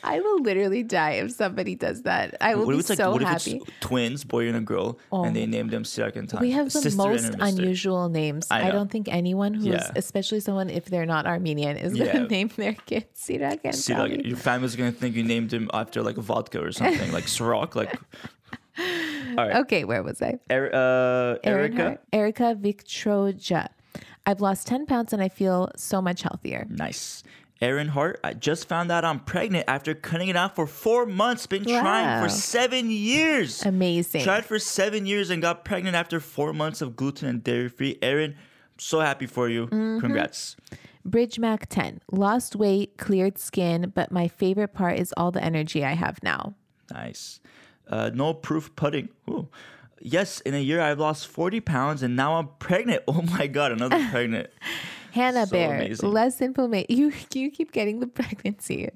I 0.03 0.19
will 0.19 0.41
literally 0.41 0.83
die 0.83 1.11
if 1.23 1.31
somebody 1.31 1.75
does 1.75 2.01
that. 2.03 2.35
I 2.41 2.55
will 2.55 2.65
What 2.65 2.71
be 2.73 2.75
if 2.75 2.79
it's 2.81 2.89
like 2.89 2.97
so 2.97 3.11
what 3.11 3.21
happy. 3.21 3.57
if 3.57 3.67
it's 3.67 3.71
twins, 3.81 4.23
boy 4.23 4.47
and 4.47 4.57
a 4.57 4.61
girl, 4.61 4.97
and 5.11 5.35
they 5.35 5.45
named 5.45 5.69
them 5.71 5.83
second 5.85 6.27
time. 6.27 6.41
We 6.41 6.51
have 6.51 6.65
the 6.71 6.81
Sister 6.81 6.97
most 6.97 7.35
unusual 7.39 8.09
names. 8.09 8.47
I 8.49 8.67
I, 8.67 8.71
don't 8.71 8.89
think 8.91 9.07
anyone 9.09 9.53
who's, 9.53 9.65
Yeah. 9.67 9.91
especially 9.95 10.39
someone 10.39 10.69
if 10.69 10.85
they're 10.85 11.05
not 11.05 11.25
Armenian, 11.25 11.77
is 11.77 11.95
Yeah. 11.95 12.13
gonna 12.13 12.27
name 12.37 12.49
their 12.55 12.73
kid 12.73 13.05
Sirak 13.15 13.59
and 13.63 13.73
Sirak, 13.75 14.25
your 14.25 14.37
family's 14.37 14.75
gonna 14.75 14.91
think 14.91 15.15
you 15.15 15.23
named 15.23 15.53
him 15.53 15.69
after 15.73 16.01
like 16.01 16.15
vodka 16.17 16.59
or 16.63 16.71
something, 16.71 17.11
like 17.11 17.25
Ciroc, 17.25 17.75
like. 17.75 17.93
All 19.37 19.47
right, 19.47 19.55
Okay, 19.57 19.83
where 19.83 20.01
was 20.03 20.21
I? 20.21 20.39
Er- 20.49 20.71
uh, 20.73 21.47
Erica. 21.47 21.99
Erica 22.11 22.55
Victroja. 22.59 23.67
I've 24.25 24.39
lost 24.41 24.67
10 24.67 24.85
pounds 24.85 25.13
and 25.13 25.21
I 25.21 25.29
feel 25.29 25.69
so 25.75 26.01
much 26.01 26.21
healthier. 26.21 26.65
Nice. 26.69 27.23
Erin 27.61 27.89
Hart, 27.89 28.19
I 28.23 28.33
just 28.33 28.67
found 28.67 28.91
out 28.91 29.05
I'm 29.05 29.19
pregnant 29.19 29.65
after 29.67 29.93
cutting 29.93 30.29
it 30.29 30.35
out 30.35 30.55
for 30.55 30.65
four 30.65 31.05
months. 31.05 31.45
Been 31.45 31.63
trying 31.63 32.23
for 32.23 32.29
seven 32.29 32.89
years. 32.89 33.63
Amazing. 33.63 34.23
Tried 34.23 34.45
for 34.45 34.57
seven 34.57 35.05
years 35.05 35.29
and 35.29 35.41
got 35.41 35.63
pregnant 35.63 35.95
after 35.95 36.19
four 36.19 36.53
months 36.53 36.81
of 36.81 36.95
gluten 36.95 37.27
and 37.27 37.43
dairy 37.43 37.69
free. 37.69 37.99
Erin, 38.01 38.35
so 38.79 38.99
happy 38.99 39.27
for 39.27 39.47
you. 39.47 39.67
Mm-hmm. 39.67 39.99
Congrats. 39.99 40.55
Bridge 41.05 41.37
Mac 41.39 41.67
10. 41.69 42.01
Lost 42.11 42.55
weight, 42.55 42.97
cleared 42.97 43.37
skin, 43.37 43.91
but 43.93 44.11
my 44.11 44.27
favorite 44.27 44.73
part 44.73 44.97
is 44.99 45.13
all 45.15 45.31
the 45.31 45.43
energy 45.43 45.85
I 45.85 45.93
have 45.93 46.21
now. 46.23 46.55
Nice. 46.91 47.39
Uh, 47.87 48.09
no 48.13 48.33
proof 48.33 48.75
pudding. 48.75 49.09
Ooh. 49.29 49.47
Yes, 49.99 50.41
in 50.41 50.55
a 50.55 50.59
year 50.59 50.81
I've 50.81 50.99
lost 50.99 51.27
40 51.27 51.59
pounds 51.61 52.01
and 52.01 52.15
now 52.15 52.35
I'm 52.35 52.49
pregnant. 52.59 53.03
Oh 53.07 53.21
my 53.21 53.45
God, 53.47 53.71
another 53.71 54.03
pregnant. 54.11 54.49
Hannah 55.11 55.45
So 55.45 55.51
Bear, 55.51 55.75
amazing. 55.75 56.11
less 56.11 56.41
inflammation. 56.41 56.87
You 56.89 57.11
you 57.33 57.51
keep 57.51 57.71
getting 57.71 57.99
the 57.99 58.07
pregnancy. 58.19 58.89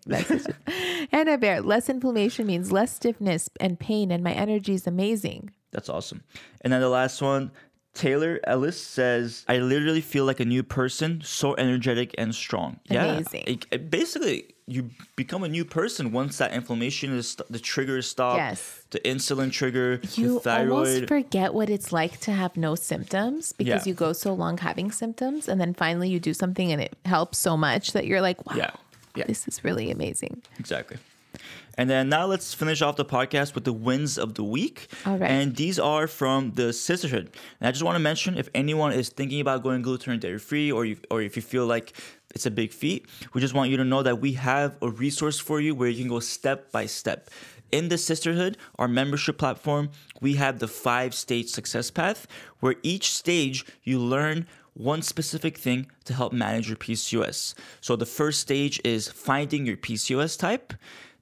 Hannah 1.11 1.37
Bear, 1.37 1.61
less 1.61 1.89
inflammation 1.89 2.47
means 2.47 2.71
less 2.71 2.93
stiffness 2.95 3.49
and 3.59 3.79
pain, 3.79 4.11
and 4.11 4.23
my 4.23 4.33
energy 4.33 4.73
is 4.73 4.87
amazing. 4.87 5.51
That's 5.71 5.89
awesome. 5.89 6.23
And 6.61 6.71
then 6.73 6.81
the 6.81 6.89
last 6.89 7.21
one, 7.21 7.51
Taylor 7.93 8.39
Ellis 8.45 8.81
says, 8.81 9.45
I 9.47 9.57
literally 9.57 10.01
feel 10.01 10.25
like 10.25 10.39
a 10.39 10.45
new 10.45 10.63
person, 10.63 11.21
so 11.23 11.55
energetic 11.55 12.15
and 12.17 12.33
strong. 12.33 12.79
Amazing. 12.89 13.43
Yeah. 13.47 13.53
it- 13.53 13.65
it- 13.71 13.89
basically, 13.91 14.54
you 14.67 14.89
become 15.15 15.43
a 15.43 15.47
new 15.47 15.63
person 15.63 16.11
once 16.11 16.39
that 16.39 16.51
inflammation 16.51 17.15
is 17.15 17.29
st- 17.31 17.51
the 17.51 17.59
trigger 17.59 17.97
is 17.97 18.07
stopped. 18.07 18.37
Yes. 18.37 18.83
The 18.89 18.99
insulin 19.01 19.51
trigger, 19.51 20.01
You 20.15 20.39
almost 20.43 21.07
forget 21.07 21.53
what 21.53 21.69
it's 21.69 21.91
like 21.91 22.19
to 22.21 22.31
have 22.31 22.57
no 22.57 22.73
symptoms 22.73 23.53
because 23.53 23.85
Yeah. 23.85 23.89
you 23.91 23.93
go 23.93 24.11
so 24.13 24.33
long 24.33 24.57
having 24.57 24.91
symptoms 24.91 25.47
and 25.47 25.61
then 25.61 25.73
finally 25.75 26.09
you 26.09 26.19
do 26.19 26.33
something 26.33 26.71
and 26.71 26.81
it 26.81 26.95
helps 27.05 27.37
so 27.37 27.55
much 27.55 27.91
that 27.93 28.07
you're 28.07 28.21
like, 28.21 28.43
wow, 28.47 28.55
Yeah. 28.55 28.71
Yeah. 29.15 29.25
this 29.27 29.47
is 29.47 29.63
really 29.63 29.91
amazing. 29.91 30.41
Exactly. 30.57 30.97
And 31.77 31.89
then 31.89 32.07
now 32.07 32.25
let's 32.25 32.53
finish 32.53 32.81
off 32.81 32.95
the 32.95 33.03
podcast 33.05 33.53
with 33.53 33.65
the 33.65 33.73
wins 33.73 34.17
of 34.17 34.35
the 34.35 34.43
week. 34.43 34.87
All 35.05 35.17
right. 35.17 35.29
And 35.29 35.55
these 35.57 35.77
are 35.77 36.07
from 36.07 36.53
the 36.53 36.71
Cysterhood. 36.71 37.27
And 37.59 37.67
I 37.67 37.71
just 37.71 37.83
want 37.83 37.97
to 37.97 37.99
mention 37.99 38.37
if 38.37 38.47
anyone 38.55 38.93
is 38.93 39.09
thinking 39.09 39.41
about 39.41 39.61
going 39.61 39.81
gluten 39.81 40.13
and 40.13 40.21
dairy 40.21 40.39
free, 40.39 40.71
or 40.71 40.85
you, 40.85 40.95
or 41.11 41.21
if 41.21 41.35
you 41.35 41.41
feel 41.41 41.65
like 41.67 41.91
it's 42.35 42.45
a 42.45 42.51
big 42.51 42.73
feat, 42.73 43.07
we 43.33 43.39
just 43.39 43.53
want 43.53 43.71
you 43.71 43.77
to 43.77 43.85
know 43.85 44.03
that 44.03 44.19
we 44.19 44.33
have 44.33 44.75
a 44.81 44.89
resource 44.89 45.39
for 45.39 45.61
you 45.61 45.73
where 45.73 45.87
you 45.87 46.03
can 46.03 46.09
go 46.09 46.19
step 46.19 46.69
by 46.71 46.85
step. 46.85 47.29
In 47.71 47.87
the 47.87 47.95
Cysterhood, 47.95 48.57
our 48.77 48.89
membership 48.89 49.37
platform, 49.37 49.89
we 50.21 50.35
have 50.35 50.59
the 50.59 50.67
five 50.67 51.15
stage 51.15 51.49
success 51.49 51.89
path 51.89 52.27
where 52.59 52.75
each 52.83 53.15
stage 53.15 53.65
you 53.83 53.99
learn 53.99 54.47
one 54.73 55.01
specific 55.01 55.57
thing 55.57 55.89
to 56.03 56.13
help 56.13 56.33
manage 56.33 56.67
your 56.67 56.75
PCOS. 56.75 57.53
So 57.79 57.95
the 57.95 58.05
first 58.05 58.41
stage 58.41 58.81
is 58.83 59.07
finding 59.07 59.65
your 59.65 59.77
PCOS 59.77 60.37
type. 60.37 60.73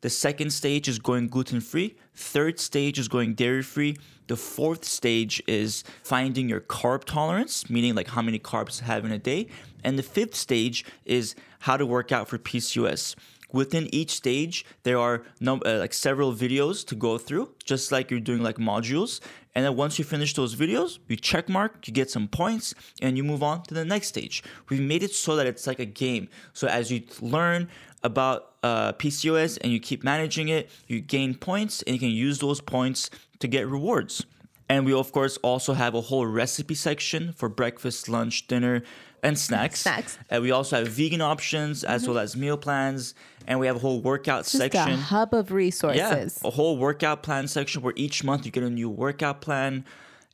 The 0.01 0.09
second 0.09 0.49
stage 0.49 0.87
is 0.87 0.99
going 0.99 1.27
gluten 1.27 1.61
free. 1.61 1.95
Third 2.15 2.59
stage 2.59 2.97
is 2.99 3.07
going 3.07 3.35
dairy 3.35 3.61
free. 3.61 3.95
The 4.27 4.35
fourth 4.35 4.83
stage 4.83 5.41
is 5.47 5.83
finding 6.03 6.49
your 6.49 6.61
carb 6.61 7.05
tolerance, 7.05 7.69
meaning 7.69 7.93
like 7.93 8.07
how 8.07 8.21
many 8.21 8.39
carbs 8.39 8.79
have 8.79 9.05
in 9.05 9.11
a 9.11 9.19
day. 9.19 9.47
And 9.83 9.97
the 9.97 10.03
fifth 10.03 10.35
stage 10.35 10.85
is 11.05 11.35
how 11.59 11.77
to 11.77 11.85
work 11.85 12.11
out 12.11 12.27
for 12.27 12.37
PCOS. 12.37 13.15
Within 13.51 13.87
each 13.93 14.09
stage, 14.09 14.65
there 14.81 14.97
are 14.97 15.23
uh, 15.45 15.57
like 15.63 15.93
several 15.93 16.33
videos 16.33 16.85
to 16.87 16.95
go 16.95 17.19
through, 17.19 17.51
just 17.63 17.91
like 17.91 18.09
you're 18.09 18.19
doing 18.19 18.41
like 18.41 18.57
modules. 18.57 19.19
And 19.53 19.63
then 19.63 19.75
once 19.75 19.99
you 19.99 20.05
finish 20.05 20.33
those 20.33 20.55
videos, 20.55 20.97
you 21.07 21.15
check 21.15 21.47
mark, 21.47 21.87
you 21.87 21.93
get 21.93 22.09
some 22.09 22.27
points, 22.27 22.73
and 22.99 23.15
you 23.15 23.23
move 23.23 23.43
on 23.43 23.61
to 23.63 23.75
the 23.75 23.85
next 23.85 24.07
stage. 24.07 24.43
We've 24.69 24.81
made 24.81 25.03
it 25.03 25.11
so 25.11 25.35
that 25.35 25.45
it's 25.45 25.67
like 25.67 25.77
a 25.77 25.85
game. 25.85 26.29
So 26.53 26.67
as 26.67 26.91
you 26.91 27.03
learn 27.21 27.69
about 28.01 28.53
uh, 28.63 28.93
PCOS 28.93 29.59
and 29.61 29.71
you 29.71 29.79
keep 29.79 30.03
managing 30.03 30.49
it, 30.49 30.71
you 30.87 30.99
gain 30.99 31.35
points, 31.35 31.83
and 31.83 31.93
you 31.93 31.99
can 31.99 32.09
use 32.09 32.39
those 32.39 32.59
points 32.59 33.11
to 33.37 33.47
get 33.47 33.67
rewards. 33.67 34.25
And 34.67 34.85
we 34.85 34.93
of 34.93 35.11
course 35.11 35.37
also 35.43 35.73
have 35.73 35.93
a 35.93 36.01
whole 36.01 36.25
recipe 36.25 36.73
section 36.73 37.33
for 37.33 37.49
breakfast, 37.49 38.09
lunch, 38.09 38.47
dinner, 38.47 38.81
and 39.23 39.39
snacks. 39.39 39.79
Snacks. 39.79 40.17
And 40.29 40.43
we 40.43 40.51
also 40.51 40.77
have 40.77 40.87
vegan 40.89 41.21
options 41.21 41.83
as 41.83 42.07
well 42.07 42.19
as 42.19 42.35
meal 42.35 42.57
plans. 42.57 43.15
And 43.47 43.59
we 43.59 43.67
have 43.67 43.77
a 43.77 43.79
whole 43.79 44.01
workout 44.01 44.43
Just 44.43 44.57
section. 44.57 44.91
a 44.91 44.97
hub 44.97 45.33
of 45.33 45.51
resources. 45.51 46.39
Yeah, 46.41 46.47
a 46.47 46.51
whole 46.51 46.77
workout 46.77 47.23
plan 47.23 47.47
section 47.47 47.81
where 47.81 47.93
each 47.95 48.23
month 48.23 48.45
you 48.45 48.51
get 48.51 48.63
a 48.63 48.69
new 48.69 48.89
workout 48.89 49.41
plan. 49.41 49.85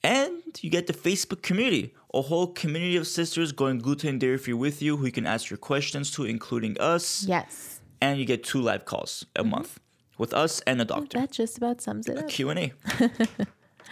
And 0.03 0.41
you 0.61 0.69
get 0.69 0.87
the 0.87 0.93
Facebook 0.93 1.41
community, 1.41 1.93
a 2.13 2.21
whole 2.21 2.47
community 2.47 2.95
of 2.95 3.05
sisters 3.05 3.51
going 3.51 3.79
gluten 3.79 4.09
and 4.09 4.19
dairy 4.19 4.37
free 4.37 4.53
with 4.53 4.81
you 4.81 4.97
who 4.97 5.05
you 5.05 5.11
can 5.11 5.27
ask 5.27 5.49
your 5.49 5.57
questions 5.57 6.09
to, 6.11 6.25
including 6.25 6.79
us. 6.79 7.25
Yes. 7.25 7.81
And 8.01 8.17
you 8.17 8.25
get 8.25 8.43
two 8.43 8.61
live 8.61 8.85
calls 8.85 9.25
a 9.35 9.41
mm-hmm. 9.41 9.51
month 9.51 9.79
with 10.17 10.33
us 10.33 10.61
and 10.61 10.81
a 10.81 10.85
doctor. 10.85 11.19
That 11.19 11.31
just 11.31 11.57
about 11.57 11.81
sums 11.81 12.07
it 12.07 12.17
up. 12.17 12.29
Q&A. 12.29 12.71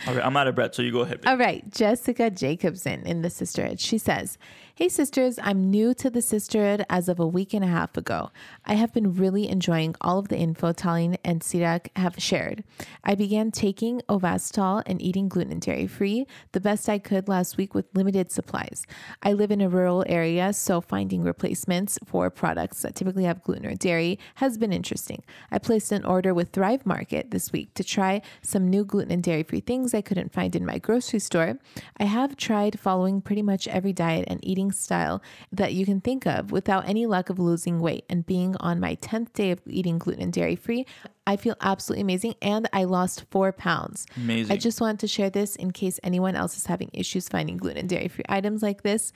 All 0.05 0.13
right, 0.13 0.23
I'm 0.23 0.37
out 0.37 0.47
of 0.47 0.55
breath, 0.55 0.75
so 0.75 0.83
you 0.83 0.91
go 0.91 1.01
ahead. 1.01 1.21
babe. 1.21 1.29
All 1.29 1.37
right, 1.37 1.67
Jessica 1.71 2.29
Jacobson 2.29 3.01
in 3.05 3.23
the 3.23 3.29
Cysterhood. 3.29 3.79
She 3.79 3.97
says, 3.97 4.37
Hey 4.78 4.89
sisters, 4.89 5.39
I'm 5.41 5.71
new 5.71 5.95
to 5.95 6.11
the 6.11 6.19
Cysterhood 6.19 6.86
as 6.88 7.09
of 7.09 7.19
a 7.19 7.25
week 7.25 7.55
and 7.55 7.63
a 7.63 7.67
half 7.67 7.97
ago. 7.97 8.30
I 8.63 8.75
have 8.75 8.93
been 8.93 9.15
really 9.15 9.49
enjoying 9.49 9.95
all 10.01 10.19
of 10.19 10.28
the 10.28 10.38
info 10.38 10.71
Tallene 10.71 11.17
and 11.25 11.41
Sirak 11.41 11.88
have 11.95 12.21
shared. 12.21 12.63
I 13.03 13.15
began 13.15 13.49
taking 13.49 14.01
Ovasitol 14.07 14.84
and 14.86 15.01
eating 15.01 15.30
gluten 15.30 15.53
and 15.53 15.61
dairy 15.61 15.88
free 15.88 16.28
the 16.51 16.59
best 16.59 16.88
I 16.89 16.99
could 16.99 17.28
last 17.28 17.57
week 17.57 17.73
with 17.73 17.88
limited 17.95 18.32
supplies. 18.32 18.86
I 19.23 19.34
live 19.34 19.49
in 19.49 19.61
a 19.61 19.67
rural 19.67 20.03
area, 20.05 20.53
so 20.53 20.80
finding 20.80 21.23
replacements 21.23 21.97
for 22.05 22.30
products 22.30 22.84
that 22.84 22.93
typically 22.93 23.23
have 23.23 23.41
gluten 23.41 23.65
or 23.65 23.73
dairy 23.73 24.19
has 24.36 24.59
been 24.59 24.71
interesting. 24.71 25.23
I 25.49 25.57
placed 25.57 25.91
an 25.91 26.05
order 26.05 26.36
with 26.36 26.51
Thrive 26.51 26.86
Market 26.86 27.32
this 27.32 27.51
week 27.51 27.73
to 27.73 27.84
try 27.84 28.21
some 28.43 28.69
new 28.69 28.86
gluten 28.86 29.11
and 29.11 29.23
dairy 29.23 29.41
free 29.41 29.61
things 29.61 29.95
I 29.95 30.01
couldn't 30.01 30.34
find 30.34 30.55
in 30.55 30.67
my 30.67 30.78
grocery 30.78 31.17
store. 31.17 31.57
I 31.99 32.03
have 32.03 32.38
tried 32.38 32.80
following 32.80 33.21
pretty 33.21 33.41
much 33.41 33.67
every 33.69 33.91
diet 33.91 34.25
and 34.28 34.39
eating 34.43 34.66
style 34.72 35.22
that 35.51 35.74
you 35.74 35.86
can 35.86 36.01
think 36.01 36.26
of 36.26 36.51
without 36.51 36.88
any 36.88 37.05
luck 37.05 37.30
of 37.30 37.39
losing 37.39 37.80
weight. 37.80 38.05
And 38.09 38.26
being 38.26 38.55
on 38.59 38.80
my 38.80 38.95
10th 38.95 39.34
day 39.34 39.51
of 39.51 39.61
eating 39.68 39.97
gluten 39.97 40.22
and 40.24 40.34
dairy 40.34 40.55
free, 40.55 40.86
I 41.26 41.36
feel 41.38 41.55
absolutely 41.61 42.01
amazing. 42.03 42.36
And 42.41 42.68
I 42.74 42.84
lost 42.86 43.26
four 43.32 43.51
pounds. 43.51 44.05
Amazing. 44.15 44.53
I 44.53 44.57
just 44.57 44.80
wanted 44.82 44.99
to 44.99 45.07
share 45.07 45.30
this 45.30 45.55
in 45.55 45.72
case 45.72 45.99
anyone 46.03 46.36
else 46.36 46.57
is 46.57 46.65
having 46.65 46.89
issues 46.93 47.28
finding 47.30 47.57
gluten 47.57 47.80
and 47.80 47.89
dairy 47.89 48.07
free 48.07 48.26
items 48.30 48.61
like 48.63 48.84
this. 48.84 49.13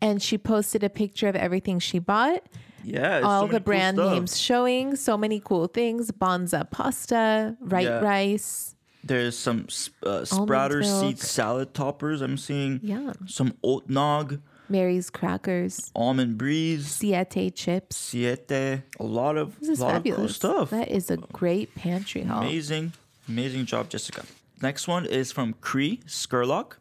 And 0.00 0.22
she 0.22 0.38
posted 0.38 0.84
a 0.84 0.88
picture 0.90 1.26
of 1.28 1.34
everything 1.34 1.80
she 1.80 1.98
bought 1.98 2.44
Yeah, 2.84 3.16
it's 3.16 3.24
so 3.24 3.28
all 3.28 3.42
many 3.46 3.52
the 3.54 3.60
brand 3.60 3.96
stuff. 3.96 4.12
names 4.12 4.38
showing 4.40 4.94
so 4.94 5.16
many 5.18 5.40
cool 5.44 5.66
things 5.66 6.12
Banza 6.12 6.70
pasta 6.70 7.56
right 7.60 7.82
Yeah. 7.84 7.98
rice 7.98 8.76
There's 9.02 9.36
some 9.36 9.66
uh, 10.04 10.24
sprouter 10.24 10.84
seed 10.84 11.18
salad 11.18 11.74
toppers. 11.74 12.20
I'm 12.20 12.36
seeing 12.36 12.78
Yum. 12.82 13.14
some 13.26 13.54
oat 13.64 13.88
nog, 13.88 14.38
mary's 14.70 15.10
crackers 15.10 15.90
almond 15.94 16.36
breeze, 16.38 16.86
siete 16.86 17.54
chips 17.54 17.96
siete. 17.96 18.50
A 18.50 18.82
lot 19.00 19.36
of, 19.36 19.58
this 19.60 19.68
is 19.70 19.80
lot 19.80 19.96
of 19.96 20.02
cool 20.04 20.12
fabulous 20.12 20.36
stuff. 20.36 20.70
that 20.70 20.88
is 20.88 21.10
a 21.10 21.16
great 21.16 21.74
pantry 21.74 22.22
haul 22.22 22.42
Amazing, 22.42 22.92
amazing 23.28 23.66
job, 23.66 23.88
Jessica. 23.88 24.24
Next 24.60 24.88
one 24.88 25.06
is 25.06 25.30
from 25.30 25.54
Cree 25.60 26.00
Skurlock. 26.06 26.78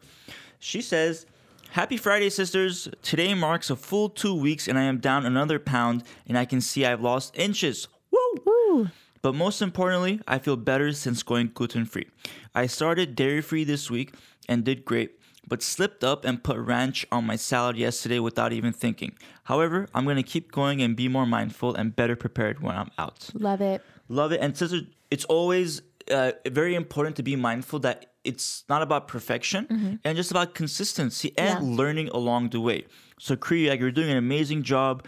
She 0.60 0.82
says, 0.82 1.26
Happy 1.72 1.98
Friday, 1.98 2.30
sisters. 2.30 2.88
Today 3.04 3.34
marks 3.36 3.70
a 3.70 3.76
full 3.76 4.10
two 4.10 4.34
weeks 4.34 4.68
and 4.68 4.80
I 4.80 4.84
am 4.84 4.98
down 4.98 5.26
another 5.26 5.60
pound 5.60 6.04
and 6.26 6.38
I 6.38 6.46
can 6.46 6.60
see 6.62 6.86
I've 6.86 7.02
lost 7.02 7.38
inches. 7.38 7.88
Woo! 8.10 8.20
Woo. 8.46 8.88
But 9.22 9.36
most 9.36 9.62
importantly, 9.62 10.22
I 10.28 10.40
feel 10.40 10.56
better 10.56 10.92
since 10.94 11.22
going 11.22 11.52
gluten 11.54 11.86
free. 11.86 12.08
I 12.56 12.66
started 12.68 13.16
dairy 13.16 13.42
free 13.42 13.64
this 13.64 13.92
week 13.92 14.14
and 14.50 14.64
did 14.64 14.86
great, 14.86 15.17
but 15.48 15.64
slipped 15.64 16.04
up 16.04 16.26
and 16.26 16.44
put 16.44 16.58
ranch 16.58 17.06
on 17.12 17.26
my 17.26 17.36
salad 17.38 17.78
yesterday 17.78 18.20
without 18.20 18.52
even 18.54 18.74
thinking. 18.74 19.14
However, 19.46 19.88
I'm 19.94 20.04
going 20.04 20.18
to 20.18 20.24
keep 20.24 20.52
going 20.52 20.82
and 20.82 20.96
be 20.96 21.08
more 21.08 21.26
mindful 21.26 21.74
and 21.76 21.96
better 21.96 22.16
prepared 22.16 22.60
when 22.62 22.76
I'm 22.76 22.92
out. 22.98 23.30
love 23.34 23.62
it 23.62 23.82
Love 24.10 24.32
it. 24.32 24.40
And 24.42 24.56
sister, 24.58 24.82
it's 25.12 25.26
always 25.26 25.82
uh, 26.12 26.32
very 26.62 26.76
important 26.76 27.16
to 27.18 27.24
be 27.24 27.36
mindful 27.36 27.80
that 27.80 28.06
it's 28.24 28.64
not 28.70 28.82
about 28.82 29.08
perfection 29.10 30.00
and 30.06 30.16
just 30.18 30.32
about 30.32 30.54
consistency 30.54 31.34
and 31.38 31.48
Yeah. 31.50 31.76
learning 31.82 32.08
along 32.10 32.50
the 32.50 32.62
way. 32.62 32.86
So, 33.20 33.36
Kriya, 33.36 33.70
like 33.72 33.80
you're 33.82 33.92
doing 33.92 34.10
an 34.12 34.18
amazing 34.18 34.64
job. 34.64 35.06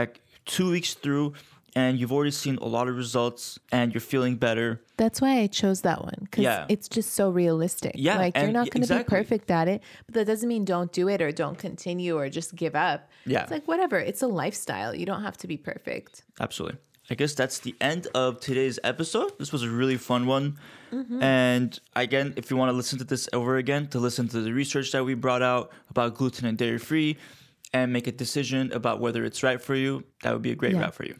Like 0.00 0.20
two 0.46 0.70
weeks 0.70 0.94
through, 0.94 1.34
and 1.74 1.98
you've 1.98 2.12
already 2.12 2.30
seen 2.30 2.56
a 2.56 2.66
lot 2.66 2.88
of 2.88 2.96
results, 2.96 3.58
and 3.72 3.92
you're 3.94 4.00
feeling 4.00 4.36
better. 4.36 4.80
that's 4.96 5.20
why 5.20 5.40
i 5.40 5.46
chose 5.46 5.80
that 5.82 6.00
one 6.02 6.18
because 6.24 6.42
Yeah. 6.44 6.66
it's 6.68 6.88
just 6.88 7.14
so 7.14 7.30
realistic 7.30 7.92
Yeah, 7.94 8.18
like 8.18 8.36
you're 8.36 8.48
not 8.60 8.68
going 8.70 8.82
to 8.86 8.92
exactly. 8.92 9.04
be 9.04 9.22
perfect 9.22 9.50
at 9.50 9.66
it 9.68 9.82
but 10.06 10.14
that 10.14 10.26
doesn't 10.26 10.48
mean 10.48 10.64
don't 10.64 10.92
do 10.92 11.08
it 11.08 11.20
or 11.22 11.30
don't 11.32 11.56
continue 11.58 12.16
or 12.18 12.28
just 12.28 12.54
give 12.54 12.74
up 12.74 13.08
Yeah. 13.24 13.42
it's 13.42 13.50
like 13.50 13.66
whatever 13.66 13.98
it's 13.98 14.20
a 14.22 14.26
lifestyle 14.42 14.94
you 14.94 15.06
don't 15.06 15.22
have 15.22 15.36
to 15.38 15.46
be 15.46 15.56
perfect 15.56 16.22
Absolutely. 16.38 16.78
I 17.12 17.14
guess 17.16 17.34
that's 17.34 17.58
the 17.58 17.74
end 17.80 18.06
of 18.14 18.38
today's 18.38 18.78
episode. 18.84 19.32
This 19.40 19.50
was 19.52 19.64
a 19.64 19.68
really 19.68 19.96
fun 19.96 20.26
one. 20.28 20.58
Mm-hmm. 20.92 21.20
And 21.20 21.76
again, 21.96 22.34
if 22.36 22.50
you 22.52 22.56
want 22.56 22.68
to 22.70 22.76
listen 22.80 22.98
to 23.00 23.04
this 23.04 23.28
over 23.32 23.56
again, 23.56 23.88
to 23.88 23.98
listen 23.98 24.28
to 24.28 24.40
the 24.42 24.52
research 24.52 24.92
that 24.92 25.02
we 25.04 25.14
brought 25.14 25.42
out 25.42 25.72
about 25.90 26.14
gluten 26.14 26.46
and 26.46 26.56
dairy 26.56 26.78
free 26.78 27.16
and 27.72 27.92
make 27.92 28.06
a 28.08 28.12
decision 28.12 28.72
about 28.72 28.98
whether 29.00 29.24
it's 29.24 29.42
right 29.44 29.60
for 29.62 29.76
you, 29.76 30.02
that 30.22 30.32
would 30.32 30.42
be 30.42 30.50
a 30.50 30.56
great 30.56 30.72
Yeah. 30.72 30.80
route 30.82 30.94
for 30.94 31.04
you. 31.04 31.14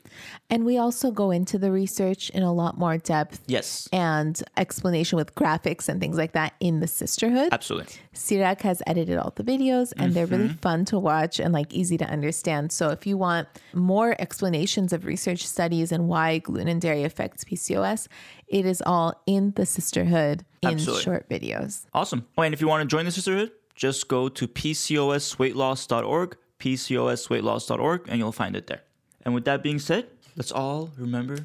and 0.53 0.65
we 0.65 0.79
also 0.79 1.13
go 1.13 1.31
into 1.31 1.59
the 1.59 1.71
research 1.71 2.29
in 2.31 2.43
a 2.43 2.53
lot 2.53 2.77
more 2.77 2.99
depth 2.99 3.41
Yes, 3.47 3.89
and 3.93 4.43
explanation 4.57 5.17
with 5.17 5.33
graphics 5.37 5.89
and 5.89 6.01
things 6.01 6.17
like 6.17 6.33
that 6.33 6.55
in 6.59 6.81
the 6.81 6.87
Cysterhood. 6.87 7.51
absolutely. 7.53 7.95
Sirak 8.15 8.63
has 8.63 8.83
edited 8.87 9.17
all 9.17 9.33
the 9.37 9.45
videos 9.45 9.93
and 9.97 10.13
they're 10.13 10.27
really 10.27 10.49
Mm-hmm. 10.49 10.57
fun 10.59 10.85
to 10.87 10.99
watch 10.99 11.39
and 11.39 11.55
like 11.55 11.73
easy 11.73 11.97
to 11.99 12.05
understand. 12.05 12.73
So 12.73 12.89
if 12.91 13.07
you 13.07 13.17
want 13.17 13.47
more 13.73 14.17
explanations 14.19 14.93
of 14.93 15.05
research 15.05 15.47
studies 15.47 15.93
and 15.93 16.09
why 16.09 16.39
gluten 16.39 16.67
and 16.69 16.81
dairy 16.81 17.05
affects 17.05 17.45
PCOS, 17.45 18.09
it 18.49 18.67
is 18.67 18.83
all 18.85 19.23
in 19.27 19.53
the 19.55 19.63
Cysterhood 19.63 20.41
in 20.63 20.71
Absolutely. 20.71 21.03
short 21.05 21.29
videos. 21.29 21.87
Awesome. 21.95 22.27
Oh, 22.37 22.43
and 22.43 22.53
if 22.53 22.61
you 22.61 22.67
want 22.67 22.83
to 22.83 22.89
join 22.93 23.05
the 23.05 23.13
Cysterhood, 23.13 23.51
just 23.81 24.09
go 24.09 24.29
to 24.29 24.47
pcosweightloss.org, 24.47 26.37
pcosweightloss.org, 26.61 28.01
and 28.09 28.19
you'll 28.19 28.31
find 28.31 28.55
it 28.55 28.67
there. 28.67 28.83
And 29.25 29.35
with 29.35 29.47
that 29.47 29.63
being 29.63 29.79
said, 29.79 30.07
let's 30.37 30.53
all 30.53 30.91
remember 30.99 31.37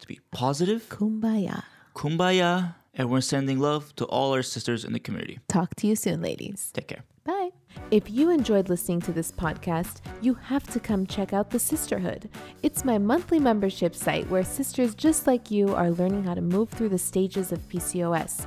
to 0.00 0.06
be 0.08 0.18
positive, 0.32 0.88
Kumbaya. 0.88 1.62
kumbaya, 1.94 2.74
and 2.94 3.10
we're 3.10 3.20
sending 3.20 3.60
love 3.60 3.94
to 3.94 4.04
all 4.06 4.32
our 4.34 4.42
sisters 4.42 4.84
in 4.84 4.92
the 4.92 4.98
community. 4.98 5.38
Talk 5.48 5.76
to 5.76 5.86
you 5.86 5.94
soon, 5.94 6.20
ladies. 6.20 6.72
Take 6.74 6.88
care. 6.88 7.04
Bye. 7.22 7.50
If 7.90 8.10
you 8.10 8.30
enjoyed 8.30 8.68
listening 8.68 9.00
to 9.02 9.12
this 9.12 9.30
podcast, 9.32 10.00
you 10.20 10.34
have 10.34 10.66
to 10.72 10.80
come 10.80 11.06
check 11.06 11.32
out 11.32 11.50
the 11.50 11.58
Cysterhood. 11.58 12.28
It's 12.62 12.84
my 12.84 12.98
monthly 12.98 13.38
membership 13.38 13.94
site 13.94 14.28
where 14.28 14.44
sisters 14.44 14.94
just 14.96 15.26
like 15.28 15.50
you 15.50 15.74
are 15.74 15.90
learning 15.90 16.24
how 16.24 16.34
to 16.34 16.40
move 16.42 16.70
through 16.70 16.90
the 16.90 16.98
stages 16.98 17.52
of 17.52 17.66
PCOS. 17.68 18.46